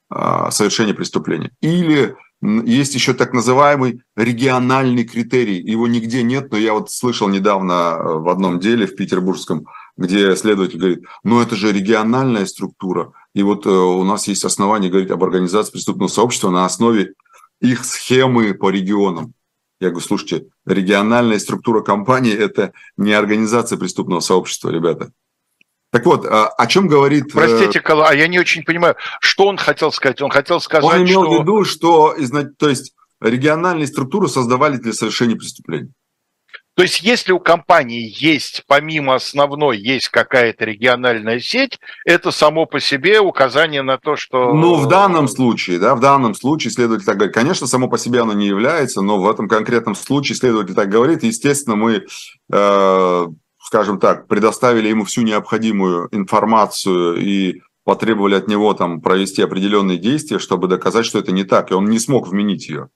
а, 0.09 0.51
совершения 0.51 0.95
преступления. 0.95 1.51
Или 1.61 2.17
есть 2.43 2.95
еще 2.95 3.15
так 3.15 3.33
называемый 3.33 4.03
региональный 4.17 5.05
критерий. 5.05 5.61
Его 5.61 5.87
нигде 5.87 6.23
нет, 6.23 6.51
но 6.51 6.59
я 6.59 6.75
вот 6.75 6.91
слышал 6.91 7.29
недавно 7.29 7.73
э, 7.73 8.19
в 8.19 8.29
одном 8.29 8.59
деле 8.59 8.87
в 8.87 8.97
петербургском, 8.97 9.67
где 9.97 10.35
следователь 10.35 10.79
говорит, 10.79 11.05
ну 11.23 11.41
это 11.41 11.55
же 11.55 11.73
региональная 11.73 12.47
структура. 12.47 13.13
И 13.35 13.45
вот 13.45 13.65
э, 13.67 13.71
у 13.71 14.03
нас 14.03 14.27
есть 14.27 14.45
основания 14.45 14.89
говорить 14.89 15.11
об 15.11 15.23
организации 15.23 15.73
преступного 15.73 16.09
сообщества 16.09 16.51
на 16.51 16.65
основе 16.65 17.15
их 17.61 17.85
схемы 17.85 18.55
по 18.55 18.71
регионам. 18.71 19.35
Я 19.81 19.91
говорю, 19.91 20.05
слушайте, 20.05 20.47
региональная 20.67 21.39
структура 21.39 21.81
компании– 21.81 22.35
это 22.39 22.73
не 22.97 23.13
организация 23.13 23.79
преступного 23.79 24.21
сообщества, 24.21 24.71
ребята. 24.71 25.13
Так 25.93 26.07
вот, 26.07 26.25
а, 26.25 26.49
о 26.49 26.67
чем 26.67 26.89
говорит... 26.89 27.27
Э, 27.27 27.31
Простите, 27.33 27.81
Кала, 27.81 28.09
а 28.09 28.15
я 28.15 28.27
не 28.27 28.39
очень 28.39 28.65
понимаю, 28.65 28.97
что 29.21 29.47
он 29.47 29.59
хотел 29.59 29.93
сказать? 29.93 30.23
Он 30.23 30.31
хотел 30.31 30.59
сказать, 30.59 30.85
Он 30.85 31.03
имел 31.03 31.25
что... 31.25 31.31
в 31.31 31.41
виду, 31.41 31.65
что 31.65 32.15
то 32.59 32.69
есть, 32.71 32.95
региональные 33.21 33.87
структуры 33.87 34.29
создавали 34.29 34.79
для 34.79 34.95
совершения 34.95 35.37
преступлений. 35.37 35.91
То 36.75 36.83
есть, 36.83 37.03
если 37.03 37.33
у 37.33 37.39
компании 37.39 38.11
есть, 38.19 38.63
помимо 38.67 39.15
основной, 39.15 39.79
есть 39.79 40.09
какая-то 40.09 40.65
региональная 40.65 41.39
сеть, 41.39 41.79
это 42.07 42.31
само 42.31 42.65
по 42.65 42.81
себе 42.81 43.21
указание 43.21 43.83
на 43.83 43.99
то, 43.99 44.17
что... 44.17 44.55
Ну, 44.55 44.77
в 44.77 44.89
данном 44.89 45.29
случае, 45.29 45.79
да, 45.79 45.95
в 45.95 46.01
данном 46.01 46.35
случае 46.35 46.71
следователь 46.71 47.05
так 47.05 47.17
говорит. 47.17 47.35
Конечно, 47.35 47.67
само 47.67 47.89
по 47.89 47.99
себе 47.99 48.23
оно 48.23 48.33
не 48.33 48.47
является, 48.47 49.03
но 49.03 49.21
в 49.21 49.31
этом 49.31 49.49
конкретном 49.49 49.95
случае 49.95 50.37
следователь 50.37 50.75
так 50.75 50.89
говорит. 50.89 51.23
Естественно, 51.23 51.77
мы, 51.77 52.07
э, 52.51 53.27
скажем 53.63 53.99
так, 53.99 54.27
предоставили 54.27 54.89
ему 54.89 55.05
всю 55.05 55.23
необходимую 55.23 56.09
информацию 56.11 57.17
и 57.17 57.63
потребовали 57.85 58.35
от 58.35 58.49
него 58.49 58.75
там 58.75 59.01
провести 59.01 59.43
определенные 59.43 59.99
действия, 59.99 60.39
чтобы 60.39 60.69
доказать, 60.69 61.07
что 61.07 61.19
это 61.19 61.33
не 61.33 61.45
так, 61.45 61.71
и 61.71 61.75
он 61.75 61.87
не 61.87 61.99
смог 61.99 62.29
вменить 62.29 62.69
ее. 62.69 62.89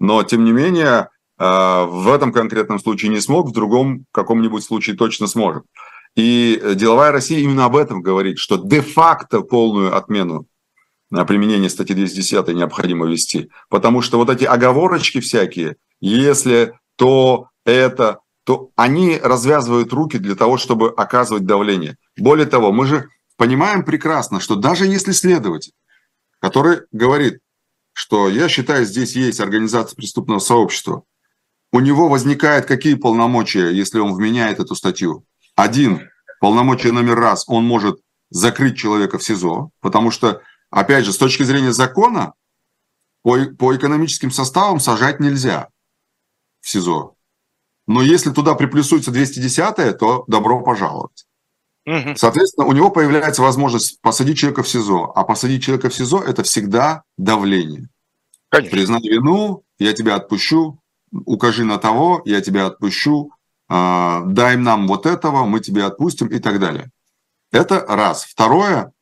Но, 0.00 0.22
тем 0.22 0.44
не 0.44 0.52
менее, 0.52 1.10
а, 1.38 1.84
в 1.86 2.08
этом 2.08 2.32
конкретном 2.32 2.78
случае 2.78 3.10
не 3.10 3.20
смог, 3.20 3.48
в 3.48 3.52
другом 3.52 4.06
каком-нибудь 4.12 4.64
случае 4.64 4.96
точно 4.96 5.26
сможет. 5.26 5.64
И 6.14 6.60
деловая 6.74 7.12
Россия 7.12 7.40
именно 7.40 7.64
об 7.64 7.76
этом 7.76 8.02
говорит, 8.02 8.38
что 8.38 8.56
де-факто 8.56 9.40
полную 9.40 9.96
отмену 9.96 10.46
применения 11.26 11.68
статьи 11.68 11.94
210 11.94 12.48
необходимо 12.48 13.06
ввести. 13.06 13.50
Потому 13.68 14.02
что 14.02 14.18
вот 14.18 14.30
эти 14.30 14.44
оговорочки 14.44 15.20
всякие, 15.20 15.76
если 16.00 16.74
то 16.96 17.48
это, 17.64 18.18
то 18.44 18.70
они 18.76 19.18
развязывают 19.18 19.92
руки 19.92 20.18
для 20.18 20.34
того, 20.34 20.58
чтобы 20.58 20.90
оказывать 20.90 21.46
давление. 21.46 21.96
Более 22.16 22.46
того, 22.46 22.72
мы 22.72 22.86
же 22.86 23.08
понимаем 23.36 23.84
прекрасно, 23.84 24.40
что 24.40 24.56
даже 24.56 24.86
если 24.86 25.12
следователь, 25.12 25.72
который 26.40 26.82
говорит, 26.90 27.38
что 27.92 28.28
я 28.28 28.48
считаю, 28.48 28.84
здесь 28.84 29.14
есть 29.14 29.40
организация 29.40 29.96
преступного 29.96 30.38
сообщества, 30.38 31.04
у 31.72 31.80
него 31.80 32.08
возникают 32.08 32.66
какие 32.66 32.94
полномочия, 32.94 33.70
если 33.70 33.98
он 33.98 34.14
вменяет 34.14 34.58
эту 34.58 34.74
статью? 34.74 35.24
Один, 35.54 36.10
полномочия 36.40 36.92
номер 36.92 37.16
раз, 37.16 37.44
он 37.46 37.64
может 37.64 38.00
закрыть 38.30 38.76
человека 38.76 39.18
в 39.18 39.22
СИЗО, 39.22 39.70
потому 39.80 40.10
что, 40.10 40.42
опять 40.70 41.04
же, 41.04 41.12
с 41.12 41.18
точки 41.18 41.42
зрения 41.42 41.72
закона, 41.72 42.34
по, 43.22 43.38
по 43.58 43.76
экономическим 43.76 44.30
составам 44.30 44.80
сажать 44.80 45.20
нельзя 45.20 45.68
в 46.60 46.68
СИЗО. 46.68 47.14
Но 47.92 48.00
если 48.00 48.30
туда 48.30 48.54
приплюсуется 48.54 49.10
210 49.10 49.98
то 49.98 50.24
добро 50.26 50.62
пожаловать. 50.62 51.26
Угу. 51.84 52.16
Соответственно, 52.16 52.66
у 52.66 52.72
него 52.72 52.90
появляется 52.90 53.42
возможность 53.42 54.00
посадить 54.00 54.38
человека 54.38 54.62
в 54.62 54.68
СИЗО. 54.68 55.12
А 55.14 55.24
посадить 55.24 55.62
человека 55.62 55.90
в 55.90 55.94
СИЗО– 55.94 56.22
это 56.26 56.42
всегда 56.42 57.02
давление. 57.18 57.88
Конечно. 58.48 58.70
Признай 58.70 59.02
вину, 59.02 59.64
я 59.78 59.92
тебя 59.92 60.14
отпущу, 60.14 60.80
укажи 61.12 61.64
на 61.64 61.76
того, 61.76 62.22
я 62.24 62.40
тебя 62.40 62.66
отпущу, 62.66 63.32
э, 63.68 64.20
дай 64.26 64.56
нам 64.56 64.86
вот 64.88 65.04
этого, 65.04 65.44
мы 65.44 65.60
тебя 65.60 65.86
отпустим 65.86 66.28
и 66.28 66.38
так 66.38 66.60
далее. 66.60 66.90
Это 67.50 67.84
раз. 67.86 68.24
Второе, 68.24 68.92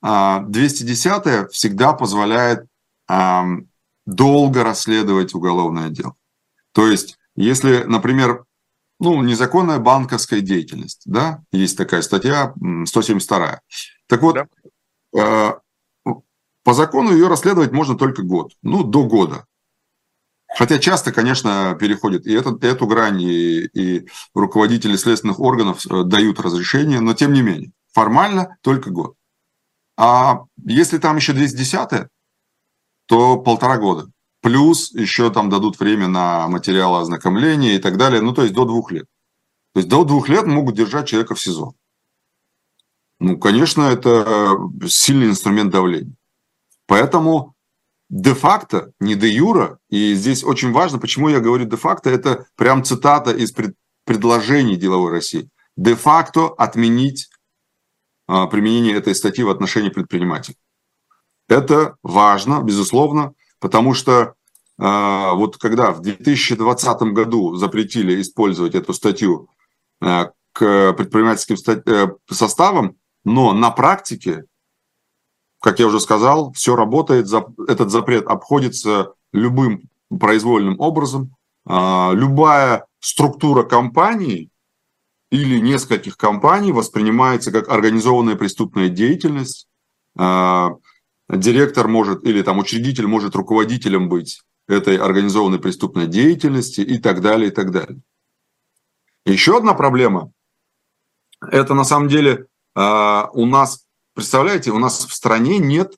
210 0.00 1.26
э, 1.26 1.48
всегда 1.48 1.92
позволяет 1.92 2.64
э, 3.10 3.42
долго 4.06 4.64
расследовать 4.64 5.34
уголовное 5.34 5.90
дело. 5.90 6.14
То 6.72 6.86
есть, 6.86 7.17
если, 7.44 7.84
например, 7.84 8.44
ну, 9.00 9.22
незаконная 9.22 9.78
банковская 9.78 10.40
деятельность, 10.40 11.02
да, 11.04 11.42
есть 11.52 11.76
такая 11.76 12.02
статья 12.02 12.52
172. 12.84 13.60
Так 14.08 14.22
вот, 14.22 14.34
да. 14.34 15.60
э, 16.04 16.12
по 16.64 16.74
закону 16.74 17.12
ее 17.12 17.28
расследовать 17.28 17.70
можно 17.70 17.96
только 17.96 18.22
год, 18.22 18.52
ну, 18.62 18.82
до 18.82 19.04
года. 19.04 19.46
Хотя 20.56 20.78
часто, 20.78 21.12
конечно, 21.12 21.76
переходит 21.78 22.26
и 22.26 22.32
этот, 22.32 22.64
эту 22.64 22.86
грань, 22.86 23.20
и, 23.22 23.66
и 23.66 24.08
руководители 24.34 24.96
следственных 24.96 25.38
органов 25.38 25.86
э, 25.86 26.02
дают 26.02 26.40
разрешение, 26.40 27.00
но 27.00 27.14
тем 27.14 27.32
не 27.32 27.42
менее, 27.42 27.70
формально 27.92 28.56
только 28.62 28.90
год. 28.90 29.14
А 29.96 30.44
если 30.64 30.98
там 30.98 31.16
еще 31.16 31.32
210 31.32 32.08
то 33.06 33.38
полтора 33.38 33.78
года 33.78 34.10
плюс 34.48 34.92
еще 34.92 35.30
там 35.30 35.50
дадут 35.50 35.78
время 35.78 36.08
на 36.08 36.48
материалы 36.48 37.00
ознакомления 37.00 37.76
и 37.76 37.78
так 37.78 37.98
далее, 37.98 38.22
ну, 38.22 38.32
то 38.32 38.42
есть 38.42 38.54
до 38.54 38.64
двух 38.64 38.90
лет. 38.90 39.04
То 39.74 39.80
есть 39.80 39.90
до 39.90 40.04
двух 40.04 40.30
лет 40.30 40.46
могут 40.46 40.74
держать 40.74 41.06
человека 41.06 41.34
в 41.34 41.40
СИЗО. 41.40 41.74
Ну, 43.20 43.36
конечно, 43.38 43.82
это 43.82 44.56
сильный 44.86 45.26
инструмент 45.26 45.70
давления. 45.70 46.14
Поэтому 46.86 47.54
де-факто, 48.08 48.92
не 49.00 49.16
де-юра, 49.16 49.78
и 49.90 50.14
здесь 50.14 50.42
очень 50.42 50.72
важно, 50.72 50.98
почему 50.98 51.28
я 51.28 51.40
говорю 51.40 51.66
де-факто, 51.66 52.08
это 52.08 52.46
прям 52.56 52.84
цитата 52.84 53.32
из 53.32 53.52
пред, 53.52 53.74
предложений 54.06 54.76
деловой 54.76 55.10
России. 55.10 55.50
Де-факто 55.76 56.48
отменить 56.56 57.28
а, 58.26 58.46
применение 58.46 58.96
этой 58.96 59.14
статьи 59.14 59.44
в 59.44 59.50
отношении 59.50 59.90
предпринимателей. 59.90 60.56
Это 61.48 61.96
важно, 62.02 62.62
безусловно, 62.62 63.34
Потому 63.60 63.94
что 63.94 64.34
вот 64.78 65.56
когда 65.56 65.90
в 65.90 66.00
2020 66.00 67.00
году 67.12 67.56
запретили 67.56 68.20
использовать 68.20 68.76
эту 68.76 68.94
статью 68.94 69.48
а, 70.00 70.30
к 70.52 70.92
предпринимательским 70.92 71.56
э, 71.86 72.08
составам, 72.30 72.96
но 73.24 73.52
на 73.52 73.70
практике, 73.70 74.44
как 75.60 75.80
я 75.80 75.86
уже 75.88 75.98
сказал, 75.98 76.52
все 76.52 76.76
работает, 76.76 77.26
этот 77.66 77.90
запрет 77.90 78.26
обходится 78.28 79.14
любым 79.32 79.88
произвольным 80.08 80.78
образом. 80.78 81.34
А, 81.66 82.12
любая 82.14 82.86
структура 83.00 83.64
компании 83.64 84.48
или 85.30 85.58
нескольких 85.58 86.16
компаний 86.16 86.70
воспринимается 86.70 87.50
как 87.50 87.68
организованная 87.68 88.36
преступная 88.36 88.88
деятельность, 88.88 89.68
директор 90.16 91.86
может 91.86 92.24
или 92.24 92.40
там 92.42 92.58
учредитель 92.58 93.06
может 93.06 93.36
руководителем 93.36 94.08
быть 94.08 94.40
этой 94.68 94.96
организованной 94.96 95.58
преступной 95.58 96.06
деятельности 96.06 96.80
и 96.80 96.98
так 96.98 97.20
далее, 97.20 97.48
и 97.48 97.50
так 97.50 97.70
далее. 97.70 98.00
Еще 99.24 99.56
одна 99.56 99.74
проблема– 99.74 100.32
это 101.40 101.74
на 101.74 101.84
самом 101.84 102.08
деле 102.08 102.46
а, 102.74 103.30
у 103.32 103.46
нас, 103.46 103.86
представляете, 104.14 104.70
у 104.70 104.78
нас 104.78 105.06
в 105.06 105.12
стране 105.12 105.58
нет 105.58 105.94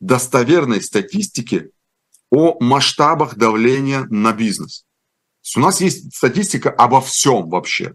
достоверной 0.00 0.82
статистики 0.82 1.70
о 2.30 2.56
масштабах 2.60 3.36
давления 3.36 4.06
на 4.10 4.32
бизнес. 4.32 4.84
у 5.56 5.60
нас 5.60 5.80
есть 5.80 6.14
статистика 6.14 6.70
обо 6.70 7.00
всем 7.00 7.48
вообще. 7.48 7.94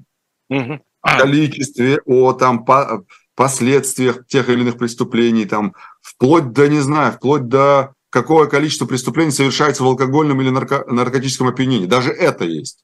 Угу. 0.49 0.79
О 1.01 1.17
количестве, 1.17 1.99
о 2.05 2.33
там, 2.33 2.63
по, 2.63 3.05
последствиях 3.35 4.27
тех 4.27 4.49
или 4.49 4.61
иных 4.61 4.77
преступлений, 4.77 5.45
там, 5.45 5.73
вплоть 6.01 6.51
до, 6.51 6.69
не 6.69 6.79
знаю, 6.79 7.13
вплоть 7.13 7.47
до 7.47 7.93
какое 8.11 8.47
количество 8.47 8.85
преступлений 8.85 9.31
совершается 9.31 9.83
в 9.83 9.87
алкогольном 9.87 10.41
или 10.41 10.51
нарко- 10.51 10.85
наркотическом 10.85 11.47
опьянении. 11.47 11.87
Даже 11.87 12.11
это 12.11 12.43
есть. 12.43 12.83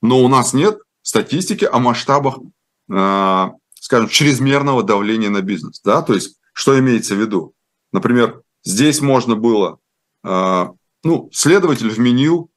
Но 0.00 0.20
у 0.20 0.28
нас 0.28 0.54
нет 0.54 0.78
статистики 1.02 1.64
о 1.70 1.78
масштабах, 1.80 2.38
э, 2.90 3.46
скажем, 3.74 4.08
чрезмерного 4.08 4.82
давления 4.82 5.28
на 5.28 5.42
бизнес. 5.42 5.80
Да? 5.82 6.02
То 6.02 6.14
есть, 6.14 6.38
что 6.52 6.78
имеется 6.78 7.16
в 7.16 7.18
виду? 7.18 7.52
Например, 7.92 8.42
здесь 8.62 9.00
можно 9.00 9.34
было, 9.34 9.80
э, 10.22 10.66
ну, 11.02 11.28
следователь 11.32 11.90
вменил 11.90 12.48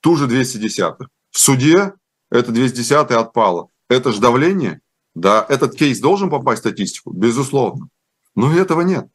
ту 0.00 0.16
же 0.16 0.26
210 0.26 1.08
В 1.30 1.38
суде 1.38 1.92
это 2.30 2.52
210 2.52 3.10
отпало. 3.10 3.68
Это 3.88 4.12
же 4.12 4.20
давление. 4.20 4.80
Да, 5.14 5.44
этот 5.48 5.76
кейс 5.76 6.00
должен 6.00 6.30
попасть 6.30 6.60
в 6.60 6.66
статистику, 6.66 7.12
безусловно. 7.12 7.88
Но 8.34 8.52
этого 8.56 8.80
нет. 8.80 9.08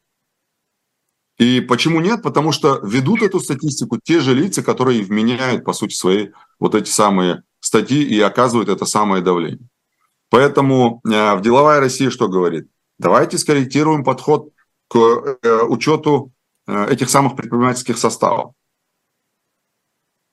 И 1.40 1.62
почему 1.62 2.02
нет? 2.02 2.22
Потому 2.22 2.52
что 2.52 2.80
ведут 2.84 3.22
эту 3.24 3.40
статистику 3.40 3.98
те 4.04 4.20
же 4.20 4.34
лица, 4.34 4.62
которые 4.62 5.02
вменяют, 5.02 5.64
по 5.64 5.72
сути, 5.72 5.96
свои 5.96 6.30
вот 6.60 6.76
эти 6.76 6.90
самые 6.90 7.44
статьи 7.62 8.04
и 8.04 8.20
оказывают 8.20 8.68
это 8.68 8.86
самое 8.86 9.24
давление. 9.24 9.66
Поэтому 10.30 11.02
э, 11.06 11.36
в 11.36 11.42
деловая 11.42 11.80
Россия 11.80 12.10
что 12.10 12.28
говорит? 12.28 12.68
Давайте 12.98 13.38
скорректируем 13.38 14.04
подход 14.04 14.50
к 14.90 14.98
э, 14.98 15.62
учету 15.64 16.34
э, 16.68 16.92
этих 16.92 17.10
самых 17.10 17.38
предпринимательских 17.38 17.98
составов. 17.98 18.52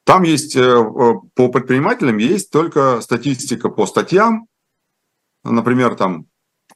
Там 0.05 0.23
есть 0.23 0.55
по 0.55 1.49
предпринимателям 1.49 2.19
есть 2.19 2.53
только 2.53 3.01
статистика 3.01 3.69
по 3.69 3.87
статьям, 3.87 4.47
например, 5.43 5.97
там 5.97 6.27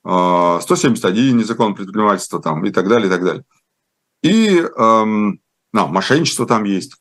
171 0.03 1.37
а, 1.37 1.39
незаконное 1.39 1.77
предпринимательство 1.77 2.43
там, 2.43 2.65
и 2.65 2.73
так 2.73 2.89
далее, 2.89 3.07
и 3.07 3.11
так 3.11 3.23
далее. 3.23 3.45
И 4.23 4.59
эм, 4.59 5.41
ну, 5.73 5.87
мошенничество 5.89 6.47
там 6.47 6.65
есть. 6.65 6.97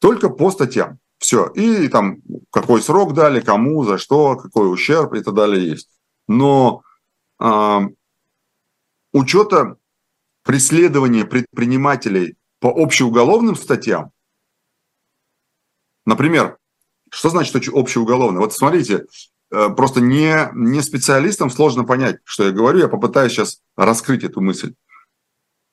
Только 0.00 0.28
по 0.28 0.50
статьям. 0.50 0.98
Все. 1.18 1.46
И 1.48 1.88
там 1.88 2.22
какой 2.50 2.82
срок 2.82 3.14
дали, 3.14 3.40
кому, 3.40 3.84
за 3.84 3.98
что, 3.98 4.36
какой 4.36 4.72
ущерб 4.72 5.14
и 5.14 5.22
так 5.22 5.34
далее 5.34 5.68
есть. 5.68 5.90
Но 6.28 6.82
э, 7.40 7.80
учета 9.12 9.76
преследования 10.42 11.24
предпринимателей 11.24 12.36
по 12.60 12.68
общеуголовным 12.68 13.56
статьям, 13.56 14.12
например, 16.06 16.58
что 17.10 17.28
значит 17.30 17.56
общеуголовное? 17.74 18.40
Вот 18.40 18.52
смотрите, 18.52 19.06
Э, 19.52 19.68
просто 19.68 20.00
не, 20.00 20.48
не 20.54 20.80
специалистам 20.80 21.50
сложно 21.50 21.84
понять, 21.84 22.18
что 22.24 22.44
я 22.44 22.52
говорю. 22.52 22.78
Я 22.78 22.88
попытаюсь 22.88 23.32
сейчас 23.32 23.60
раскрыть 23.76 24.24
эту 24.24 24.40
мысль. 24.40 24.74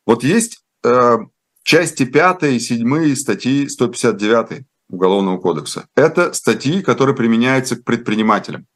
Вот 0.05 0.23
есть 0.23 0.63
э, 0.83 1.17
части 1.63 2.05
5 2.05 2.43
и 2.43 2.59
7 2.59 3.15
статьи 3.15 3.67
159 3.67 4.65
Уголовного 4.89 5.37
кодекса. 5.37 5.87
Это 5.95 6.31
статьи, 6.31 6.81
которые 6.81 7.15
применяются 7.15 7.75
к 7.75 7.83
предпринимателям. 7.83 8.67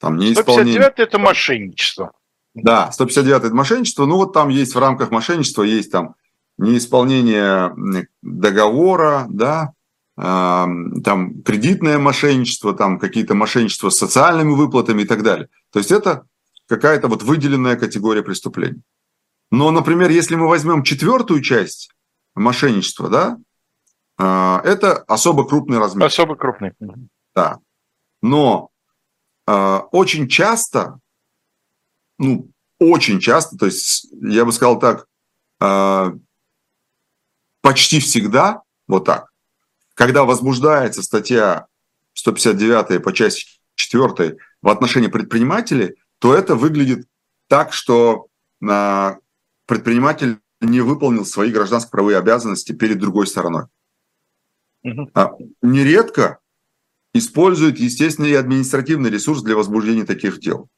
Там 0.00 0.16
не 0.16 0.34
159– 0.34 0.92
это 0.96 1.18
мошенничество. 1.18 2.12
Да, 2.54 2.90
159– 2.90 3.44
это 3.44 3.54
мошенничество. 3.54 4.04
Ну 4.06 4.16
вот 4.16 4.32
там 4.32 4.48
есть 4.48 4.74
в 4.74 4.78
рамках 4.78 5.10
мошенничества, 5.12 5.62
есть 5.62 5.92
там 5.92 6.16
неисполнение 6.58 7.72
договора, 8.22 9.26
да, 9.28 9.72
там 10.16 11.42
кредитное 11.42 11.98
мошенничество, 11.98 12.74
там 12.74 12.98
какие-то 12.98 13.34
мошенничества 13.34 13.90
с 13.90 13.98
социальными 13.98 14.54
выплатами 14.54 15.02
и 15.02 15.06
так 15.06 15.22
далее. 15.22 15.48
То 15.72 15.78
есть 15.80 15.90
это 15.90 16.26
какая-то 16.68 17.08
вот 17.08 17.22
выделенная 17.22 17.76
категория 17.76 18.22
преступлений. 18.22 18.82
Но, 19.50 19.70
например, 19.70 20.10
если 20.10 20.34
мы 20.34 20.48
возьмем 20.48 20.82
четвертую 20.82 21.40
часть 21.42 21.90
мошенничества, 22.34 23.08
да, 23.08 23.38
а, 24.16 24.60
это 24.64 24.96
особо 25.04 25.46
крупный 25.46 25.78
размер. 25.78 26.06
Особо 26.06 26.36
крупный. 26.36 26.72
Да. 27.34 27.58
Но 28.22 28.70
э, 29.46 29.80
очень 29.92 30.28
часто, 30.28 30.98
ну, 32.18 32.50
очень 32.78 33.20
часто, 33.20 33.56
то 33.58 33.66
есть 33.66 34.08
я 34.12 34.44
бы 34.44 34.52
сказал 34.52 34.78
так, 34.78 35.06
э, 35.60 36.12
почти 37.60 38.00
всегда, 38.00 38.62
вот 38.86 39.04
так, 39.04 39.30
когда 39.94 40.24
возбуждается 40.24 41.02
статья 41.02 41.66
159 42.14 43.02
по 43.02 43.12
части 43.12 43.60
4 43.74 44.36
в 44.62 44.68
отношении 44.68 45.08
предпринимателей, 45.08 45.96
то 46.18 46.34
это 46.34 46.54
выглядит 46.54 47.06
так, 47.48 47.72
что 47.72 48.28
а, 48.66 49.18
предприниматель 49.66 50.38
не 50.60 50.80
выполнил 50.80 51.24
свои 51.24 51.50
гражданско-правовые 51.50 52.18
обязанности 52.18 52.72
перед 52.72 52.98
другой 52.98 53.26
стороной. 53.26 53.64
Угу. 54.82 55.10
Нередко 55.62 56.38
используют 57.12 57.78
естественный 57.78 58.30
и 58.30 58.34
административный 58.34 59.10
ресурс 59.10 59.42
для 59.42 59.56
возбуждения 59.56 60.04
таких 60.04 60.40
дел. 60.40 60.68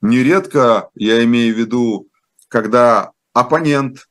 Нередко, 0.00 0.90
я 0.94 1.24
имею 1.24 1.54
в 1.54 1.58
виду, 1.58 2.08
когда 2.48 3.12
оппонент, 3.32 4.08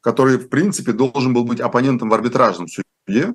который, 0.00 0.36
в 0.36 0.48
принципе, 0.48 0.92
должен 0.92 1.34
был 1.34 1.44
быть 1.44 1.60
оппонентом 1.60 2.08
в 2.08 2.14
арбитражном 2.14 2.68
суде, 2.68 3.34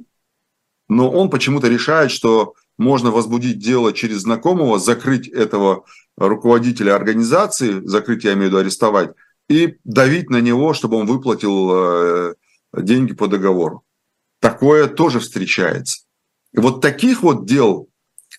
но 0.88 1.12
он 1.12 1.30
почему-то 1.30 1.68
решает, 1.68 2.12
что 2.12 2.56
можно 2.78 3.12
возбудить 3.12 3.60
дело 3.60 3.92
через 3.92 4.22
знакомого, 4.22 4.80
закрыть 4.80 5.28
этого 5.28 5.86
руководителя 6.16 6.96
организации, 6.96 7.82
закрыть, 7.86 8.24
я 8.24 8.34
имею 8.34 8.46
в 8.46 8.48
виду 8.50 8.58
арестовать, 8.58 9.12
и 9.50 9.78
давить 9.84 10.30
на 10.30 10.40
него, 10.40 10.74
чтобы 10.74 10.98
он 10.98 11.08
выплатил 11.08 11.72
э, 11.74 12.36
деньги 12.74 13.14
по 13.14 13.28
договору. 13.28 13.84
Такое 14.40 14.88
тоже 14.88 15.20
встречается. 15.20 16.04
И 16.54 16.60
вот 16.60 16.82
таких 16.82 17.24
вот 17.24 17.46
дел, 17.46 17.90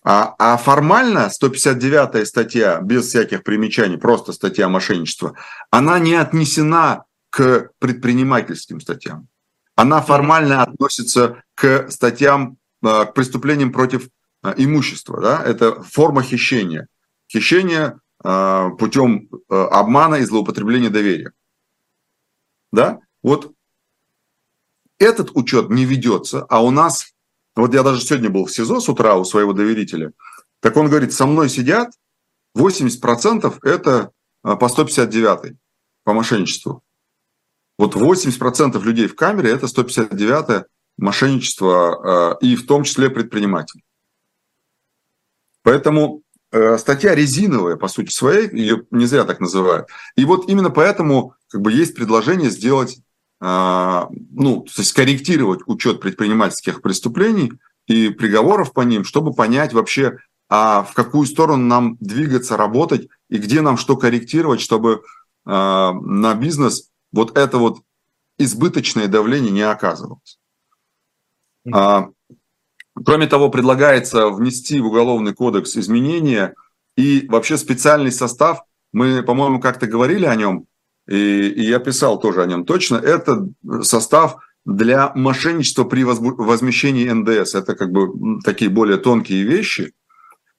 а, 0.03 0.35
а 0.39 0.57
формально 0.57 1.29
159 1.29 2.27
статья, 2.27 2.81
без 2.81 3.07
всяких 3.07 3.43
примечаний, 3.43 3.99
просто 3.99 4.33
статья 4.33 4.69
мошенничества, 4.69 5.37
она 5.71 5.99
не 5.99 6.15
отнесена 6.15 7.05
к 7.31 7.71
предпринимательским 7.79 8.81
статьям. 8.81 9.29
Она 9.77 10.01
формально 10.01 10.63
относится 10.63 11.43
к 11.55 11.91
статьям, 11.91 12.57
э, 12.83 13.05
к 13.07 13.15
преступлениям 13.15 13.73
против 13.73 14.09
э, 14.43 14.55
имущества. 14.57 15.21
Да? 15.21 15.43
Это 15.45 15.83
форма 15.83 16.23
хищения. 16.23 16.87
Хищение 17.31 17.99
путем 18.23 19.29
обмана 19.49 20.17
и 20.17 20.25
злоупотребления 20.25 20.91
доверия. 20.91 21.33
Да? 22.73 23.01
Вот 23.23 23.53
этот 24.99 25.31
учет 25.35 25.71
не 25.71 25.85
ведется, 25.85 26.45
а 26.49 26.63
у 26.63 26.71
нас, 26.71 27.15
вот 27.57 27.73
я 27.73 27.83
даже 27.83 28.03
сегодня 28.03 28.29
был 28.29 28.45
в 28.45 28.53
СИЗО 28.53 28.81
с 28.81 28.89
утра 28.89 29.17
у 29.17 29.25
своего 29.25 29.53
доверителя, 29.53 30.13
так 30.61 30.77
он 30.77 30.89
говорит, 30.89 31.13
со 31.13 31.27
мной 31.27 31.49
сидят 31.49 31.91
80% 32.57 33.59
это 33.63 34.11
по 34.43 34.69
159 34.69 35.57
по 36.05 36.13
мошенничеству. 36.13 36.83
Вот 37.79 37.95
80% 37.95 38.83
людей 38.83 39.07
в 39.07 39.17
камере– 39.17 39.51
это 39.53 39.67
159-е 39.67 40.67
мошенничество, 40.99 42.37
и 42.43 42.57
в 42.57 42.67
том 42.67 42.85
числе 42.85 43.09
предприниматель. 43.09 43.81
Поэтому 45.63 46.23
э, 46.30 46.30
статья 46.79 47.15
резиновая, 47.15 47.77
по 47.77 47.89
сути 47.89 48.13
своей, 48.13 48.51
ее 48.51 48.85
не 48.91 49.07
зря 49.07 49.25
так 49.25 49.41
называют. 49.41 49.89
И 50.17 50.25
вот 50.25 50.49
именно 50.49 50.71
поэтому 50.71 51.35
как 51.49 51.61
бы 51.61 51.73
есть 51.73 51.95
предложение 51.95 52.51
сделать, 52.51 53.01
а, 53.41 54.09
ну, 54.31 54.63
то 54.63 54.83
есть 54.83 54.93
корректировать 54.93 55.61
учет 55.67 56.01
предпринимательских 56.01 56.83
преступлений 56.83 57.53
и 57.87 58.11
приговоров 58.11 58.73
по 58.73 58.83
ним, 58.83 59.05
чтобы 59.05 59.33
понять 59.33 59.73
вообще, 59.73 60.19
а 60.49 60.83
в 60.83 60.95
какую 60.95 61.27
сторону 61.27 61.65
нам 61.65 61.97
двигаться, 62.01 62.57
работать 62.57 63.09
и 63.29 63.39
где 63.39 63.61
нам 63.61 63.77
что 63.77 63.97
корректировать, 63.97 64.61
чтобы 64.61 65.03
а, 65.45 65.93
на 65.93 66.35
бизнес 66.35 66.91
вот 67.13 67.37
это 67.37 67.59
вот 67.59 67.81
избыточное 68.39 69.09
давление 69.09 69.53
не 69.53 69.63
оказывалось. 69.63 70.39
А, 71.73 72.09
кроме 73.05 73.27
того, 73.27 73.49
предлагается 73.49 74.29
внести 74.29 74.81
в 74.81 74.87
Уголовный 74.87 75.35
кодекс 75.35 75.77
изменения 75.77 76.55
и 76.97 77.27
вообще 77.29 77.57
специальный 77.57 78.13
состав. 78.13 78.63
Мы, 78.93 79.23
по-моему, 79.23 79.61
как-то 79.61 79.87
говорили 79.87 80.27
о 80.27 80.35
нем, 80.35 80.67
и, 81.09 81.49
и 81.49 81.63
я 81.63 81.79
писал 81.79 82.19
тоже 82.19 82.43
о 82.43 82.47
нем 82.47 82.65
точно. 82.65 82.97
Это 82.97 83.49
состав 83.83 84.37
для 84.65 85.13
мошенничества 85.15 85.85
при 85.85 86.05
возмещении 86.05 87.09
НДС. 87.09 87.55
Это 87.55 87.75
как 87.75 87.91
бы 87.91 88.41
такие 88.43 88.71
более 88.71 88.99
тонкие 88.99 89.45
вещи. 89.45 89.93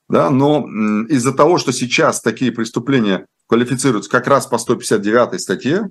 Да, 0.09 0.29
но 0.29 0.67
из-за 1.07 1.33
того, 1.33 1.57
что 1.57 1.71
сейчас 1.71 2.21
такие 2.21 2.51
преступления 2.51 3.27
квалифицируются 3.47 4.09
как 4.09 4.27
раз 4.27 4.45
по 4.45 4.57
159 4.57 5.39
статье, 5.39 5.89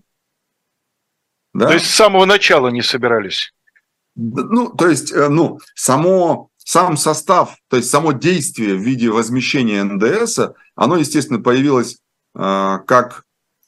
да? 1.52 1.66
То 1.66 1.74
есть 1.74 1.86
с 1.86 1.94
самого 1.94 2.24
начала 2.24 2.68
не 2.68 2.82
собирались? 2.82 3.52
Ну, 4.16 4.70
то 4.70 4.88
есть, 4.88 5.12
э, 5.12 5.28
ну, 5.28 5.58
само, 5.74 6.50
сам 6.56 6.96
состав, 6.96 7.56
то 7.68 7.76
есть 7.76 7.90
само 7.90 8.12
действие 8.12 8.74
в 8.74 8.80
виде 8.80 9.10
возмещения 9.10 9.82
НДС, 9.84 10.38
оно, 10.74 10.96
естественно, 10.96 11.40
появилось 11.40 11.98
э, 12.34 12.78
как, 12.86 13.24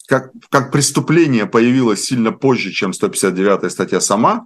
как, 0.06 0.30
как 0.50 0.72
преступление 0.72 1.46
появилось 1.46 2.04
сильно 2.04 2.32
позже, 2.32 2.70
чем 2.70 2.92
159 2.92 3.70
статья 3.70 4.00
сама, 4.00 4.44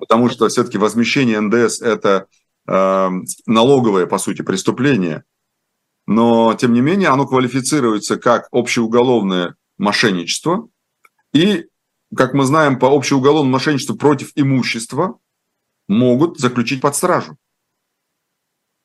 потому 0.00 0.28
что 0.28 0.48
все-таки 0.48 0.78
возмещение 0.78 1.40
НДС– 1.40 1.80
это 1.82 2.26
э, 2.66 3.10
налоговое, 3.46 4.06
по 4.06 4.18
сути, 4.18 4.42
преступление, 4.42 5.24
но, 6.06 6.54
тем 6.54 6.72
не 6.72 6.80
менее, 6.80 7.08
оно 7.08 7.26
квалифицируется 7.26 8.16
как 8.16 8.48
общеуголовное 8.52 9.56
мошенничество, 9.78 10.68
и 11.32 11.66
как 12.16 12.34
мы 12.34 12.44
знаем, 12.44 12.78
по 12.78 12.86
общеуголовному 12.86 13.52
мошенничеству 13.52 13.96
против 13.96 14.30
имущества 14.34 15.18
могут 15.88 16.38
заключить 16.38 16.80
под 16.80 16.96
стражу. 16.96 17.36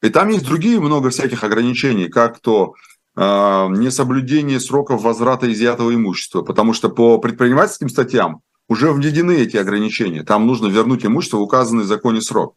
И 0.01 0.09
там 0.09 0.29
есть 0.29 0.45
другие 0.45 0.79
много 0.79 1.09
всяких 1.09 1.43
ограничений, 1.43 2.07
как 2.07 2.39
то 2.39 2.73
э, 3.15 3.21
несоблюдение 3.21 4.59
сроков 4.59 5.01
возврата 5.01 5.51
изъятого 5.51 5.93
имущества, 5.93 6.41
потому 6.41 6.73
что 6.73 6.89
по 6.89 7.17
предпринимательским 7.17 7.89
статьям 7.89 8.41
уже 8.69 8.93
введены 8.93 9.33
эти 9.33 9.57
ограничения. 9.57 10.23
Там 10.23 10.47
нужно 10.47 10.67
вернуть 10.67 11.05
имущество 11.05 11.37
в 11.37 11.41
указанный 11.41 11.83
в 11.83 11.87
законе 11.87 12.21
срок. 12.21 12.55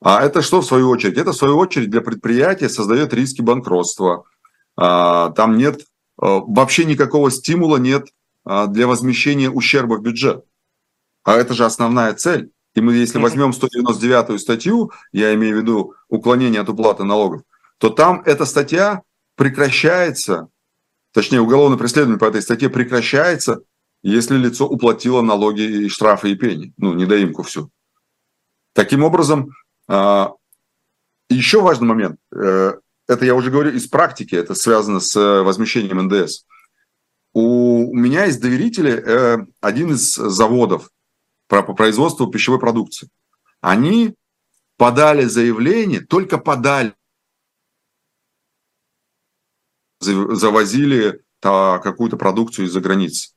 А 0.00 0.22
это 0.22 0.42
что 0.42 0.60
в 0.60 0.66
свою 0.66 0.88
очередь? 0.88 1.16
Это 1.16 1.32
в 1.32 1.36
свою 1.36 1.58
очередь 1.58 1.90
для 1.90 2.00
предприятия 2.00 2.68
создает 2.68 3.14
риски 3.14 3.40
банкротства. 3.40 4.24
А, 4.76 5.30
там 5.30 5.56
нет 5.56 5.80
э, 5.80 5.84
вообще 6.20 6.84
никакого 6.84 7.30
стимула, 7.30 7.76
нет 7.76 8.08
а, 8.44 8.66
для 8.66 8.86
возмещения 8.86 9.50
ущерба 9.50 9.94
в 9.94 10.02
бюджет. 10.02 10.44
А 11.24 11.34
это 11.34 11.54
же 11.54 11.64
основная 11.64 12.14
цель. 12.14 12.50
И 12.76 12.80
мы, 12.82 12.94
если 12.94 13.18
возьмем 13.18 13.54
199 13.54 14.38
статью, 14.38 14.92
я 15.10 15.34
имею 15.34 15.56
в 15.56 15.60
виду 15.62 15.94
уклонение 16.08 16.60
от 16.60 16.68
уплаты 16.68 17.04
налогов, 17.04 17.42
то 17.78 17.88
там 17.88 18.22
эта 18.26 18.44
статья 18.44 19.02
прекращается, 19.34 20.48
точнее, 21.12 21.40
уголовное 21.40 21.78
преследование 21.78 22.18
по 22.18 22.26
этой 22.26 22.42
статье 22.42 22.68
прекращается, 22.68 23.62
если 24.02 24.36
лицо 24.36 24.68
уплатило 24.68 25.22
налоги 25.22 25.62
и 25.62 25.88
штрафы 25.88 26.30
и 26.30 26.36
пени, 26.36 26.74
ну, 26.76 26.92
недоимку 26.92 27.42
всю. 27.42 27.70
Таким 28.74 29.02
образом, 29.02 29.52
а, 29.88 30.32
еще 31.30 31.62
важный 31.62 31.88
момент, 31.88 32.20
э, 32.30 32.74
это 33.08 33.24
я 33.24 33.34
уже 33.34 33.50
говорю 33.50 33.70
из 33.70 33.88
практики, 33.88 34.34
это 34.34 34.54
связано 34.54 35.00
с 35.00 35.16
э, 35.16 35.42
возмещением 35.42 36.02
НДС– 36.02 36.44
у 37.38 37.94
меня 37.94 38.24
есть 38.24 38.40
доверители, 38.40 38.92
э, 38.92 39.46
один 39.60 39.92
из 39.92 40.14
заводов 40.14 40.88
по 41.48 41.62
производству 41.62 42.26
пищевой 42.26 42.58
продукции. 42.58 43.08
Они 43.60 44.14
подали 44.76 45.24
заявление, 45.24 46.00
только 46.00 46.38
подали, 46.38 46.94
завозили 50.00 51.22
какую-то 51.40 52.16
продукцию 52.16 52.66
из-за 52.66 52.80
границы. 52.80 53.30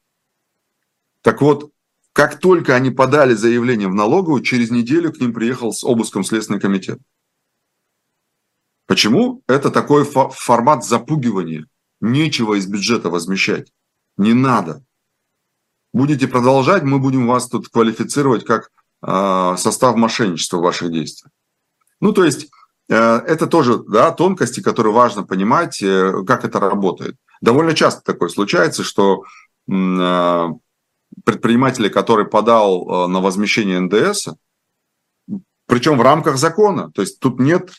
Так 1.21 1.41
вот, 1.41 1.71
как 2.13 2.39
только 2.39 2.75
они 2.75 2.91
подали 2.91 3.33
заявление 3.33 3.87
в 3.87 3.93
налоговую, 3.93 4.41
через 4.41 4.71
неделю 4.71 5.13
к 5.13 5.19
ним 5.19 5.33
приехал 5.33 5.71
с 5.71 5.83
обыском 5.83 6.23
Следственный 6.23 6.59
комитет. 6.59 6.99
Почему? 8.87 9.43
Это 9.47 9.69
такой 9.69 10.03
формат 10.03 10.83
запугивания. 10.83 11.67
Нечего 12.01 12.55
из 12.55 12.65
бюджета 12.65 13.09
возмещать 13.09 13.71
не 14.17 14.33
надо. 14.33 14.83
Будете 15.93 16.27
продолжать, 16.27 16.83
мы 16.83 16.99
будем 16.99 17.27
вас 17.27 17.47
тут 17.47 17.69
квалифицировать 17.69 18.45
как 18.45 18.69
э, 19.01 19.55
состав 19.57 19.95
мошенничества 19.95 20.57
в 20.57 20.61
ваших 20.61 20.91
действиях. 20.91 21.31
Ну, 21.99 22.13
то 22.13 22.23
есть, 22.23 22.49
э, 22.89 22.95
это 22.95 23.47
тоже 23.47 23.79
да, 23.87 24.11
тонкости, 24.11 24.61
которые 24.61 24.93
важно 24.93 25.23
понимать, 25.23 25.81
э, 25.81 26.23
как 26.25 26.45
это 26.45 26.59
работает. 26.59 27.15
Довольно 27.41 27.73
часто 27.73 28.01
такое 28.03 28.29
случается, 28.29 28.83
что 28.83 29.23
э, 29.67 30.47
предприниматель, 31.25 31.89
который 31.89 32.25
подал 32.25 33.07
на 33.07 33.19
возмещение 33.19 33.79
НДС, 33.79 34.29
причем 35.65 35.97
в 35.97 36.01
рамках 36.01 36.37
закона, 36.37 36.91
то 36.91 37.01
есть 37.01 37.19
тут 37.19 37.39
нет, 37.39 37.71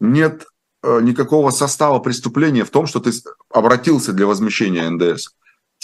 нет 0.00 0.46
никакого 0.82 1.50
состава 1.50 1.98
преступления 2.00 2.64
в 2.64 2.70
том, 2.70 2.86
что 2.86 3.00
ты 3.00 3.12
обратился 3.50 4.12
для 4.12 4.26
возмещения 4.26 4.90
НДС. 4.90 5.28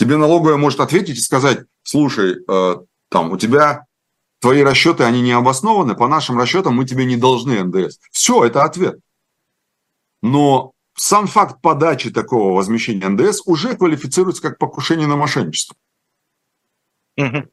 Тебе 0.00 0.16
налоговая 0.16 0.56
может 0.56 0.80
ответить 0.80 1.18
и 1.18 1.20
сказать, 1.20 1.66
слушай, 1.82 2.42
э, 2.48 2.76
там 3.10 3.32
у 3.32 3.36
тебя 3.36 3.84
твои 4.38 4.62
расчеты, 4.62 5.04
они 5.04 5.20
не 5.20 5.32
обоснованы, 5.32 5.94
по 5.94 6.08
нашим 6.08 6.38
расчетам 6.38 6.74
мы 6.76 6.86
тебе 6.86 7.04
не 7.04 7.18
должны 7.18 7.62
НДС. 7.62 7.98
Все, 8.10 8.44
это 8.44 8.64
ответ. 8.64 8.98
Но 10.22 10.72
сам 10.96 11.26
факт 11.26 11.60
подачи 11.60 12.10
такого 12.10 12.56
возмещения 12.56 13.10
НДС 13.10 13.42
уже 13.44 13.76
квалифицируется 13.76 14.40
как 14.40 14.56
покушение 14.56 15.06
на 15.06 15.16
мошенничество. 15.16 15.76
Угу. 17.18 17.50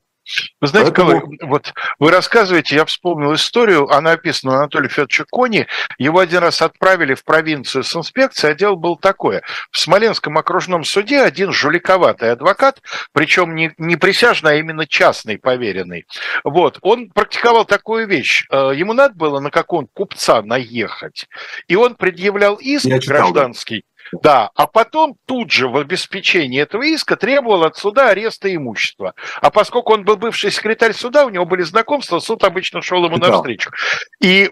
Вы 0.60 0.68
знаете, 0.68 0.92
Поэтому... 0.92 1.22
Колой, 1.22 1.38
вот 1.42 1.74
вы 2.00 2.12
рассказываете, 2.12 2.76
я 2.76 2.86
вспомнил 2.86 3.34
историю, 3.34 3.88
она 3.90 4.12
описана 4.12 4.54
у 4.54 4.56
Анатолия 4.58 4.90
Федоровича 4.90 5.26
Кони. 5.30 5.68
Его 5.98 6.20
один 6.20 6.40
раз 6.40 6.62
отправили 6.62 7.14
в 7.14 7.24
провинцию 7.24 7.84
с 7.84 7.96
инспекцией, 7.96 8.54
а 8.54 8.56
дело 8.56 8.76
было 8.76 8.98
такое. 8.98 9.44
В 9.72 9.78
Смоленском 9.78 10.38
окружном 10.38 10.84
суде 10.84 11.22
один 11.22 11.52
жуликоватый 11.52 12.32
адвокат, 12.32 12.82
причем 13.14 13.56
не, 13.56 13.72
не 13.78 13.96
присяжный, 13.96 14.54
а 14.54 14.56
именно 14.56 14.86
частный 14.86 15.38
поверенный, 15.38 16.06
вот, 16.44 16.80
он 16.82 17.10
практиковал 17.10 17.66
такую 17.66 18.08
вещь. 18.08 18.46
Э, 18.50 18.72
ему 18.76 18.94
надо 18.94 19.16
было 19.16 19.40
на 19.40 19.52
какого-нибудь 19.52 19.94
купца 19.94 20.42
наехать, 20.42 21.28
и 21.68 21.76
он 21.76 21.96
предъявлял 21.96 22.56
иск 22.56 22.86
я 22.86 23.00
гражданский. 23.00 23.78
Читал, 23.78 23.97
да, 24.12 24.52
а 24.56 24.68
потом 24.68 25.16
тут 25.26 25.52
же 25.52 25.68
в 25.68 25.78
обеспечении 25.78 26.62
этого 26.62 26.84
иска 26.84 27.16
требовал 27.16 27.64
от 27.64 27.78
суда 27.78 28.10
ареста 28.10 28.54
имущества. 28.54 29.14
А 29.42 29.50
поскольку 29.50 29.94
он 29.94 30.04
был 30.04 30.18
бывший 30.18 30.52
секретарь 30.52 30.94
суда, 30.94 31.26
у 31.26 31.30
него 31.30 31.46
были 31.46 31.64
знакомства, 31.64 32.20
суд 32.20 32.44
обычно 32.44 32.82
шел 32.82 33.04
ему 33.06 33.18
да. 33.18 33.30
навстречу. 33.30 33.72
И 34.22 34.52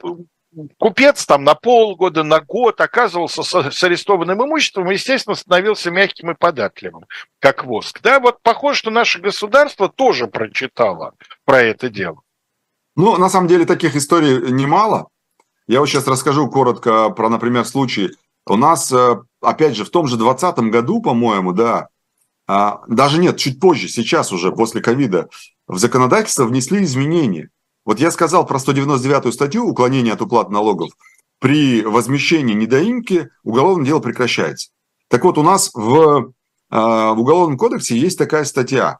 купец 0.78 1.26
там 1.26 1.44
на 1.44 1.56
полгода, 1.56 2.24
на 2.24 2.40
год 2.40 2.80
оказывался 2.82 3.44
с, 3.44 3.72
с 3.72 3.84
арестованным 3.84 4.44
имуществом 4.44 4.90
и, 4.90 4.94
естественно, 4.94 5.36
становился 5.36 5.92
мягким 5.92 6.32
и 6.32 6.36
податливым, 6.36 7.06
как 7.40 7.66
воск. 7.66 8.02
Да, 8.02 8.20
вот 8.20 8.42
похоже, 8.42 8.80
что 8.80 8.92
наше 8.92 9.20
государство 9.20 9.90
тоже 9.90 10.28
прочитало 10.28 11.14
про 11.46 11.62
это 11.62 11.90
дело. 11.90 12.22
Ну, 12.96 13.18
на 13.18 13.30
самом 13.30 13.48
деле, 13.48 13.66
таких 13.66 13.96
историй 13.96 14.52
немало. 14.52 15.10
Я 15.68 15.80
вот 15.80 15.88
сейчас 15.88 16.08
расскажу 16.08 16.50
коротко 16.50 17.10
про, 17.10 17.30
например, 17.30 17.66
случай. 17.66 18.12
У 18.48 18.56
нас 18.56 18.92
э, 18.92 19.18
опять 19.46 19.76
же, 19.76 19.86
в 19.86 19.90
том 19.90 20.08
же 20.08 20.18
2020 20.18 20.72
году, 20.72 21.02
по-моему, 21.02 21.54
да, 21.54 21.90
а, 22.48 22.84
даже 22.88 23.20
нет, 23.20 23.38
чуть 23.38 23.60
позже, 23.60 23.88
сейчас 23.88 24.32
уже, 24.32 24.52
после 24.52 24.82
ковида, 24.82 25.30
в 25.68 25.78
законодательство 25.78 26.46
внесли 26.46 26.84
изменения. 26.84 27.50
Вот 27.86 28.00
я 28.00 28.12
сказал 28.12 28.46
про 28.46 28.58
199-ю 28.58 29.32
статью 29.32 29.66
уклонения 29.68 30.14
от 30.14 30.22
уплаты 30.22 30.52
налогов. 30.52 30.92
При 31.40 31.82
возмещении 31.82 32.54
недоимки 32.54 33.30
уголовное 33.44 33.86
дело 33.86 34.00
прекращается. 34.00 34.70
Так 35.08 35.24
вот, 35.24 35.38
у 35.38 35.44
нас 35.44 35.72
в, 35.74 36.34
а, 36.70 37.14
в 37.14 37.20
Уголовном 37.20 37.58
кодексе 37.58 37.98
есть 37.98 38.18
такая 38.18 38.44
статья, 38.46 39.00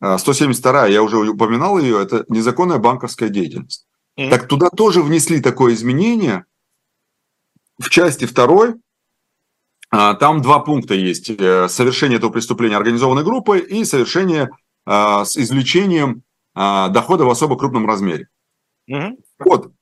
172, 0.00 0.86
я 0.86 1.02
уже 1.02 1.16
упоминал 1.18 1.78
ее, 1.78 2.00
это 2.00 2.24
незаконная 2.28 2.78
банковская 2.78 3.30
деятельность. 3.30 3.86
Mm-hmm. 4.16 4.30
Так 4.30 4.46
туда 4.46 4.70
тоже 4.70 5.02
внесли 5.02 5.40
такое 5.40 5.74
изменение 5.74 6.44
в 7.78 7.90
части 7.90 8.24
второй, 8.24 8.70
а, 8.70 8.76
там 9.90 10.42
два 10.42 10.58
пункта 10.60 10.94
есть. 10.94 11.30
Э, 11.30 11.68
совершение 11.68 12.18
этого 12.18 12.30
преступления 12.30 12.76
организованной 12.76 13.24
группой 13.24 13.60
и 13.60 13.84
совершение 13.84 14.50
а, 14.90 15.26
с 15.26 15.36
извлечением 15.36 16.22
а, 16.54 16.88
дохода 16.88 17.26
в 17.26 17.30
особо 17.30 17.58
крупном 17.58 17.86
размере. 17.86 18.28
Угу. 18.88 19.18
Вот. 19.40 19.72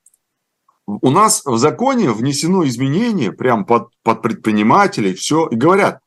У 0.85 1.11
нас 1.11 1.45
в 1.45 1.59
законе 1.59 2.11
внесено 2.11 2.67
изменение 2.67 3.31
прям 3.31 3.65
под, 3.65 3.91
под 4.03 4.23
предпринимателей, 4.23 5.15
все, 5.15 5.47
и 5.47 5.55
говорят, 5.55 6.01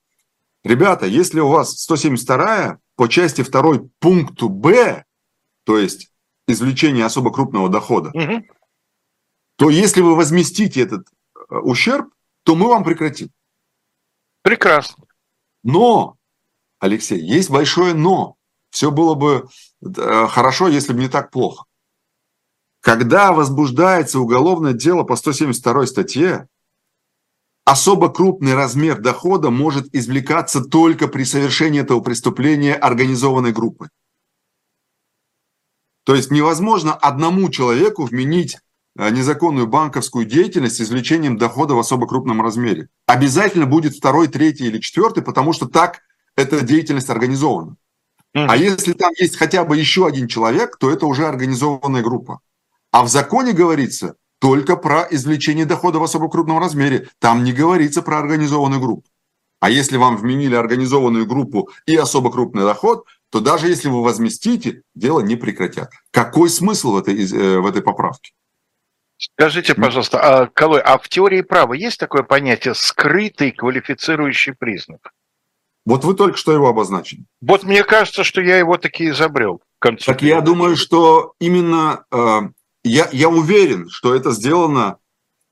ребята, 0.66 1.06
если 1.06 1.40
у 1.40 1.48
вас 1.48 1.80
172 1.80 2.80
по 2.98 3.08
части 3.08 3.42
2 3.42 3.90
пункту 4.00 4.50
Б, 4.50 5.06
то 5.64 5.78
есть 5.78 6.12
извлечение 6.46 7.06
особо 7.06 7.32
крупного 7.32 7.70
дохода, 7.70 8.10
угу. 8.14 8.44
то 9.56 9.70
если 9.70 10.02
вы 10.02 10.16
возместите 10.16 10.82
этот 10.82 11.08
э, 11.50 11.56
ущерб, 11.56 12.10
то 12.44 12.56
мы 12.56 12.68
вам 12.68 12.84
прекратим. 12.84 13.30
Прекрасно. 14.42 15.06
Но, 15.64 16.18
Алексей, 16.80 17.20
есть 17.20 17.50
большое 17.50 17.94
но. 17.94 18.36
Все 18.72 18.92
было 18.92 19.16
бы 19.16 19.50
э, 19.82 20.28
хорошо, 20.28 20.68
если 20.68 20.94
бы 20.94 21.00
не 21.00 21.10
так 21.10 21.32
плохо. 21.32 21.66
Когда 22.82 23.34
возбуждается 23.34 24.20
уголовное 24.20 24.74
дело 24.74 25.04
по 25.04 25.16
172 25.16 25.88
статье, 25.88 26.48
особо 27.66 28.10
крупный 28.10 28.54
размер 28.54 29.00
дохода 29.00 29.50
может 29.50 29.94
извлекаться 29.94 30.62
только 30.62 31.08
при 31.08 31.24
совершении 31.24 31.82
этого 31.82 32.00
преступления 32.00 32.76
организованной 32.76 33.52
группы. 33.52 33.90
То 36.06 36.16
есть 36.16 36.32
невозможно 36.32 36.94
одному 36.94 37.50
человеку 37.50 38.06
вменить 38.06 38.58
незаконную 39.00 39.68
банковскую 39.68 40.26
деятельность 40.26 40.76
с 40.76 40.82
извлечением 40.82 41.38
дохода 41.38 41.74
в 41.74 41.80
особо 41.80 42.08
крупном 42.08 42.42
размере. 42.42 42.90
Обязательно 43.06 43.66
будет 43.66 43.96
второй, 43.96 44.28
третий 44.28 44.66
или 44.66 44.80
четвертый, 44.80 45.24
потому 45.24 45.54
что 45.54 45.68
так 45.68 46.02
эта 46.36 46.62
деятельность 46.62 47.10
организована. 47.10 47.78
Mm-hmm. 48.36 48.46
А 48.50 48.58
если 48.58 48.94
там 48.94 49.12
есть 49.18 49.38
хотя 49.38 49.64
бы 49.64 49.78
еще 49.78 50.06
один 50.06 50.28
человек, 50.28 50.78
то 50.78 50.92
это 50.92 51.06
уже 51.06 51.26
организованная 51.26 52.04
группа. 52.04 52.42
А 52.92 53.04
в 53.04 53.08
законе 53.08 53.54
говорится 53.54 54.16
только 54.40 54.76
про 54.76 55.08
извлечение 55.10 55.66
дохода 55.66 56.00
в 56.00 56.04
особо 56.04 56.30
крупном 56.30 56.60
размере. 56.60 57.08
Там 57.20 57.44
не 57.44 57.54
говорится 57.54 58.02
про 58.02 58.20
организованную 58.20 58.82
группу. 58.82 59.06
А 59.60 59.70
если 59.70 59.98
вам 59.98 60.16
вменили 60.18 60.56
организованную 60.56 61.26
группу 61.26 61.70
и 61.86 61.96
особо 61.96 62.32
крупный 62.32 62.64
доход, 62.64 63.06
то 63.30 63.42
даже 63.42 63.68
если 63.68 63.90
вы 63.90 64.02
возместите, 64.02 64.84
дело 64.96 65.20
не 65.20 65.36
прекратят. 65.36 65.92
Какой 66.12 66.50
смысл 66.50 66.94
в 66.94 66.98
этой, 66.98 67.16
э, 67.16 67.60
в 67.60 67.66
этой 67.66 67.82
поправке? 67.82 68.32
Скажите, 69.20 69.76
пожалуйста, 69.76 70.20
а, 70.22 70.48
Колой, 70.48 70.80
а 70.80 70.98
в 70.98 71.10
теории 71.10 71.42
права 71.42 71.74
есть 71.74 72.00
такое 72.00 72.24
понятие 72.24 72.74
скрытый 72.74 73.52
квалифицирующий 73.52 74.54
признак? 74.54 75.12
Вот 75.86 76.06
вы 76.06 76.14
только 76.14 76.38
что 76.38 76.54
его 76.54 76.70
обозначили. 76.70 77.26
Вот 77.42 77.64
мне 77.64 77.84
кажется, 77.84 78.24
что 78.24 78.42
я 78.42 78.58
его 78.58 78.78
таки 78.78 79.10
изобрел. 79.10 79.62
Так 80.06 80.22
я 80.22 80.40
думаю, 80.40 80.78
что 80.78 81.34
именно 81.40 82.06
э, 82.12 82.40
я, 82.84 83.10
я 83.12 83.30
уверен, 83.30 83.90
что 83.90 84.16
это 84.16 84.32
сделано 84.32 85.00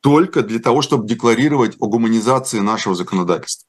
только 0.01 0.43
для 0.43 0.59
того, 0.59 0.81
чтобы 0.81 1.07
декларировать 1.07 1.75
о 1.79 1.87
гуманизации 1.87 2.59
нашего 2.59 2.95
законодательства. 2.95 3.67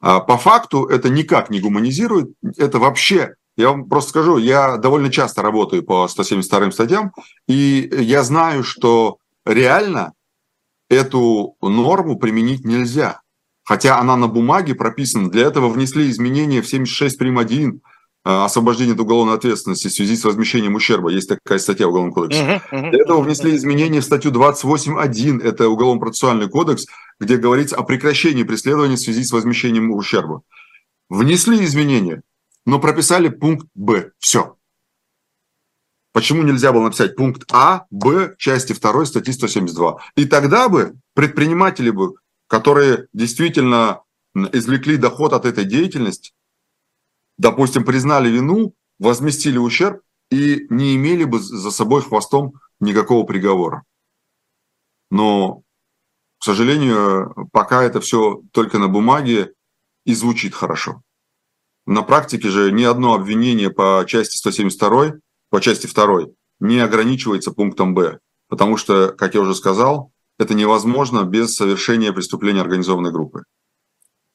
А 0.00 0.20
по 0.20 0.36
факту 0.36 0.84
это 0.84 1.08
никак 1.08 1.50
не 1.50 1.60
гуманизирует, 1.60 2.30
это 2.56 2.78
вообще 2.78 3.34
я 3.56 3.70
вам 3.70 3.88
просто 3.88 4.10
скажу, 4.10 4.38
я 4.38 4.76
довольно 4.76 5.10
часто 5.10 5.42
работаю 5.42 5.82
по 5.82 6.06
172 6.08 6.72
статьям, 6.72 7.12
и 7.48 7.88
я 7.92 8.22
знаю, 8.22 8.62
что 8.62 9.18
реально 9.46 10.12
эту 10.90 11.56
норму 11.62 12.18
применить 12.18 12.64
нельзя. 12.64 13.20
Хотя 13.64 13.98
она 13.98 14.16
на 14.16 14.28
бумаге 14.28 14.74
прописана. 14.74 15.28
Для 15.28 15.46
этого 15.46 15.68
внесли 15.68 16.08
изменения 16.10 16.62
в 16.62 16.68
76 16.68 17.18
прим. 17.18 17.38
1 17.38 17.80
э, 18.24 18.44
освобождение 18.44 18.94
от 18.94 19.00
уголовной 19.00 19.34
ответственности 19.34 19.88
в 19.88 19.92
связи 19.92 20.16
с 20.16 20.24
возмещением 20.24 20.76
ущерба. 20.76 21.10
Есть 21.10 21.28
такая 21.28 21.58
статья 21.58 21.86
в 21.86 21.90
Уголовном 21.90 22.14
кодексе. 22.14 22.62
Для 22.70 23.02
этого 23.02 23.20
внесли 23.22 23.56
изменения 23.56 24.00
в 24.00 24.04
статью 24.04 24.30
28.1, 24.30 25.42
это 25.42 25.68
Уголовно-процессуальный 25.68 26.48
кодекс, 26.48 26.86
где 27.18 27.38
говорится 27.38 27.76
о 27.76 27.82
прекращении 27.82 28.44
преследования 28.44 28.94
в 28.94 29.00
связи 29.00 29.24
с 29.24 29.32
возмещением 29.32 29.90
ущерба. 29.90 30.42
Внесли 31.08 31.64
изменения 31.64 32.22
но 32.66 32.80
прописали 32.80 33.28
пункт 33.28 33.68
Б. 33.74 34.10
Все. 34.18 34.58
Почему 36.12 36.42
нельзя 36.42 36.72
было 36.72 36.84
написать 36.84 37.16
пункт 37.16 37.44
А, 37.52 37.86
Б, 37.90 38.34
части 38.38 38.72
2 38.72 39.06
статьи 39.06 39.32
172? 39.32 40.00
И 40.16 40.26
тогда 40.26 40.68
бы 40.68 40.98
предприниматели 41.14 41.90
бы, 41.90 42.14
которые 42.48 43.06
действительно 43.12 44.02
извлекли 44.34 44.96
доход 44.96 45.32
от 45.32 45.46
этой 45.46 45.64
деятельности, 45.64 46.32
допустим, 47.38 47.84
признали 47.84 48.28
вину, 48.28 48.74
возместили 48.98 49.58
ущерб 49.58 50.02
и 50.30 50.66
не 50.68 50.96
имели 50.96 51.24
бы 51.24 51.38
за 51.38 51.70
собой 51.70 52.02
хвостом 52.02 52.54
никакого 52.80 53.24
приговора. 53.24 53.84
Но, 55.10 55.62
к 56.38 56.44
сожалению, 56.44 57.48
пока 57.52 57.84
это 57.84 58.00
все 58.00 58.42
только 58.52 58.78
на 58.78 58.88
бумаге 58.88 59.52
и 60.04 60.14
звучит 60.14 60.54
хорошо. 60.54 61.02
На 61.86 62.02
практике 62.02 62.48
же 62.48 62.72
ни 62.72 62.82
одно 62.82 63.14
обвинение 63.14 63.70
по 63.70 64.04
части 64.06 64.36
172, 64.36 65.12
по 65.50 65.60
части 65.60 65.86
2 65.86 66.26
не 66.58 66.80
ограничивается 66.80 67.52
пунктом 67.52 67.94
Б, 67.94 68.18
потому 68.48 68.76
что, 68.76 69.08
как 69.08 69.34
я 69.34 69.40
уже 69.40 69.54
сказал, 69.54 70.10
это 70.38 70.54
невозможно 70.54 71.22
без 71.22 71.54
совершения 71.54 72.12
преступления 72.12 72.60
организованной 72.60 73.12
группы. 73.12 73.44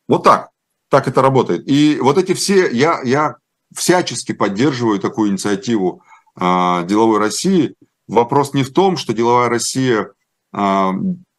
Вот 0.08 0.24
так. 0.24 0.50
Так 0.90 1.08
это 1.08 1.22
работает. 1.22 1.68
И 1.70 2.00
вот 2.02 2.18
эти 2.18 2.34
все, 2.34 2.70
я, 2.70 3.02
я 3.04 3.36
всячески 3.74 4.34
поддерживаю 4.34 5.00
такую 5.00 5.30
инициативу 5.30 6.04
э, 6.38 6.86
деловой 6.86 7.20
России. 7.20 7.76
Вопрос 8.08 8.54
не 8.54 8.64
в 8.64 8.74
том, 8.74 8.98
что 8.98 9.14
деловая 9.14 9.48
Россия 9.48 10.12
э, 10.54 10.90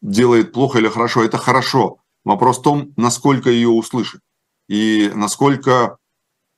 делает 0.00 0.52
плохо 0.52 0.78
или 0.78 0.88
хорошо. 0.88 1.22
Это 1.22 1.36
хорошо. 1.36 1.98
Вопрос 2.24 2.60
в 2.60 2.62
том, 2.62 2.92
насколько 2.96 3.50
ее 3.50 3.68
услышат 3.68 4.20
и 4.68 5.10
насколько 5.14 5.98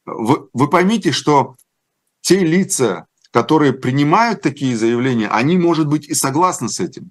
вы, 0.04 0.48
вы 0.52 0.68
поймите, 0.68 1.12
что 1.12 1.56
те 2.20 2.38
лица, 2.38 3.06
которые 3.30 3.72
принимают 3.72 4.42
такие 4.42 4.76
заявления, 4.76 5.28
они, 5.28 5.58
может 5.58 5.86
быть, 5.86 6.08
и 6.08 6.14
согласны 6.14 6.68
с 6.68 6.80
этим. 6.80 7.10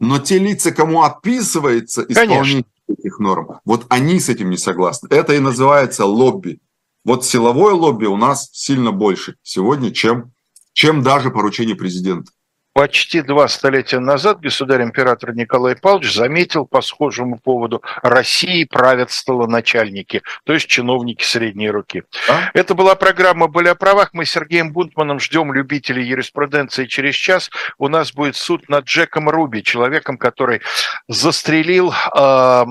Но 0.00 0.18
те 0.18 0.38
лица, 0.38 0.72
кому 0.72 1.02
отписывается 1.02 2.02
исполнение 2.02 2.64
Конечно. 2.64 2.64
этих 2.88 3.18
норм, 3.18 3.60
вот 3.64 3.86
они 3.88 4.20
с 4.20 4.28
этим 4.28 4.50
не 4.50 4.56
согласны. 4.56 5.08
Это 5.10 5.34
и 5.34 5.38
называется 5.38 6.04
лобби. 6.04 6.60
Вот 7.04 7.24
силовое 7.24 7.74
лобби 7.74 8.06
у 8.06 8.16
нас 8.16 8.50
сильно 8.52 8.90
больше 8.90 9.36
сегодня, 9.42 9.90
чем, 9.90 10.32
чем 10.72 11.02
даже 11.02 11.30
поручение 11.30 11.76
президента 11.76 12.32
почти 12.74 13.22
два 13.22 13.48
столетия 13.48 14.00
назад 14.00 14.40
государь-император 14.40 15.34
Николай 15.34 15.76
Павлович 15.76 16.12
заметил 16.12 16.66
по 16.66 16.82
схожему 16.82 17.38
поводу 17.38 17.82
«России 18.02 18.64
правят 18.64 19.10
столоначальники», 19.12 20.22
то 20.44 20.52
есть 20.52 20.66
чиновники 20.66 21.24
средней 21.24 21.70
руки. 21.70 22.02
А? 22.28 22.50
Это 22.52 22.74
была 22.74 22.96
программа 22.96 23.46
«Были 23.46 23.68
о 23.68 23.76
правах». 23.76 24.10
Мы 24.12 24.26
с 24.26 24.32
Сергеем 24.32 24.72
Бунтманом 24.72 25.20
ждем 25.20 25.52
любителей 25.52 26.04
юриспруденции 26.04 26.86
через 26.86 27.14
час. 27.14 27.48
У 27.78 27.88
нас 27.88 28.12
будет 28.12 28.34
суд 28.34 28.68
над 28.68 28.86
Джеком 28.86 29.28
Руби, 29.28 29.62
человеком, 29.62 30.18
который 30.18 30.60
застрелил 31.08 31.92
э, 31.92 32.64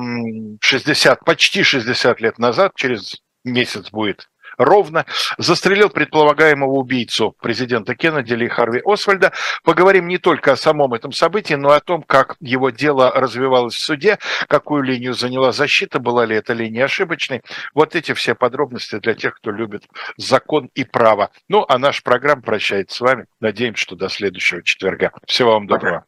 60, 0.59 1.19
почти 1.23 1.63
60 1.63 2.19
лет 2.19 2.37
назад, 2.39 2.73
через 2.75 3.21
месяц 3.45 3.89
будет 3.89 4.27
ровно, 4.57 5.05
застрелил 5.37 5.89
предполагаемого 5.89 6.71
убийцу 6.71 7.35
президента 7.41 7.95
Кеннеди 7.95 8.33
Ли 8.33 8.47
Харви 8.47 8.81
Освальда. 8.85 9.31
Поговорим 9.63 10.07
не 10.07 10.17
только 10.17 10.53
о 10.53 10.57
самом 10.57 10.93
этом 10.93 11.11
событии, 11.11 11.53
но 11.55 11.73
и 11.73 11.77
о 11.77 11.81
том, 11.81 12.03
как 12.03 12.35
его 12.39 12.69
дело 12.69 13.11
развивалось 13.11 13.75
в 13.75 13.79
суде, 13.79 14.19
какую 14.47 14.83
линию 14.83 15.13
заняла 15.13 15.51
защита, 15.51 15.99
была 15.99 16.25
ли 16.25 16.35
эта 16.35 16.53
линия 16.53 16.85
ошибочной. 16.85 17.41
Вот 17.73 17.95
эти 17.95 18.13
все 18.13 18.35
подробности 18.35 18.99
для 18.99 19.13
тех, 19.13 19.35
кто 19.35 19.51
любит 19.51 19.83
закон 20.17 20.69
и 20.75 20.83
право. 20.83 21.31
Ну, 21.49 21.65
а 21.67 21.77
наша 21.77 22.01
программа 22.03 22.41
прощается 22.41 22.97
с 22.97 23.01
вами. 23.01 23.25
Надеемся, 23.39 23.81
что 23.81 23.95
до 23.95 24.09
следующего 24.09 24.63
четверга. 24.63 25.11
Всего 25.25 25.53
вам 25.53 25.67
доброго. 25.67 26.05